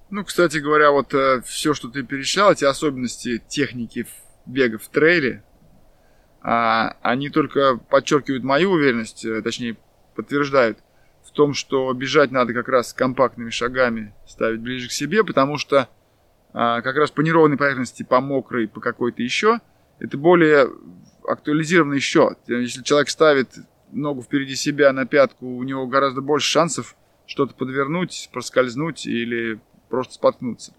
Ну, 0.09 0.25
кстати 0.25 0.59
говоря, 0.59 0.93
вот 0.93 1.13
э, 1.15 1.41
все, 1.45 1.75
что 1.75 1.89
ты 1.89 2.05
перечислял, 2.05 2.53
эти 2.53 2.65
особенности 2.65 3.43
техники 3.49 4.07
бега 4.47 4.79
в 4.79 4.87
трейле, 4.89 5.43
э, 6.45 6.89
они 7.03 7.29
только 7.29 7.77
подчеркивают 7.77 8.45
мою 8.45 8.71
уверенность, 8.71 9.25
э, 9.25 9.43
точнее, 9.43 9.77
подтверждают 10.15 10.79
в 11.25 11.33
том, 11.33 11.55
что 11.55 11.93
бежать 11.93 12.31
надо 12.31 12.55
как 12.55 12.69
раз 12.69 12.93
компактными 12.93 13.51
шагами, 13.51 14.15
ставить 14.29 14.61
ближе 14.61 14.89
к 14.89 14.93
себе, 14.93 15.25
потому 15.25 15.59
что 15.59 15.77
э, 15.79 15.87
как 16.55 16.95
раз 16.95 17.11
по 17.11 17.23
неровной 17.23 17.57
поверхности, 17.57 18.05
по 18.05 18.21
мокрой, 18.21 18.69
по 18.69 18.81
какой-то 18.81 19.25
еще, 19.25 19.61
это 19.99 20.17
более 20.17 20.71
актуализированный 21.27 21.99
счет. 21.99 22.39
Если 22.47 22.85
человек 22.85 23.09
ставит 23.09 23.57
ногу 23.91 24.23
впереди 24.23 24.55
себя 24.55 24.93
на 24.93 25.05
пятку, 25.05 25.47
у 25.47 25.63
него 25.65 25.89
гораздо 25.89 26.21
больше 26.21 26.49
шансов 26.49 26.95
что-то 27.27 27.55
подвернуть, 27.55 28.29
проскользнуть 28.33 29.05
или 29.05 29.59
просто 29.89 30.15
споткнуться. 30.15 30.73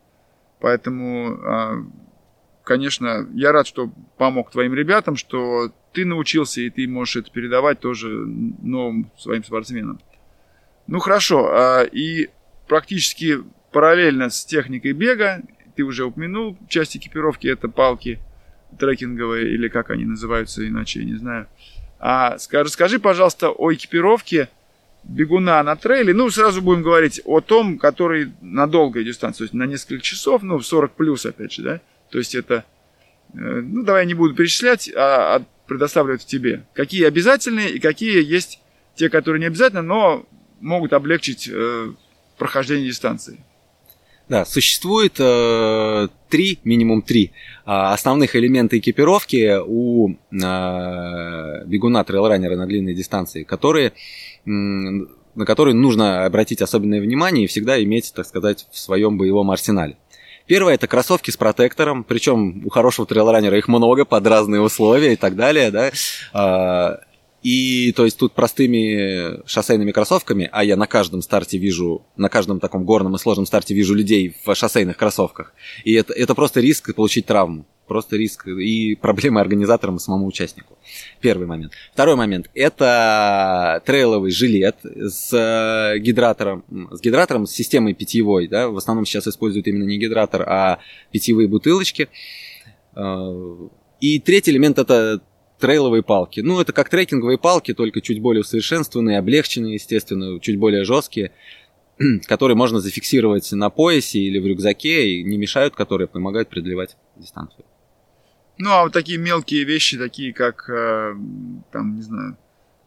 Поэтому, 0.60 1.40
а, 1.44 1.86
конечно, 2.64 3.28
я 3.34 3.52
рад, 3.52 3.68
что 3.68 3.92
помог 4.18 4.52
твоим 4.52 4.74
ребятам, 4.74 5.16
что 5.16 5.72
ты 5.94 6.06
научился, 6.06 6.62
и 6.62 6.70
ты 6.70 6.88
можешь 6.88 7.18
это 7.18 7.32
передавать 7.32 7.80
тоже 7.80 8.08
новым 8.08 9.12
своим 9.18 9.44
спортсменам. 9.44 10.00
Ну 10.88 11.00
хорошо, 11.00 11.50
а, 11.52 11.84
и 11.84 12.30
практически 12.68 13.40
параллельно 13.72 14.30
с 14.30 14.46
техникой 14.46 14.94
бега, 14.94 15.42
ты 15.76 15.84
уже 15.84 16.06
упомянул, 16.06 16.58
часть 16.68 16.98
экипировки 16.98 17.48
это 17.48 17.70
палки 17.70 18.20
трекинговые, 18.80 19.54
или 19.54 19.68
как 19.68 19.92
они 19.92 20.06
называются 20.06 20.68
иначе, 20.68 21.00
я 21.00 21.06
не 21.06 21.16
знаю. 21.16 21.48
А 22.00 22.38
расскажи, 22.52 23.00
пожалуйста, 23.00 23.50
о 23.50 23.74
экипировке 23.74 24.50
бегуна 25.08 25.64
на 25.64 25.76
трейле, 25.76 26.14
ну, 26.14 26.30
сразу 26.30 26.62
будем 26.62 26.84
говорить 26.84 27.22
о 27.26 27.42
том, 27.42 27.78
который 27.78 28.34
на 28.42 28.68
долгой 28.68 29.04
дистанции, 29.04 29.40
то 29.40 29.44
есть 29.46 29.54
на 29.54 29.64
несколько 29.64 30.04
часов, 30.04 30.44
ну, 30.44 30.60
40 30.60 30.92
плюс, 30.94 31.26
опять 31.26 31.54
же, 31.54 31.64
да, 31.64 31.82
то 32.12 32.18
есть 32.18 32.36
это, 32.36 32.66
э, 33.34 33.38
ну, 33.38 33.84
давай 33.84 34.04
я 34.04 34.08
не 34.08 34.14
буду 34.14 34.36
перечислять, 34.36 34.92
а, 34.96 35.38
а 35.38 35.46
предоставлю 35.66 36.18
тебе. 36.18 36.66
Какие 36.74 37.06
обязательные 37.06 37.72
и 37.72 37.80
какие 37.80 38.24
есть 38.24 38.60
те, 38.96 39.10
которые 39.10 39.40
не 39.40 39.48
обязательно, 39.48 39.82
но 39.82 40.26
могут 40.60 40.94
облегчить 40.94 41.50
э, 41.52 41.92
прохождение 42.38 42.88
дистанции. 42.88 43.40
Да, 44.30 44.44
существует 44.44 45.16
э, 45.20 46.10
три, 46.28 46.60
минимум 46.66 47.02
три 47.02 47.32
э, 47.66 47.72
основных 47.72 48.36
элемента 48.36 48.78
экипировки 48.78 49.58
у 49.66 50.10
э, 50.10 51.66
бегуна 51.66 52.04
трейлранера 52.04 52.58
на 52.58 52.66
длинной 52.66 52.94
дистанции, 52.94 53.44
которые 53.44 53.94
на 54.46 55.46
которые 55.46 55.76
нужно 55.76 56.26
обратить 56.26 56.62
особенное 56.62 57.00
внимание 57.00 57.44
и 57.44 57.48
всегда 57.48 57.82
иметь, 57.84 58.12
так 58.16 58.26
сказать, 58.26 58.66
в 58.72 58.80
своем 58.80 59.18
боевом 59.18 59.52
арсенале. 59.52 59.98
Первое 60.48 60.76
это 60.76 60.88
кроссовки 60.88 61.30
с 61.30 61.38
протектором, 61.38 62.04
причем 62.04 62.66
у 62.66 62.70
хорошего 62.70 63.06
трейлранера 63.06 63.58
их 63.58 63.68
много 63.68 64.06
под 64.06 64.26
разные 64.26 64.62
условия 64.62 65.14
и 65.14 65.16
так 65.18 65.36
далее, 65.36 65.70
да. 65.70 67.00
И 67.48 67.94
то 67.94 68.04
есть 68.04 68.18
тут 68.18 68.34
простыми 68.34 69.40
шоссейными 69.48 69.94
кроссовками, 69.94 70.50
а 70.52 70.66
я 70.66 70.76
на 70.76 70.86
каждом 70.86 71.22
старте 71.22 71.58
вижу, 71.58 72.06
на 72.18 72.28
каждом 72.28 72.60
таком 72.60 72.84
горном 72.84 73.16
и 73.16 73.18
сложном 73.18 73.46
старте 73.46 73.74
вижу 73.74 73.96
людей 73.96 74.36
в 74.44 74.54
шоссейных 74.54 74.98
кроссовках. 74.98 75.54
И 75.86 75.94
это, 75.94 76.12
это 76.12 76.36
просто 76.36 76.60
риск 76.60 76.94
получить 76.94 77.26
травму 77.26 77.66
просто 77.88 78.18
риск 78.18 78.50
и 78.50 78.96
проблемы 79.02 79.40
организаторам 79.40 79.96
и 79.96 80.00
самому 80.00 80.26
участнику. 80.28 80.78
Первый 81.22 81.48
момент. 81.48 81.72
Второй 81.94 82.18
момент– 82.18 82.50
это 82.54 83.82
трейловый 83.86 84.32
жилет 84.32 84.76
с 84.84 85.32
э, 85.32 86.00
гидратором, 86.00 86.66
с 86.92 87.00
гидратором, 87.00 87.48
с 87.48 87.52
системой 87.52 87.94
питьевой. 87.94 88.50
Да? 88.50 88.68
В 88.68 88.76
основном 88.76 89.06
сейчас 89.06 89.26
используют 89.26 89.68
именно 89.68 89.86
не 89.86 89.98
гидратор, 89.98 90.42
а 90.42 90.80
питьевые 91.14 91.48
бутылочки. 91.48 92.10
Э, 92.94 93.68
и 94.02 94.20
третий 94.20 94.52
элемент– 94.52 94.80
это 94.80 95.22
трейловые 95.60 96.04
палки. 96.04 96.42
Ну, 96.42 96.60
это 96.60 96.74
как 96.74 96.90
трекинговые 96.90 97.38
палки, 97.38 97.74
только 97.74 98.02
чуть 98.02 98.22
более 98.22 98.42
усовершенствованные, 98.42 99.20
облегченные, 99.20 99.76
естественно, 99.76 100.40
чуть 100.40 100.60
более 100.60 100.84
жесткие 100.84 101.32
которые 102.28 102.56
можно 102.56 102.80
зафиксировать 102.80 103.52
на 103.52 103.70
поясе 103.70 104.20
или 104.20 104.40
в 104.40 104.46
рюкзаке 104.46 105.10
и 105.10 105.24
не 105.24 105.38
мешают, 105.38 105.76
которые 105.76 106.08
помогают 106.08 106.50
преодолевать 106.50 106.96
дистанцию. 107.16 107.66
Ну, 108.58 108.72
а 108.72 108.84
вот 108.84 108.94
такие 108.94 109.18
мелкие 109.18 109.64
вещи, 109.64 109.98
такие 109.98 110.34
как, 110.34 110.70
э, 110.70 111.16
там, 111.72 111.96
не 111.96 112.02
знаю, 112.02 112.38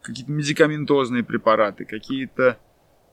какие-то 0.02 0.32
медикаментозные 0.32 1.22
препараты, 1.22 1.84
какие-то 1.84 2.58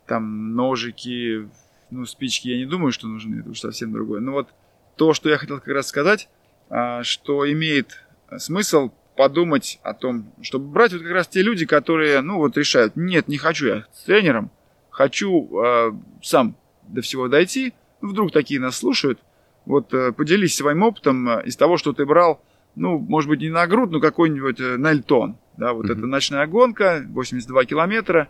там 0.08 0.56
ножики, 0.56 1.50
ну, 1.92 2.06
спички, 2.06 2.48
я 2.48 2.58
не 2.58 2.66
думаю, 2.66 2.92
что 2.92 3.08
нужны, 3.08 3.42
это 3.42 3.50
уж 3.50 3.60
совсем 3.60 3.92
другое. 3.92 4.22
Но 4.22 4.32
вот 4.32 4.50
то, 4.96 5.14
что 5.14 5.30
я 5.30 5.38
хотел 5.38 5.60
как 5.60 5.68
раз 5.68 5.88
сказать, 5.88 6.30
э, 6.70 7.02
что 7.04 7.52
имеет 7.52 8.04
смысл 8.38 8.92
подумать 9.18 9.80
о 9.84 9.94
том, 9.94 10.32
чтобы 10.42 10.68
брать 10.72 10.94
вот 10.94 11.02
как 11.02 11.12
раз 11.12 11.28
те 11.28 11.42
люди, 11.42 11.66
которые, 11.66 12.22
ну, 12.22 12.38
вот 12.38 12.56
решают, 12.56 12.96
нет, 12.96 13.28
не 13.28 13.38
хочу 13.38 13.68
я 13.68 13.86
с 13.92 14.04
тренером, 14.04 14.52
хочу 14.90 15.50
э, 15.60 15.92
сам 16.24 16.56
до 16.88 17.02
всего 17.02 17.28
дойти, 17.28 17.74
вдруг 18.02 18.32
такие 18.32 18.60
нас 18.60 18.78
слушают, 18.78 19.20
вот 19.66 19.94
э, 19.94 20.14
поделись 20.14 20.56
своим 20.56 20.84
опытом 20.84 21.28
э, 21.28 21.44
из 21.46 21.58
того, 21.58 21.78
что 21.78 21.92
ты 21.92 22.06
брал, 22.06 22.42
ну, 22.76 23.00
может 23.00 23.30
быть, 23.30 23.42
не 23.42 23.50
на 23.50 23.68
груд, 23.68 23.92
но 23.92 24.00
какой-нибудь 24.00 24.60
э, 24.60 24.78
Нельтон. 24.78 25.38
Да, 25.58 25.74
вот 25.74 25.86
mm-hmm. 25.88 25.92
это 25.92 26.06
ночная 26.06 26.48
гонка, 26.48 27.06
82 27.10 27.66
километра. 27.66 28.30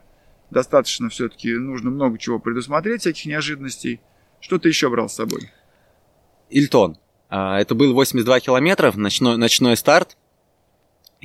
Достаточно 0.50 1.10
все-таки 1.10 1.54
нужно 1.54 1.92
много 1.92 2.18
чего 2.18 2.40
предусмотреть, 2.40 3.02
всяких 3.02 3.26
неожиданностей. 3.26 4.00
Что 4.40 4.58
ты 4.58 4.70
еще 4.70 4.90
брал 4.90 5.10
с 5.10 5.16
собой? 5.16 5.52
Ильтон. 6.50 6.98
А, 7.30 7.60
это 7.60 7.76
был 7.76 7.94
82 7.94 8.40
километра, 8.40 8.94
ночной, 8.96 9.38
ночной 9.38 9.76
старт. 9.76 10.16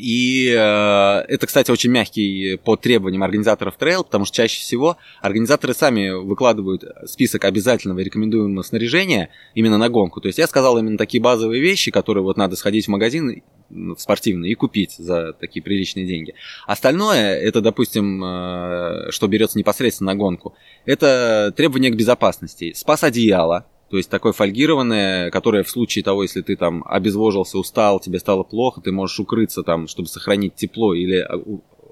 И 0.02 0.48
э, 0.48 0.58
это, 0.58 1.46
кстати, 1.46 1.70
очень 1.70 1.92
мягкий 1.92 2.56
по 2.56 2.74
требованиям 2.74 3.22
организаторов 3.22 3.76
трейл, 3.76 4.02
потому 4.02 4.24
что 4.24 4.34
чаще 4.34 4.60
всего 4.60 4.96
организаторы 5.20 5.74
сами 5.74 6.10
выкладывают 6.10 6.84
список 7.06 7.44
обязательного 7.44 8.00
и 8.00 8.04
рекомендуемого 8.04 8.64
снаряжения 8.64 9.28
именно 9.54 9.78
на 9.78 9.88
гонку. 9.88 10.20
То 10.20 10.26
есть 10.26 10.40
я 10.40 10.48
сказал 10.48 10.76
именно 10.76 10.98
такие 10.98 11.22
базовые 11.22 11.62
вещи, 11.62 11.92
которые 11.92 12.24
вот 12.24 12.36
надо 12.36 12.56
сходить 12.56 12.86
в 12.86 12.88
магазин 12.88 13.44
в 13.70 13.96
спортивный 13.96 14.50
и 14.50 14.54
купить 14.56 14.96
за 14.98 15.34
такие 15.34 15.62
приличные 15.62 16.04
деньги. 16.04 16.34
Остальное, 16.66 17.36
это, 17.36 17.60
допустим, 17.60 18.24
э, 18.24 19.10
что 19.10 19.28
берется 19.28 19.56
непосредственно 19.56 20.12
на 20.12 20.18
гонку, 20.18 20.56
это 20.84 21.54
требования 21.56 21.90
к 21.90 21.96
безопасности. 21.96 22.72
Спас 22.74 23.04
одеяло, 23.04 23.66
то 23.92 23.98
есть 23.98 24.08
такое 24.08 24.32
фольгированное, 24.32 25.30
которое 25.30 25.62
в 25.62 25.68
случае 25.68 26.02
того, 26.02 26.22
если 26.22 26.40
ты 26.40 26.56
там 26.56 26.82
обезвожился, 26.86 27.58
устал, 27.58 28.00
тебе 28.00 28.20
стало 28.20 28.42
плохо, 28.42 28.80
ты 28.80 28.90
можешь 28.90 29.20
укрыться 29.20 29.62
там, 29.62 29.86
чтобы 29.86 30.08
сохранить 30.08 30.54
тепло 30.54 30.94
или 30.94 31.18
а, 31.18 31.36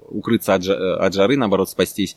укрыться 0.09 0.55
от, 0.55 0.67
от 0.67 1.13
жары, 1.13 1.37
наоборот, 1.37 1.69
спастись 1.69 2.15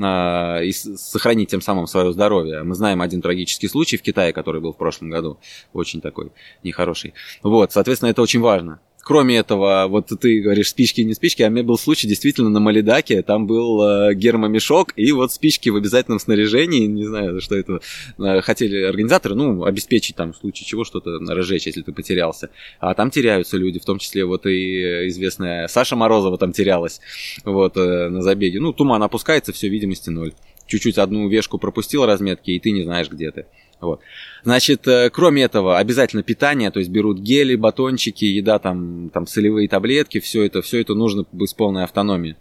а, 0.00 0.60
и 0.60 0.70
сохранить 0.70 1.50
тем 1.50 1.62
самым 1.62 1.88
свое 1.88 2.12
здоровье. 2.12 2.62
Мы 2.62 2.76
знаем 2.76 3.02
один 3.02 3.22
трагический 3.22 3.68
случай 3.68 3.96
в 3.96 4.02
Китае, 4.02 4.32
который 4.32 4.60
был 4.60 4.72
в 4.72 4.76
прошлом 4.76 5.10
году, 5.10 5.40
очень 5.72 6.00
такой 6.00 6.30
нехороший. 6.62 7.12
Вот, 7.42 7.72
соответственно, 7.72 8.10
это 8.10 8.22
очень 8.22 8.40
важно 8.40 8.78
кроме 9.04 9.36
этого, 9.36 9.86
вот 9.88 10.08
ты 10.20 10.40
говоришь 10.40 10.70
спички 10.70 11.02
не 11.02 11.14
спички, 11.14 11.42
а 11.42 11.48
у 11.48 11.50
меня 11.50 11.62
был 11.62 11.78
случай 11.78 12.08
действительно 12.08 12.48
на 12.48 12.60
Малидаке, 12.60 13.22
там 13.22 13.46
был 13.46 13.82
э, 13.82 14.14
гермомешок 14.14 14.92
и 14.96 15.12
вот 15.12 15.32
спички 15.32 15.68
в 15.68 15.76
обязательном 15.76 16.18
снаряжении, 16.18 16.86
не 16.86 17.04
знаю, 17.04 17.40
что 17.40 17.54
это 17.54 17.80
э, 18.18 18.40
хотели 18.40 18.82
организаторы, 18.82 19.34
ну, 19.34 19.64
обеспечить 19.64 20.16
там 20.16 20.32
в 20.32 20.36
случае 20.36 20.66
чего 20.66 20.84
что-то 20.84 21.18
разжечь, 21.20 21.66
если 21.66 21.82
ты 21.82 21.92
потерялся. 21.92 22.50
А 22.80 22.94
там 22.94 23.10
теряются 23.10 23.56
люди, 23.56 23.78
в 23.78 23.84
том 23.84 23.98
числе 23.98 24.24
вот 24.24 24.46
и 24.46 25.08
известная 25.08 25.68
Саша 25.68 25.96
Морозова 25.96 26.38
там 26.38 26.52
терялась 26.52 27.00
вот 27.44 27.76
э, 27.76 28.08
на 28.08 28.22
забеге. 28.22 28.60
Ну, 28.60 28.72
туман 28.72 29.02
опускается, 29.02 29.52
все, 29.52 29.68
видимости 29.68 30.10
ноль. 30.10 30.32
Чуть-чуть 30.66 30.98
одну 30.98 31.28
вешку 31.28 31.58
пропустил 31.58 32.06
разметки, 32.06 32.50
и 32.50 32.60
ты 32.60 32.70
не 32.70 32.82
знаешь, 32.82 33.10
где 33.10 33.30
ты. 33.30 33.46
Вот. 33.80 34.00
Значит, 34.44 34.86
э, 34.88 35.10
кроме 35.10 35.42
этого, 35.42 35.78
обязательно 35.78 36.22
питание, 36.22 36.70
то 36.70 36.78
есть 36.78 36.90
берут 36.90 37.18
гели, 37.18 37.54
батончики, 37.54 38.24
еда, 38.24 38.58
там, 38.58 39.10
там 39.10 39.26
солевые 39.26 39.68
таблетки, 39.68 40.20
все 40.20 40.44
это, 40.44 40.62
все 40.62 40.80
это 40.80 40.94
нужно 40.94 41.26
с 41.38 41.54
полной 41.54 41.84
автономией. 41.84 42.36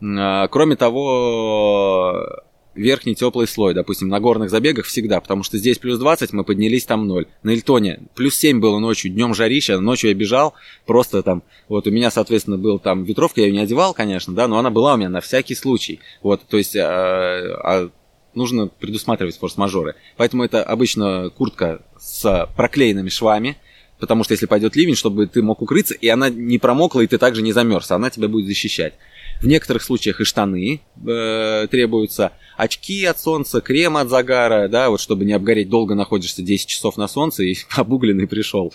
А, 0.00 0.48
кроме 0.48 0.76
того, 0.76 2.42
верхний 2.76 3.14
теплый 3.14 3.46
слой, 3.48 3.74
допустим, 3.74 4.08
на 4.08 4.20
горных 4.20 4.50
забегах 4.50 4.86
всегда, 4.86 5.20
потому 5.20 5.42
что 5.42 5.58
здесь 5.58 5.78
плюс 5.78 5.98
20, 5.98 6.32
мы 6.32 6.44
поднялись 6.44 6.84
там 6.84 7.06
0. 7.06 7.26
На 7.42 7.50
Эльтоне 7.50 8.00
плюс 8.14 8.36
7 8.36 8.60
было 8.60 8.78
ночью, 8.78 9.10
днем 9.10 9.34
жарища, 9.34 9.80
ночью 9.80 10.10
я 10.10 10.14
бежал, 10.14 10.54
просто 10.86 11.22
там, 11.22 11.42
вот 11.68 11.86
у 11.86 11.90
меня, 11.90 12.10
соответственно, 12.10 12.58
был 12.58 12.78
там 12.78 13.04
ветровка, 13.04 13.40
я 13.40 13.46
ее 13.46 13.52
не 13.52 13.60
одевал, 13.60 13.94
конечно, 13.94 14.34
да, 14.34 14.46
но 14.48 14.58
она 14.58 14.70
была 14.70 14.94
у 14.94 14.96
меня 14.96 15.08
на 15.08 15.20
всякий 15.20 15.54
случай. 15.54 16.00
Вот, 16.22 16.42
то 16.48 16.56
есть, 16.56 16.76
а, 16.76 16.82
а 16.84 17.90
нужно 18.34 18.68
предусматривать 18.68 19.38
форс-мажоры. 19.38 19.94
Поэтому 20.16 20.44
это 20.44 20.62
обычно 20.62 21.30
куртка 21.30 21.82
с 21.98 22.48
проклеенными 22.56 23.08
швами, 23.08 23.56
потому 23.98 24.24
что 24.24 24.34
если 24.34 24.46
пойдет 24.46 24.76
ливень, 24.76 24.94
чтобы 24.94 25.26
ты 25.26 25.42
мог 25.42 25.62
укрыться, 25.62 25.94
и 25.94 26.06
она 26.08 26.28
не 26.28 26.58
промокла, 26.58 27.00
и 27.00 27.06
ты 27.06 27.18
также 27.18 27.42
не 27.42 27.52
замерз, 27.52 27.90
она 27.90 28.10
тебя 28.10 28.28
будет 28.28 28.46
защищать. 28.46 28.94
В 29.40 29.46
некоторых 29.46 29.82
случаях 29.82 30.20
и 30.20 30.24
штаны 30.24 30.80
э, 31.06 31.66
требуются, 31.70 32.32
очки 32.56 33.04
от 33.04 33.20
солнца, 33.20 33.60
крем 33.60 33.96
от 33.96 34.08
загара, 34.08 34.68
да, 34.68 34.90
вот 34.90 35.00
чтобы 35.00 35.24
не 35.24 35.32
обгореть, 35.32 35.68
долго 35.68 35.94
находишься 35.94 36.42
10 36.42 36.66
часов 36.66 36.96
на 36.96 37.08
солнце 37.08 37.44
и 37.44 37.56
обугленный 37.76 38.26
пришел. 38.26 38.72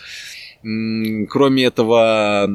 Кроме 1.29 1.65
этого, 1.65 2.47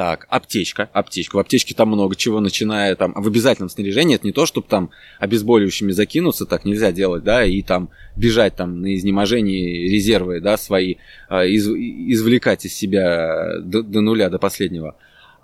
так, 0.00 0.26
аптечка, 0.30 0.88
аптечка. 0.94 1.36
В 1.36 1.38
аптечке 1.40 1.74
там 1.74 1.88
много 1.88 2.16
чего, 2.16 2.40
начиная 2.40 2.96
там 2.96 3.12
в 3.14 3.26
обязательном 3.26 3.68
снаряжении. 3.68 4.14
Это 4.14 4.26
не 4.26 4.32
то, 4.32 4.46
чтобы 4.46 4.66
там 4.66 4.90
обезболивающими 5.18 5.92
закинуться, 5.92 6.46
так 6.46 6.64
нельзя 6.64 6.90
делать, 6.90 7.22
да, 7.22 7.44
и 7.44 7.60
там 7.60 7.90
бежать 8.16 8.56
там 8.56 8.80
на 8.80 8.94
изнеможении 8.94 9.90
резервы, 9.90 10.40
да, 10.40 10.56
свои, 10.56 10.94
э, 11.28 11.48
из, 11.48 11.68
извлекать 11.68 12.64
из 12.64 12.74
себя 12.74 13.58
до, 13.60 13.82
до 13.82 14.00
нуля, 14.00 14.30
до 14.30 14.38
последнего. 14.38 14.96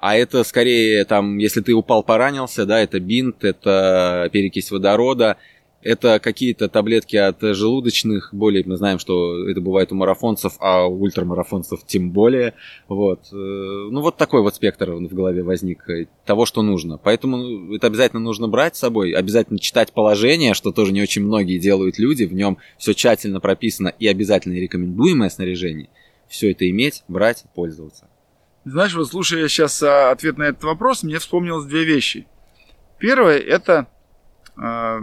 А 0.06 0.14
это 0.14 0.44
скорее 0.44 1.04
там, 1.04 1.38
если 1.38 1.60
ты 1.60 1.72
упал, 1.72 2.04
поранился, 2.04 2.64
да, 2.64 2.80
это 2.80 3.00
бинт, 3.00 3.42
это 3.42 4.30
перекись 4.32 4.70
водорода, 4.70 5.36
это 5.82 6.20
какие-то 6.20 6.68
таблетки 6.68 7.16
от 7.16 7.40
желудочных 7.40 8.32
болей. 8.32 8.62
Мы 8.64 8.76
знаем, 8.76 9.00
что 9.00 9.48
это 9.48 9.60
бывает 9.60 9.90
у 9.90 9.96
марафонцев, 9.96 10.58
а 10.60 10.86
у 10.86 11.02
ультрамарафонцев 11.02 11.84
тем 11.84 12.12
более. 12.12 12.54
Вот. 12.86 13.22
Э, 13.32 13.34
ну, 13.34 14.00
вот 14.00 14.16
такой 14.16 14.42
вот 14.42 14.54
спектр 14.54 14.92
в 14.92 15.12
голове 15.12 15.42
возник 15.42 15.90
э, 15.90 16.06
того, 16.24 16.46
что 16.46 16.62
нужно. 16.62 16.98
Поэтому 16.98 17.38
ну, 17.38 17.74
это 17.74 17.88
обязательно 17.88 18.20
нужно 18.20 18.46
брать 18.46 18.76
с 18.76 18.78
собой, 18.78 19.10
обязательно 19.10 19.58
читать 19.58 19.92
положение, 19.92 20.54
что 20.54 20.70
тоже 20.70 20.92
не 20.92 21.02
очень 21.02 21.24
многие 21.24 21.58
делают 21.58 21.98
люди. 21.98 22.22
В 22.22 22.32
нем 22.32 22.58
все 22.78 22.94
тщательно 22.94 23.40
прописано 23.40 23.88
и 23.88 24.06
обязательно 24.06 24.54
рекомендуемое 24.54 25.30
снаряжение. 25.30 25.88
Все 26.28 26.52
это 26.52 26.70
иметь, 26.70 27.02
брать, 27.08 27.42
пользоваться. 27.56 28.06
Знаешь, 28.66 28.94
вот 28.94 29.08
слушая 29.08 29.46
сейчас 29.46 29.80
а, 29.80 30.10
ответ 30.10 30.38
на 30.38 30.42
этот 30.42 30.64
вопрос, 30.64 31.04
мне 31.04 31.20
вспомнилось 31.20 31.66
две 31.66 31.84
вещи. 31.84 32.26
Первое– 32.98 33.38
это 33.38 33.86
а, 34.56 35.02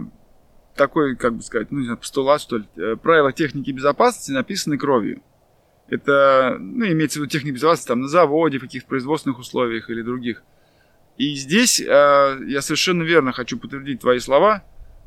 такой, 0.76 1.16
как 1.16 1.36
бы 1.36 1.42
сказать, 1.42 1.72
ну, 1.72 1.78
не 1.78 1.84
знаю, 1.86 1.96
постулат, 1.96 2.42
что 2.42 2.58
ли, 2.58 2.64
э, 2.76 2.96
правила 2.96 3.32
техники 3.32 3.70
безопасности 3.70 4.32
написаны 4.32 4.76
кровью. 4.76 5.22
Это, 5.88 6.58
ну, 6.60 6.84
имеется 6.84 7.18
в 7.18 7.22
виду 7.22 7.30
техника 7.30 7.54
безопасности 7.54 7.88
там 7.88 8.02
на 8.02 8.08
заводе, 8.08 8.58
в 8.58 8.62
каких-то 8.62 8.86
производственных 8.86 9.38
условиях 9.38 9.88
или 9.88 10.02
других. 10.02 10.42
И 11.16 11.34
здесь 11.34 11.80
э, 11.80 11.86
я 11.86 12.60
совершенно 12.60 13.02
верно 13.02 13.32
хочу 13.32 13.58
подтвердить 13.58 14.02
твои 14.02 14.18
слова 14.18 14.62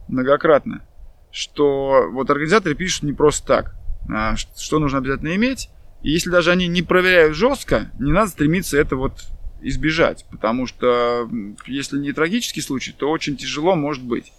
многократно, 0.08 0.84
что 1.32 2.10
вот 2.12 2.28
организаторы 2.32 2.74
пишут 2.74 3.04
не 3.04 3.14
просто 3.14 3.46
так, 3.46 3.76
а 4.12 4.36
что 4.36 4.80
нужно 4.80 4.98
обязательно 4.98 5.36
иметь. 5.36 5.70
И 6.04 6.12
если 6.12 6.30
даже 6.30 6.52
они 6.52 6.68
не 6.68 6.82
проверяют 6.82 7.36
жестко, 7.36 7.92
не 8.00 8.12
надо 8.12 8.32
стремиться 8.32 8.78
это 8.78 8.96
вот 8.96 9.26
избежать, 9.62 10.26
потому 10.30 10.68
что 10.68 11.28
если 11.66 11.98
не 11.98 12.12
трагический 12.14 12.62
случай, 12.62 12.94
то 12.96 13.10
очень 13.10 13.36
тяжело 13.36 13.76
может 13.76 14.04
быть. 14.04 14.32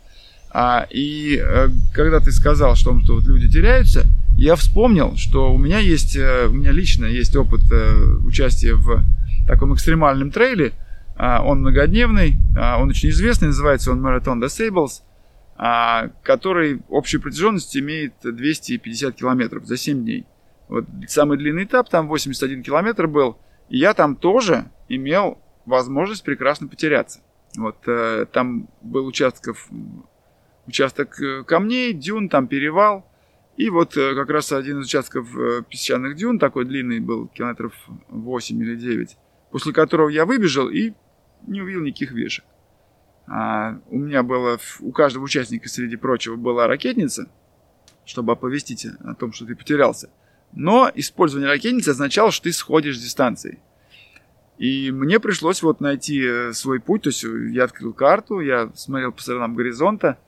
А, 0.51 0.87
и 0.91 1.39
а, 1.39 1.69
когда 1.93 2.21
ты 2.21 2.33
сказал, 2.33 2.77
что, 2.77 2.99
что 3.01 3.15
вот 3.17 3.25
люди 3.25 3.51
теряются, 3.51 4.07
я 4.39 4.55
вспомнил, 4.55 5.17
что 5.17 5.53
у 5.53 5.59
меня 5.59 5.81
есть, 5.81 6.17
э, 6.17 6.47
у 6.47 6.53
меня 6.53 6.71
лично 6.71 7.07
есть 7.07 7.35
опыт 7.35 7.61
э, 7.73 8.19
участия 8.25 8.75
в 8.75 9.03
таком 9.49 9.75
экстремальном 9.75 10.31
трейле. 10.31 10.73
А, 11.17 11.43
он 11.43 11.61
многодневный, 11.61 12.37
а, 12.57 12.81
он 12.81 12.91
очень 12.91 13.09
известный, 13.09 13.49
называется 13.49 13.91
он 13.91 14.07
Marathon 14.07 14.41
Disables, 14.41 15.03
а, 15.57 16.11
который 16.23 16.81
общую 16.89 17.21
протяженность 17.21 17.77
имеет 17.77 18.15
250 18.23 19.17
километров 19.17 19.67
за 19.67 19.77
7 19.77 20.05
дней. 20.05 20.25
Вот 20.69 20.85
самый 21.07 21.39
длинный 21.39 21.65
этап 21.65 21.89
там 21.89 22.09
81 22.09 22.63
километр 22.63 23.07
был, 23.07 23.39
и 23.69 23.79
я 23.79 23.95
там 23.95 24.17
тоже 24.17 24.71
имел 24.89 25.39
возможность 25.67 26.25
прекрасно 26.25 26.69
потеряться. 26.69 27.21
Вот 27.57 27.77
э, 27.87 28.27
там 28.33 28.69
был 28.83 29.07
участков 29.07 29.69
участок 30.69 31.21
э, 31.21 31.43
камней, 31.45 31.93
дюн, 31.93 32.29
там 32.29 32.47
перевал. 32.47 33.11
И 33.57 33.71
вот 33.71 33.97
э, 33.97 34.15
как 34.15 34.31
раз 34.31 34.53
один 34.53 34.81
из 34.81 34.87
участков 34.87 35.37
э, 35.37 35.63
песчаных 35.69 36.15
дюн, 36.15 36.39
такой 36.39 36.65
длинный 36.65 37.01
был, 37.01 37.27
километров 37.29 37.73
8 38.09 38.63
или 38.63 38.77
9, 38.77 39.17
после 39.51 39.73
которого 39.73 40.09
я 40.11 40.27
выбежал 40.27 40.69
и 40.69 40.93
не 41.47 41.63
увидел 41.63 41.83
никаких 41.83 42.13
вешек. 42.13 42.45
А 43.27 43.81
у 43.89 43.99
меня 43.99 44.23
было, 44.23 44.59
у 44.81 44.93
каждого 44.93 45.25
участника, 45.25 45.69
среди 45.69 45.97
прочего, 45.97 46.37
была 46.37 46.67
ракетница, 46.67 47.29
чтобы 48.05 48.33
оповестить 48.33 48.87
о 48.87 49.15
том, 49.15 49.33
что 49.33 49.45
ты 49.45 49.57
потерялся. 49.57 50.11
Но 50.53 50.91
использование 50.95 51.49
ракетницы 51.49 51.91
означало, 51.91 52.31
что 52.31 52.45
ты 52.45 52.53
сходишь 52.53 52.99
с 52.99 53.03
дистанции. 53.03 53.59
И 54.59 54.91
мне 54.91 55.21
пришлось 55.21 55.63
вот 55.63 55.81
найти 55.81 56.53
свой 56.53 56.81
путь, 56.81 57.03
то 57.03 57.11
есть 57.11 57.23
я 57.23 57.65
открыл 57.65 57.93
карту, 57.93 58.41
я 58.41 58.71
смотрел 58.75 59.13
по 59.13 59.23
сторонам 59.23 59.55
горизонта, 59.55 60.19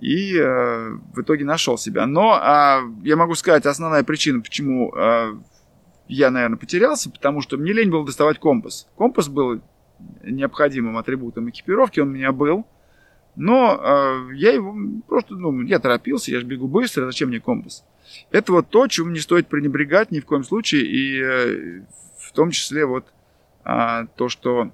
и 0.00 0.36
э, 0.36 0.90
в 1.14 1.20
итоге 1.20 1.44
нашел 1.44 1.78
себя. 1.78 2.06
Но 2.06 2.36
э, 2.36 3.06
я 3.06 3.16
могу 3.16 3.34
сказать, 3.34 3.66
основная 3.66 4.02
причина, 4.02 4.40
почему 4.40 4.94
э, 4.94 5.34
я, 6.08 6.30
наверное, 6.30 6.58
потерялся, 6.58 7.10
потому 7.10 7.40
что 7.40 7.56
мне 7.56 7.72
лень 7.72 7.90
было 7.90 8.04
доставать 8.04 8.38
компас. 8.38 8.88
Компас 8.96 9.28
был 9.28 9.60
необходимым 10.22 10.98
атрибутом 10.98 11.48
экипировки, 11.50 12.00
он 12.00 12.08
у 12.08 12.12
меня 12.12 12.32
был. 12.32 12.66
Но 13.36 13.78
э, 13.80 14.34
я 14.34 14.52
его 14.52 14.74
просто, 15.06 15.34
ну, 15.34 15.62
я 15.62 15.78
торопился, 15.78 16.30
я 16.30 16.40
же 16.40 16.46
бегу 16.46 16.68
быстро, 16.68 17.06
зачем 17.06 17.28
мне 17.28 17.40
компас? 17.40 17.84
Это 18.30 18.52
вот 18.52 18.68
то, 18.70 18.86
чему 18.86 19.10
не 19.10 19.20
стоит 19.20 19.48
пренебрегать 19.48 20.10
ни 20.10 20.20
в 20.20 20.26
коем 20.26 20.42
случае, 20.42 20.82
и 20.86 21.22
э, 21.22 21.80
в 22.18 22.32
том 22.32 22.50
числе 22.50 22.86
вот 22.86 23.06
э, 23.64 24.06
то, 24.16 24.28
что 24.28 24.70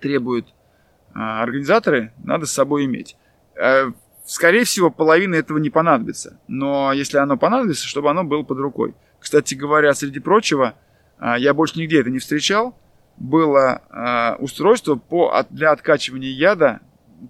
требуют 0.00 0.46
э, 0.46 1.18
организаторы, 1.18 2.12
надо 2.22 2.46
с 2.46 2.52
собой 2.52 2.84
иметь. 2.84 3.16
Э, 3.54 3.90
Скорее 4.26 4.64
всего, 4.64 4.90
половина 4.90 5.36
этого 5.36 5.58
не 5.58 5.70
понадобится. 5.70 6.40
Но 6.48 6.92
если 6.92 7.18
оно 7.18 7.36
понадобится, 7.36 7.86
чтобы 7.86 8.10
оно 8.10 8.24
было 8.24 8.42
под 8.42 8.58
рукой. 8.58 8.94
Кстати 9.20 9.54
говоря, 9.54 9.94
среди 9.94 10.18
прочего, 10.18 10.74
а, 11.16 11.38
я 11.38 11.54
больше 11.54 11.78
нигде 11.78 12.00
это 12.00 12.10
не 12.10 12.18
встречал. 12.18 12.76
Было 13.18 13.82
а, 13.88 14.36
устройство 14.40 14.96
по, 14.96 15.46
для 15.50 15.70
откачивания 15.70 16.30
яда 16.30 16.80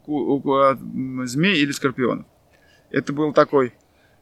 змей 0.07 1.59
или 1.59 1.73
скорпионов. 1.73 2.27
Это 2.91 3.13
был 3.13 3.33
такой 3.33 3.75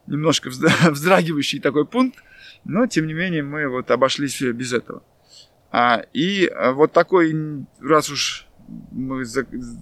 немножко 0.07 0.49
вздрагивающий 0.89 1.59
такой 1.59 1.85
пункт, 1.85 2.19
но 2.63 2.87
тем 2.87 3.07
не 3.07 3.13
менее 3.13 3.43
мы 3.43 3.67
вот 3.67 3.91
обошлись 3.91 4.41
без 4.41 4.73
этого. 4.73 5.03
А, 5.71 6.03
и 6.13 6.51
вот 6.73 6.93
такой, 6.93 7.65
раз 7.81 8.09
уж 8.09 8.47
мы 8.91 9.23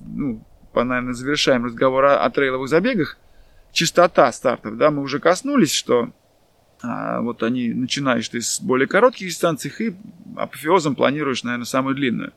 ну, 0.01 0.43
наверное, 0.73 1.13
завершаем 1.13 1.65
разговор 1.65 2.05
о, 2.05 2.23
о 2.23 2.29
трейловых 2.29 2.69
забегах. 2.69 3.17
Частота 3.71 4.31
стартов, 4.31 4.77
да, 4.77 4.91
мы 4.91 5.01
уже 5.01 5.19
коснулись, 5.19 5.73
что 5.73 6.11
а, 6.81 7.21
вот 7.21 7.43
они 7.43 7.73
начинаешь 7.73 8.27
ты 8.29 8.41
с 8.41 8.59
более 8.59 8.87
коротких 8.87 9.27
дистанций 9.27 9.73
и 9.79 9.95
апофеозом 10.35 10.95
планируешь, 10.95 11.43
наверное, 11.43 11.65
самую 11.65 11.95
длинную. 11.95 12.33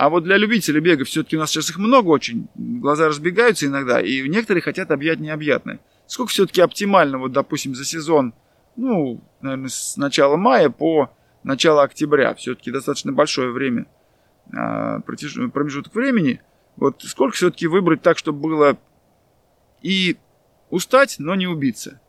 А 0.00 0.08
вот 0.08 0.24
для 0.24 0.38
любителей 0.38 0.80
бега 0.80 1.04
все-таки 1.04 1.36
у 1.36 1.40
нас 1.40 1.50
сейчас 1.50 1.68
их 1.68 1.76
много 1.76 2.08
очень, 2.08 2.48
глаза 2.54 3.08
разбегаются 3.08 3.66
иногда, 3.66 4.00
и 4.00 4.26
некоторые 4.28 4.62
хотят 4.62 4.90
объять 4.90 5.20
необъятное. 5.20 5.80
Сколько 6.06 6.30
все-таки 6.30 6.62
оптимально, 6.62 7.18
вот, 7.18 7.32
допустим, 7.32 7.74
за 7.74 7.84
сезон, 7.84 8.32
ну, 8.76 9.22
наверное, 9.42 9.68
с 9.68 9.98
начала 9.98 10.36
мая 10.36 10.70
по 10.70 11.10
начало 11.42 11.82
октября, 11.82 12.34
все-таки 12.34 12.70
достаточно 12.70 13.12
большое 13.12 13.52
время, 13.52 13.86
а, 14.54 15.00
промежуток 15.00 15.94
времени– 15.94 16.40
вот 16.76 17.02
сколько 17.02 17.36
все-таки 17.36 17.66
выбрать 17.66 18.00
так, 18.00 18.16
чтобы 18.16 18.40
было 18.40 18.78
и 19.82 20.16
устать, 20.70 21.16
но 21.18 21.34
не 21.34 21.46
убиться? 21.46 22.00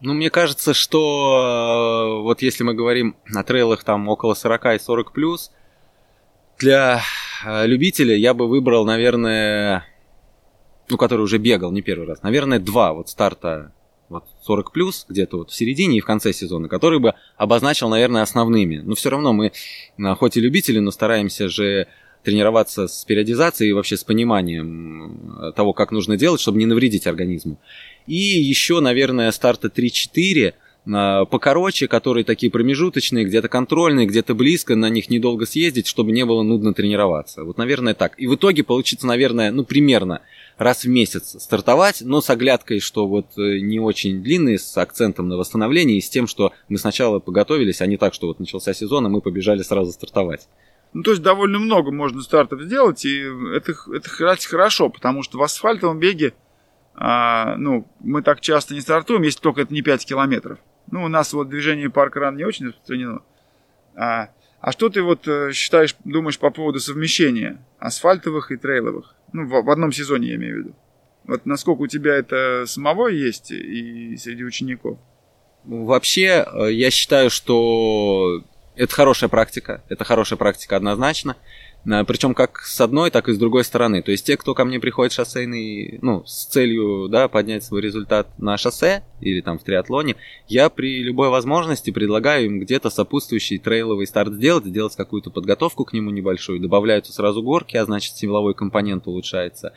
Ну, 0.00 0.14
мне 0.14 0.30
кажется, 0.30 0.74
что 0.74 2.18
э, 2.20 2.22
вот 2.22 2.40
если 2.42 2.62
мы 2.62 2.74
говорим 2.74 3.16
о 3.34 3.42
трейлах 3.42 3.82
там 3.82 4.08
около 4.08 4.34
40 4.34 4.76
и 4.76 4.78
40 4.78 5.12
плюс, 5.12 5.50
для 6.58 7.02
э, 7.44 7.66
любителя 7.66 8.16
я 8.16 8.34
бы 8.34 8.48
выбрал, 8.48 8.84
наверное, 8.84 9.86
ну, 10.88 10.96
который 10.96 11.22
уже 11.22 11.38
бегал 11.38 11.72
не 11.72 11.82
первый 11.82 12.06
раз, 12.06 12.22
наверное, 12.22 12.58
два 12.58 12.92
вот 12.92 13.08
старта 13.08 13.72
вот 14.08 14.24
40 14.42 14.72
плюс, 14.72 15.06
где-то 15.08 15.38
вот 15.38 15.50
в 15.50 15.54
середине 15.54 15.98
и 15.98 16.00
в 16.00 16.04
конце 16.04 16.32
сезона, 16.32 16.68
который 16.68 16.98
бы 16.98 17.14
обозначил, 17.36 17.88
наверное, 17.88 18.22
основными. 18.22 18.76
Но 18.76 18.94
все 18.94 19.10
равно 19.10 19.32
мы, 19.32 19.52
э, 19.98 20.14
хоть 20.14 20.36
и 20.36 20.40
любители, 20.40 20.78
но 20.78 20.90
стараемся 20.90 21.48
же 21.48 21.88
тренироваться 22.22 22.88
с 22.88 23.04
периодизацией 23.04 23.70
и 23.70 23.72
вообще 23.74 23.98
с 23.98 24.04
пониманием 24.04 25.52
того, 25.54 25.74
как 25.74 25.92
нужно 25.92 26.16
делать, 26.16 26.40
чтобы 26.40 26.58
не 26.58 26.64
навредить 26.64 27.06
организму. 27.06 27.58
И 28.06 28.16
еще, 28.16 28.80
наверное, 28.80 29.30
старта 29.30 29.68
3-4 29.68 30.54
покороче, 30.84 31.88
которые 31.88 32.24
такие 32.24 32.52
промежуточные, 32.52 33.24
где-то 33.24 33.48
контрольные, 33.48 34.06
где-то 34.06 34.34
близко, 34.34 34.76
на 34.76 34.90
них 34.90 35.08
недолго 35.08 35.46
съездить, 35.46 35.86
чтобы 35.86 36.12
не 36.12 36.24
было 36.26 36.42
нудно 36.42 36.74
тренироваться. 36.74 37.44
Вот, 37.44 37.56
наверное, 37.56 37.94
так. 37.94 38.14
И 38.18 38.26
в 38.26 38.34
итоге 38.34 38.64
получится, 38.64 39.06
наверное, 39.06 39.50
ну, 39.50 39.64
примерно 39.64 40.20
раз 40.58 40.84
в 40.84 40.88
месяц 40.88 41.36
стартовать, 41.42 42.02
но 42.02 42.20
с 42.20 42.30
оглядкой, 42.30 42.80
что 42.80 43.06
вот 43.06 43.26
э, 43.38 43.58
не 43.60 43.80
очень 43.80 44.22
длинный, 44.22 44.58
с 44.58 44.76
акцентом 44.76 45.28
на 45.28 45.36
восстановление 45.36 45.98
и 45.98 46.00
с 46.00 46.10
тем, 46.10 46.26
что 46.26 46.52
мы 46.68 46.78
сначала 46.78 47.18
поготовились, 47.18 47.80
а 47.80 47.86
не 47.86 47.96
так, 47.96 48.14
что 48.14 48.28
вот 48.28 48.38
начался 48.38 48.74
сезон, 48.74 49.06
и 49.06 49.10
мы 49.10 49.20
побежали 49.20 49.62
сразу 49.62 49.92
стартовать. 49.92 50.48
Ну, 50.92 51.02
то 51.02 51.10
есть 51.10 51.22
довольно 51.22 51.58
много 51.58 51.90
можно 51.90 52.22
стартов 52.22 52.60
сделать, 52.60 53.04
и 53.04 53.24
это, 53.54 53.74
это 53.92 54.08
хорошо, 54.48 54.90
потому 54.90 55.22
что 55.24 55.38
в 55.38 55.42
асфальтовом 55.42 55.98
беге, 55.98 56.34
а, 56.94 57.56
ну, 57.56 57.88
мы 57.98 58.22
так 58.22 58.40
часто 58.40 58.74
не 58.74 58.80
стартуем, 58.80 59.22
если 59.22 59.40
только 59.40 59.62
это 59.62 59.74
не 59.74 59.82
5 59.82 60.06
километров. 60.06 60.58
Ну, 60.90 61.04
у 61.04 61.08
нас 61.08 61.32
вот 61.32 61.48
движение 61.48 61.90
парк-ран 61.90 62.36
не 62.36 62.44
очень 62.44 62.66
распространено. 62.66 63.22
А, 63.96 64.28
а 64.60 64.72
что 64.72 64.88
ты 64.88 65.02
вот 65.02 65.26
э, 65.28 65.52
считаешь, 65.52 65.96
думаешь 66.04 66.38
по 66.38 66.50
поводу 66.50 66.80
совмещения 66.80 67.58
асфальтовых 67.78 68.50
и 68.50 68.56
трейловых? 68.56 69.14
Ну, 69.32 69.46
в, 69.46 69.64
в 69.64 69.70
одном 69.70 69.92
сезоне 69.92 70.28
я 70.28 70.34
имею 70.36 70.54
в 70.54 70.58
виду. 70.58 70.74
Вот 71.24 71.46
насколько 71.46 71.82
у 71.82 71.86
тебя 71.86 72.14
это 72.14 72.64
самого 72.66 73.08
есть 73.08 73.50
и 73.50 74.16
среди 74.16 74.44
учеников? 74.44 74.98
Вообще, 75.64 76.46
э, 76.46 76.72
я 76.72 76.90
считаю, 76.90 77.30
что 77.30 78.42
это 78.76 78.94
хорошая 78.94 79.30
практика. 79.30 79.82
Это 79.88 80.04
хорошая 80.04 80.36
практика 80.36 80.76
однозначно. 80.76 81.36
Э, 81.86 82.04
Причем 82.04 82.34
как 82.34 82.60
с 82.60 82.80
одной, 82.80 83.10
так 83.10 83.28
и 83.28 83.32
с 83.32 83.38
другой 83.38 83.64
стороны. 83.64 84.02
То 84.02 84.10
есть 84.10 84.26
те, 84.26 84.36
кто 84.36 84.54
ко 84.54 84.64
мне 84.64 84.80
приходит 84.80 85.12
шоссейный, 85.12 85.98
ну, 86.02 86.24
с 86.24 86.46
целью, 86.46 87.08
да, 87.08 87.28
поднять 87.28 87.64
свой 87.64 87.80
результат 87.80 88.28
на 88.38 88.56
шоссе 88.56 89.02
или 89.20 89.40
там 89.40 89.58
в 89.58 89.64
триатлоне, 89.64 90.16
я 90.48 90.68
при 90.70 91.02
любой 91.02 91.28
возможности 91.28 91.90
предлагаю 91.90 92.46
им 92.46 92.60
где-то 92.60 92.90
сопутствующий 92.90 93.58
трейловый 93.58 94.06
старт 94.06 94.34
сделать, 94.34 94.64
сделать 94.64 94.96
какую-то 94.96 95.30
подготовку 95.30 95.84
к 95.84 95.92
нему 95.92 96.10
небольшую. 96.10 96.60
Добавляются 96.60 97.12
сразу 97.12 97.42
горки, 97.42 97.76
а 97.76 97.84
значит 97.84 98.16
силовой 98.16 98.54
компонент 98.54 99.06
улучшается. 99.06 99.72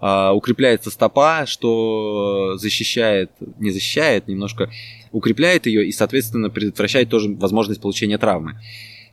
Uh, 0.00 0.32
укрепляется 0.32 0.90
стопа, 0.90 1.44
что 1.46 2.56
защищает, 2.56 3.30
не 3.60 3.70
защищает, 3.70 4.26
немножко 4.26 4.68
укрепляет 5.12 5.66
ее 5.66 5.86
и, 5.86 5.92
соответственно, 5.92 6.50
предотвращает 6.50 7.08
тоже 7.08 7.28
возможность 7.28 7.80
получения 7.80 8.18
травмы. 8.18 8.54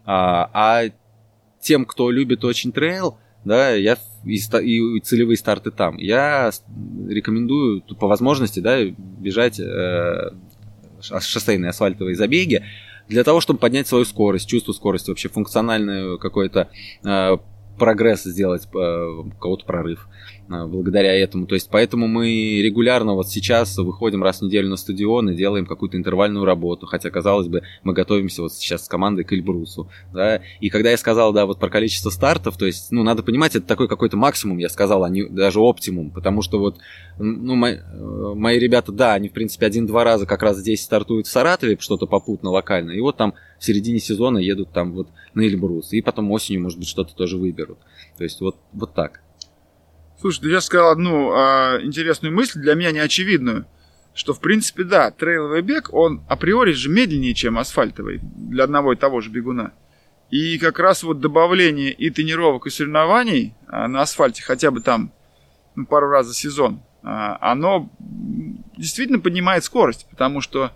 Uh, 0.07 0.49
а 0.51 0.85
тем, 1.61 1.85
кто 1.85 2.11
любит 2.11 2.43
очень 2.43 2.71
трейл, 2.71 3.17
да, 3.45 3.71
я 3.71 3.97
и, 4.25 4.35
и 4.35 4.99
целевые 4.99 5.37
старты 5.37 5.71
там. 5.71 5.97
Я 5.97 6.51
рекомендую 7.07 7.81
по 7.99 8.07
возможности, 8.07 8.59
да, 8.59 8.83
бежать 8.83 9.59
э, 9.59 10.31
шоссейные 11.01 11.69
асфальтовые 11.69 12.15
забеги 12.15 12.63
для 13.07 13.23
того, 13.23 13.41
чтобы 13.41 13.59
поднять 13.59 13.87
свою 13.87 14.05
скорость, 14.05 14.47
чувство 14.47 14.71
скорости, 14.73 15.09
вообще 15.09 15.29
функциональную 15.29 16.19
какой-то 16.19 16.69
э, 17.03 17.37
прогресс 17.79 18.23
сделать, 18.23 18.65
э, 18.65 19.23
кого-то 19.39 19.65
прорыв. 19.65 20.07
Благодаря 20.49 21.13
этому. 21.13 21.45
То 21.45 21.53
есть 21.53 21.69
поэтому 21.71 22.07
мы 22.07 22.59
регулярно 22.63 23.13
вот 23.13 23.29
сейчас 23.29 23.77
выходим 23.77 24.23
раз 24.23 24.39
в 24.39 24.45
неделю 24.45 24.67
на 24.69 24.77
стадион 24.77 25.29
и 25.29 25.35
делаем 25.35 25.67
какую-то 25.67 25.95
интервальную 25.95 26.43
работу. 26.43 26.87
Хотя, 26.87 27.11
казалось 27.11 27.47
бы, 27.47 27.61
мы 27.83 27.93
готовимся 27.93 28.41
вот 28.41 28.53
сейчас 28.53 28.85
с 28.85 28.87
командой 28.87 29.23
к 29.23 29.31
Эльбрусу. 29.31 29.91
Да? 30.11 30.41
И 30.59 30.69
когда 30.69 30.89
я 30.89 30.97
сказал, 30.97 31.33
да, 31.33 31.45
вот 31.45 31.59
про 31.59 31.69
количество 31.69 32.09
стартов, 32.09 32.57
то 32.57 32.65
есть, 32.65 32.91
ну, 32.91 33.03
надо 33.03 33.21
понимать, 33.21 33.55
это 33.55 33.67
такой 33.67 33.87
какой-то 33.87 34.17
максимум, 34.17 34.57
я 34.57 34.69
сказал, 34.69 35.03
а 35.03 35.09
не 35.09 35.25
даже 35.25 35.59
оптимум. 35.59 36.09
Потому 36.09 36.41
что 36.41 36.57
вот, 36.57 36.77
ну, 37.19 37.53
мои, 37.53 37.75
э, 37.75 38.33
мои 38.35 38.57
ребята, 38.57 38.91
да, 38.91 39.13
они, 39.13 39.29
в 39.29 39.33
принципе, 39.33 39.67
один-два 39.67 40.03
раза 40.03 40.25
как 40.25 40.41
раз 40.41 40.57
здесь 40.57 40.81
стартуют 40.81 41.27
в 41.27 41.31
Саратове, 41.31 41.77
что-то 41.79 42.07
попутно, 42.07 42.49
локально. 42.49 42.91
И 42.91 43.01
вот 43.01 43.17
там 43.17 43.35
в 43.59 43.63
середине 43.63 43.99
сезона 43.99 44.39
едут 44.39 44.71
там 44.71 44.93
вот 44.93 45.09
на 45.35 45.41
Эльбрус. 45.41 45.93
И 45.93 46.01
потом 46.01 46.31
осенью, 46.31 46.63
может 46.63 46.79
быть, 46.79 46.87
что-то 46.87 47.15
тоже 47.15 47.37
выберут. 47.37 47.77
То 48.17 48.23
есть 48.23 48.41
вот, 48.41 48.55
вот 48.73 48.95
так. 48.95 49.21
Слушай, 50.19 50.41
ты 50.41 50.49
сейчас 50.49 50.65
сказал 50.65 50.91
одну 50.91 51.31
а, 51.31 51.79
интересную 51.81 52.33
мысль, 52.33 52.59
для 52.59 52.75
меня 52.75 52.91
неочевидную, 52.91 53.65
что, 54.13 54.33
в 54.33 54.41
принципе, 54.41 54.83
да, 54.83 55.11
трейловый 55.11 55.61
бег, 55.61 55.93
он 55.93 56.25
априори 56.27 56.73
же 56.73 56.89
медленнее, 56.89 57.33
чем 57.33 57.57
асфальтовый 57.57 58.19
для 58.21 58.65
одного 58.65 58.91
и 58.91 58.97
того 58.97 59.21
же 59.21 59.29
бегуна. 59.29 59.71
И 60.29 60.59
как 60.59 60.77
раз 60.79 61.03
вот 61.03 61.21
добавление 61.21 61.93
и 61.93 62.09
тренировок, 62.09 62.67
и 62.67 62.69
соревнований 62.69 63.55
а, 63.67 63.87
на 63.87 64.01
асфальте, 64.01 64.43
хотя 64.43 64.71
бы 64.71 64.81
там 64.81 65.13
ну, 65.75 65.85
пару 65.85 66.09
раз 66.09 66.27
за 66.27 66.33
сезон, 66.33 66.83
а, 67.01 67.37
оно 67.39 67.89
действительно 68.77 69.19
поднимает 69.19 69.63
скорость, 69.63 70.05
потому 70.09 70.41
что 70.41 70.73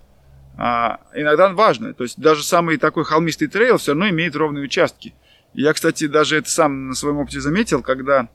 а, 0.58 1.02
иногда 1.14 1.50
важно. 1.50 1.94
То 1.94 2.04
есть 2.04 2.18
даже 2.18 2.44
самый 2.46 2.78
такой 2.78 3.04
холмистый 3.04 3.50
трейл 3.50 3.78
все 3.78 3.92
равно 3.92 4.08
имеет 4.08 4.38
ровные 4.38 4.64
участки. 4.64 5.14
Я, 5.54 5.74
кстати, 5.74 6.08
даже 6.08 6.38
это 6.38 6.50
сам 6.50 6.88
на 6.88 6.96
своем 6.96 7.18
опыте 7.18 7.42
заметил, 7.42 7.84
когда 7.84 8.30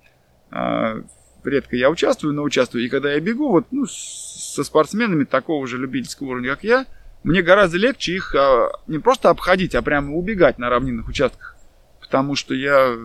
редко 0.51 1.77
я 1.77 1.91
участвую, 1.91 2.35
но 2.35 2.43
участвую. 2.43 2.85
И 2.85 2.89
когда 2.89 3.13
я 3.13 3.21
бегу, 3.21 3.51
вот 3.51 3.67
ну, 3.71 3.87
со 3.87 4.65
спортсменами 4.65 5.25
такого 5.25 5.67
же 5.67 5.79
любительского 5.79 6.29
уровня, 6.29 6.51
как 6.51 6.65
я, 6.65 6.87
мне 7.25 7.43
гораздо 7.43 7.79
легче 7.79 8.15
их 8.15 8.35
а, 8.35 8.71
не 8.87 8.99
просто 8.99 9.31
обходить, 9.31 9.75
а 9.75 9.83
прямо 9.83 10.15
убегать 10.15 10.59
на 10.59 10.71
равнинных 10.71 11.09
участках. 11.09 11.57
Потому 12.01 12.37
что 12.37 12.55
я 12.55 12.97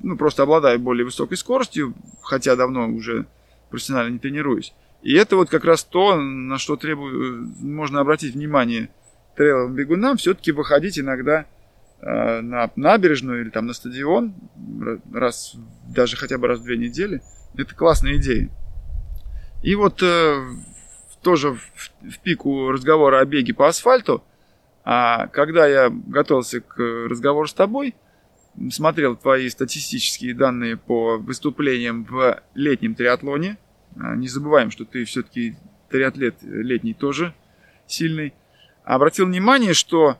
ну, 0.00 0.16
просто 0.16 0.42
обладаю 0.42 0.78
более 0.78 1.04
высокой 1.04 1.36
скоростью, 1.36 1.94
хотя 2.22 2.56
давно 2.56 2.88
уже 2.88 3.26
профессионально 3.68 4.14
не 4.14 4.18
тренируюсь. 4.18 4.72
И 5.02 5.14
это 5.14 5.36
вот 5.36 5.48
как 5.48 5.64
раз 5.64 5.84
то, 5.84 6.16
на 6.16 6.58
что 6.58 6.76
требую, 6.76 7.48
можно 7.60 8.00
обратить 8.00 8.34
внимание 8.34 8.90
трейловым 9.36 9.74
бегунам, 9.74 10.16
все-таки 10.16 10.52
выходить 10.52 10.98
иногда 10.98 11.46
на 12.02 12.70
набережную 12.76 13.42
или 13.42 13.50
там 13.50 13.66
на 13.66 13.74
стадион 13.74 14.34
раз, 15.12 15.56
даже 15.88 16.16
хотя 16.16 16.38
бы 16.38 16.46
раз 16.46 16.60
в 16.60 16.64
две 16.64 16.76
недели. 16.76 17.22
Это 17.56 17.74
классная 17.74 18.16
идея. 18.16 18.48
И 19.62 19.74
вот 19.74 20.02
э, 20.02 20.42
тоже 21.22 21.52
в, 21.52 21.60
в 22.00 22.18
пику 22.20 22.70
разговора 22.70 23.20
о 23.20 23.24
беге 23.24 23.52
по 23.52 23.68
асфальту, 23.68 24.24
а 24.84 25.26
когда 25.28 25.66
я 25.66 25.90
готовился 25.90 26.60
к 26.60 26.78
разговору 26.78 27.46
с 27.46 27.52
тобой, 27.52 27.94
смотрел 28.70 29.16
твои 29.16 29.48
статистические 29.48 30.34
данные 30.34 30.76
по 30.76 31.18
выступлениям 31.18 32.04
в 32.04 32.40
летнем 32.54 32.94
триатлоне. 32.94 33.58
А, 33.96 34.16
не 34.16 34.28
забываем, 34.28 34.70
что 34.70 34.84
ты 34.84 35.04
все-таки 35.04 35.56
триатлет 35.90 36.36
летний 36.42 36.94
тоже 36.94 37.34
сильный. 37.86 38.32
Обратил 38.84 39.26
внимание, 39.26 39.74
что 39.74 40.16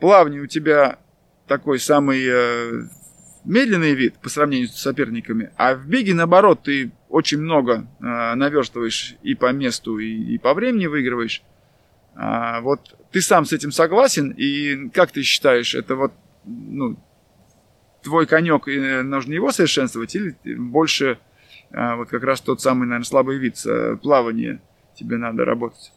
плавание 0.00 0.40
у 0.40 0.46
тебя 0.46 0.98
такой 1.48 1.80
самый 1.80 2.24
э, 2.24 2.82
медленный 3.44 3.94
вид 3.94 4.14
по 4.18 4.28
сравнению 4.28 4.68
с 4.68 4.76
соперниками, 4.76 5.50
а 5.56 5.74
в 5.74 5.86
беге, 5.86 6.14
наоборот, 6.14 6.62
ты 6.64 6.92
очень 7.08 7.38
много 7.38 7.86
э, 8.00 8.34
наверстываешь 8.34 9.16
и 9.22 9.34
по 9.34 9.50
месту, 9.52 9.98
и, 9.98 10.34
и 10.34 10.38
по 10.38 10.54
времени 10.54 10.86
выигрываешь. 10.86 11.42
А, 12.14 12.60
вот 12.60 12.96
ты 13.10 13.20
сам 13.20 13.44
с 13.44 13.52
этим 13.52 13.72
согласен, 13.72 14.30
и 14.30 14.88
как 14.90 15.12
ты 15.12 15.22
считаешь, 15.22 15.74
это 15.74 15.96
вот 15.96 16.12
ну, 16.44 16.96
твой 18.02 18.26
конек, 18.26 18.68
и 18.68 18.78
нужно 19.02 19.32
его 19.32 19.50
совершенствовать, 19.50 20.14
или 20.14 20.36
больше 20.44 21.18
а, 21.70 21.96
вот 21.96 22.08
как 22.08 22.22
раз 22.24 22.40
тот 22.40 22.60
самый, 22.60 22.86
наверное, 22.86 23.04
слабый 23.04 23.38
вид 23.38 23.56
э, 23.64 23.96
плавания 24.02 24.60
тебе 24.94 25.16
надо 25.16 25.44
работать? 25.44 25.92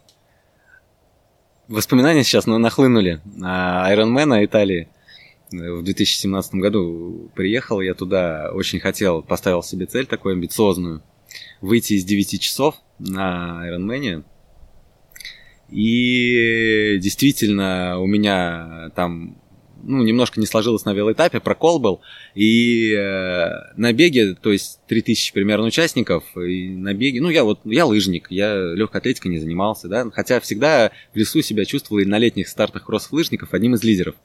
Воспоминания 1.67 2.23
сейчас 2.23 2.45
ну, 2.45 2.57
нахлынули. 2.57 3.21
Айронмена 3.41 4.45
Италии– 4.45 4.89
в 5.51 5.83
2017 5.83 6.55
году 6.55 7.29
приехал 7.35 7.81
я 7.81 7.93
туда, 7.93 8.51
очень 8.53 8.79
хотел, 8.79 9.21
поставил 9.21 9.63
себе 9.63 9.85
цель 9.85 10.05
такую 10.05 10.33
амбициозную, 10.33 11.03
выйти 11.59 11.93
из 11.93 12.05
9 12.05 12.39
часов 12.39 12.75
на 12.99 13.61
Ironman. 13.69 14.23
И 15.69 16.97
действительно 17.01 17.99
у 17.99 18.05
меня 18.05 18.91
там 18.95 19.40
ну, 19.83 20.03
немножко 20.03 20.39
не 20.39 20.45
сложилось 20.45 20.85
на 20.85 20.93
велоэтапе, 20.93 21.39
прокол 21.39 21.79
был. 21.79 22.01
И 22.35 22.93
э, 22.93 23.49
на 23.77 23.93
беге, 23.93 24.35
то 24.35 24.51
есть 24.51 24.79
3000 24.87 25.33
примерно 25.33 25.67
участников, 25.67 26.23
и 26.35 26.69
на 26.69 26.93
беге, 26.93 27.21
ну, 27.21 27.29
я 27.29 27.43
вот, 27.43 27.59
я 27.65 27.85
лыжник, 27.85 28.27
я 28.29 28.55
легкой 28.55 28.97
атлетикой 28.97 29.31
не 29.31 29.39
занимался, 29.39 29.87
да, 29.87 30.09
хотя 30.11 30.39
всегда 30.39 30.91
в 31.13 31.17
лесу 31.17 31.41
себя 31.41 31.65
чувствовал 31.65 32.01
и 32.01 32.05
на 32.05 32.17
летних 32.17 32.47
стартах 32.47 32.85
кроссов 32.85 33.13
лыжников 33.13 33.53
одним 33.53 33.75
из 33.75 33.83
лидеров. 33.83 34.15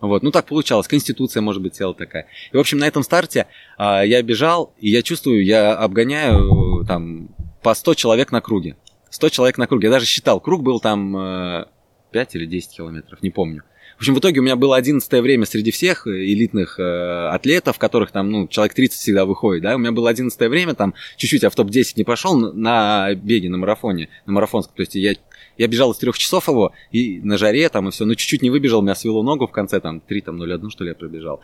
Вот, 0.00 0.22
ну, 0.22 0.30
так 0.30 0.46
получалось, 0.46 0.88
конституция, 0.88 1.40
может 1.40 1.62
быть, 1.62 1.74
села 1.74 1.94
такая. 1.94 2.26
И, 2.52 2.56
в 2.56 2.60
общем, 2.60 2.78
на 2.78 2.86
этом 2.86 3.02
старте 3.02 3.46
э, 3.78 4.02
я 4.06 4.22
бежал, 4.22 4.74
и 4.78 4.90
я 4.90 5.02
чувствую, 5.02 5.44
я 5.44 5.74
обгоняю 5.74 6.84
там 6.86 7.28
по 7.62 7.74
100 7.74 7.94
человек 7.94 8.32
на 8.32 8.40
круге. 8.40 8.76
100 9.10 9.28
человек 9.28 9.58
на 9.58 9.66
круге. 9.66 9.88
Я 9.88 9.92
даже 9.92 10.06
считал, 10.06 10.40
круг 10.40 10.62
был 10.62 10.80
там 10.80 11.16
э, 11.16 11.64
5 12.12 12.34
или 12.36 12.46
10 12.46 12.76
километров, 12.76 13.22
не 13.22 13.30
помню. 13.30 13.62
В 13.96 13.98
общем, 13.98 14.14
в 14.14 14.18
итоге 14.18 14.40
у 14.40 14.42
меня 14.42 14.56
было 14.56 14.76
одиннадцатое 14.76 15.22
время 15.22 15.46
среди 15.46 15.70
всех 15.70 16.06
элитных 16.06 16.78
э, 16.78 17.28
атлетов, 17.28 17.78
которых 17.78 18.10
там, 18.10 18.30
ну, 18.30 18.48
человек 18.48 18.74
30 18.74 18.98
всегда 18.98 19.24
выходит, 19.24 19.62
да, 19.62 19.76
у 19.76 19.78
меня 19.78 19.92
было 19.92 20.10
одиннадцатое 20.10 20.48
время, 20.48 20.74
там, 20.74 20.94
чуть-чуть 21.16 21.42
я 21.42 21.50
в 21.50 21.54
топ-10 21.54 21.94
не 21.96 22.04
пошел 22.04 22.36
на 22.36 23.14
беге, 23.14 23.48
на 23.48 23.58
марафоне, 23.58 24.08
на 24.26 24.32
марафонском, 24.32 24.74
то 24.76 24.82
есть 24.82 24.94
я 24.94 25.14
я 25.58 25.66
бежал 25.68 25.92
из 25.92 25.98
трех 25.98 26.16
часов 26.18 26.48
его, 26.48 26.72
и 26.90 27.20
на 27.20 27.36
жаре 27.36 27.68
там, 27.68 27.88
и 27.88 27.90
все, 27.90 28.04
ну, 28.04 28.14
чуть-чуть 28.14 28.42
не 28.42 28.50
выбежал, 28.50 28.82
меня 28.82 28.94
свело 28.94 29.22
ногу 29.22 29.46
в 29.46 29.52
конце, 29.52 29.80
там, 29.80 30.00
3, 30.00 30.20
там, 30.22 30.42
0,1, 30.42 30.70
что 30.70 30.84
ли, 30.84 30.90
я 30.90 30.94
пробежал. 30.94 31.40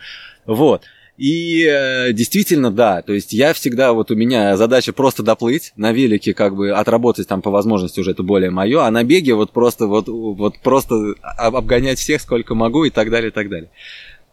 Вот. 0.46 0.84
И 1.18 1.66
э, 1.68 2.12
действительно, 2.12 2.70
да, 2.70 3.02
то 3.02 3.12
есть 3.12 3.32
я 3.32 3.52
всегда, 3.52 3.92
вот 3.92 4.12
у 4.12 4.14
меня 4.14 4.56
задача 4.56 4.92
просто 4.92 5.24
доплыть, 5.24 5.72
на 5.74 5.90
велике 5.90 6.32
как 6.32 6.54
бы 6.54 6.70
отработать 6.70 7.26
там 7.26 7.42
по 7.42 7.50
возможности 7.50 7.98
уже 7.98 8.12
это 8.12 8.22
более 8.22 8.50
мое, 8.50 8.86
а 8.86 8.90
на 8.92 9.02
беге 9.02 9.34
вот 9.34 9.50
просто, 9.50 9.88
вот, 9.88 10.06
вот 10.06 10.60
просто 10.60 11.14
обгонять 11.20 11.98
всех 11.98 12.20
сколько 12.20 12.54
могу 12.54 12.84
и 12.84 12.90
так 12.90 13.10
далее, 13.10 13.30
и 13.30 13.32
так 13.32 13.48
далее, 13.48 13.68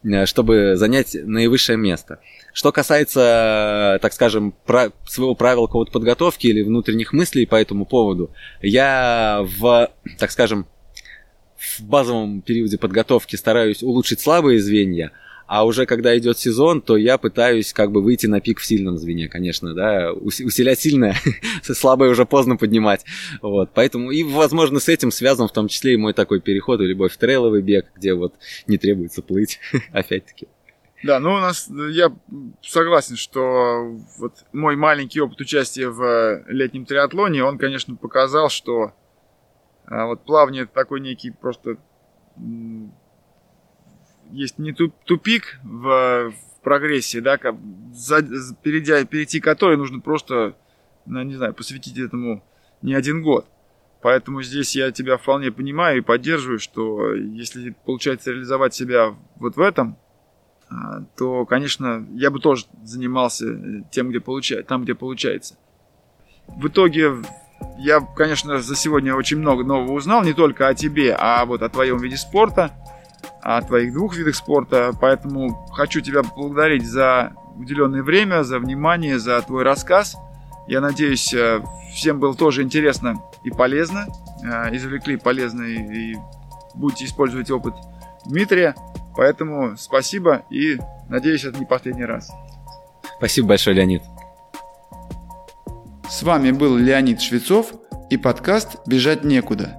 э, 0.04 0.26
чтобы 0.26 0.76
занять 0.76 1.16
наивысшее 1.20 1.76
место. 1.76 2.20
Что 2.52 2.70
касается, 2.70 3.98
так 4.00 4.12
скажем, 4.12 4.54
про 4.64 4.92
своего 5.08 5.34
правила 5.34 5.66
какого-то 5.66 5.90
подготовки 5.90 6.46
или 6.46 6.62
внутренних 6.62 7.12
мыслей 7.12 7.46
по 7.46 7.56
этому 7.56 7.84
поводу, 7.84 8.30
я 8.62 9.44
в, 9.58 9.90
так 10.20 10.30
скажем, 10.30 10.68
в 11.58 11.80
базовом 11.80 12.42
периоде 12.42 12.78
подготовки 12.78 13.34
стараюсь 13.34 13.82
улучшить 13.82 14.20
слабые 14.20 14.60
звенья, 14.60 15.10
а 15.46 15.64
уже 15.64 15.86
когда 15.86 16.16
идет 16.18 16.38
сезон, 16.38 16.80
то 16.80 16.96
я 16.96 17.18
пытаюсь 17.18 17.72
как 17.72 17.92
бы 17.92 18.02
выйти 18.02 18.26
на 18.26 18.40
пик 18.40 18.58
в 18.58 18.66
сильном 18.66 18.98
звене, 18.98 19.28
конечно, 19.28 19.74
да, 19.74 20.12
усилять 20.12 20.80
сильное, 20.80 21.16
слабое 21.62 22.10
уже 22.10 22.26
поздно 22.26 22.56
поднимать, 22.56 23.04
вот, 23.42 23.70
поэтому, 23.74 24.10
и, 24.10 24.22
возможно, 24.22 24.80
с 24.80 24.88
этим 24.88 25.10
связан 25.10 25.48
в 25.48 25.52
том 25.52 25.68
числе 25.68 25.94
и 25.94 25.96
мой 25.96 26.12
такой 26.12 26.40
переход 26.40 26.80
и 26.80 26.84
любовь 26.84 27.12
в 27.12 27.16
трейловый 27.16 27.62
бег, 27.62 27.86
где 27.96 28.14
вот 28.14 28.34
не 28.66 28.78
требуется 28.78 29.22
плыть, 29.22 29.60
опять-таки. 29.92 30.48
Да, 31.02 31.20
ну 31.20 31.34
у 31.34 31.38
нас, 31.38 31.68
я 31.90 32.10
согласен, 32.62 33.16
что 33.16 33.96
вот 34.18 34.44
мой 34.52 34.76
маленький 34.76 35.20
опыт 35.20 35.40
участия 35.40 35.88
в 35.88 36.42
летнем 36.48 36.86
триатлоне, 36.86 37.44
он, 37.44 37.58
конечно, 37.58 37.94
показал, 37.96 38.48
что 38.48 38.92
а, 39.84 40.06
вот 40.06 40.24
плавание 40.24 40.64
это 40.64 40.72
такой 40.72 41.00
некий 41.00 41.30
просто 41.30 41.76
есть 44.30 44.58
не 44.58 44.72
тупик 44.72 45.58
в, 45.62 46.30
в 46.30 46.62
прогрессии, 46.62 47.18
да, 47.18 47.38
как, 47.38 47.54
за, 47.92 48.22
перейдя, 48.62 49.04
перейти 49.04 49.40
который 49.40 49.76
нужно 49.76 50.00
просто, 50.00 50.56
ну, 51.06 51.22
не 51.22 51.34
знаю, 51.34 51.54
посвятить 51.54 51.96
этому 51.96 52.42
не 52.82 52.94
один 52.94 53.22
год. 53.22 53.46
Поэтому 54.02 54.42
здесь 54.42 54.74
я 54.76 54.90
тебя 54.90 55.16
вполне 55.16 55.50
понимаю 55.50 55.98
и 55.98 56.02
поддерживаю, 56.02 56.58
что 56.58 57.14
если 57.14 57.70
получается 57.84 58.32
реализовать 58.32 58.74
себя 58.74 59.14
вот 59.36 59.56
в 59.56 59.60
этом, 59.60 59.96
а, 60.68 61.02
то, 61.16 61.46
конечно, 61.46 62.06
я 62.14 62.30
бы 62.30 62.40
тоже 62.40 62.66
занимался 62.82 63.84
тем, 63.90 64.10
где 64.10 64.20
получается, 64.20 64.68
там, 64.68 64.82
где 64.82 64.94
получается. 64.94 65.56
В 66.48 66.68
итоге 66.68 67.12
я, 67.78 68.00
конечно, 68.00 68.60
за 68.60 68.76
сегодня 68.76 69.14
очень 69.14 69.38
много 69.38 69.64
нового 69.64 69.92
узнал, 69.92 70.24
не 70.24 70.34
только 70.34 70.68
о 70.68 70.74
тебе, 70.74 71.14
а 71.18 71.44
вот 71.44 71.62
о 71.62 71.68
твоем 71.68 71.98
виде 71.98 72.16
спорта– 72.16 72.72
о 73.46 73.62
твоих 73.62 73.92
двух 73.92 74.16
видах 74.16 74.34
спорта. 74.34 74.90
Поэтому 75.00 75.68
хочу 75.70 76.00
тебя 76.00 76.24
поблагодарить 76.24 76.84
за 76.84 77.32
уделенное 77.54 78.02
время, 78.02 78.42
за 78.42 78.58
внимание, 78.58 79.20
за 79.20 79.40
твой 79.42 79.62
рассказ. 79.62 80.16
Я 80.66 80.80
надеюсь, 80.80 81.32
э, 81.32 81.62
всем 81.94 82.18
было 82.18 82.34
тоже 82.34 82.64
интересно 82.64 83.22
и 83.44 83.50
полезно. 83.50 84.08
Э, 84.42 84.74
извлекли 84.74 85.16
полезный 85.16 85.74
и 85.76 86.16
будете 86.74 87.04
использовать 87.04 87.48
опыт 87.52 87.74
Дмитрия. 88.24 88.74
Поэтому 89.16 89.76
спасибо 89.76 90.42
и 90.50 90.78
надеюсь, 91.08 91.44
это 91.44 91.60
не 91.60 91.66
последний 91.66 92.04
раз. 92.04 92.32
Спасибо 93.18 93.50
большое, 93.50 93.76
Леонид. 93.76 94.02
С 96.10 96.24
вами 96.24 96.50
был 96.50 96.76
Леонид 96.76 97.20
Швецов 97.20 97.72
и 98.10 98.16
подкаст 98.16 98.78
«Бежать 98.88 99.22
некуда». 99.22 99.76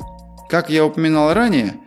Как 0.47 0.69
я 0.69 0.85
упоминал 0.85 1.33
ранее– 1.33 1.73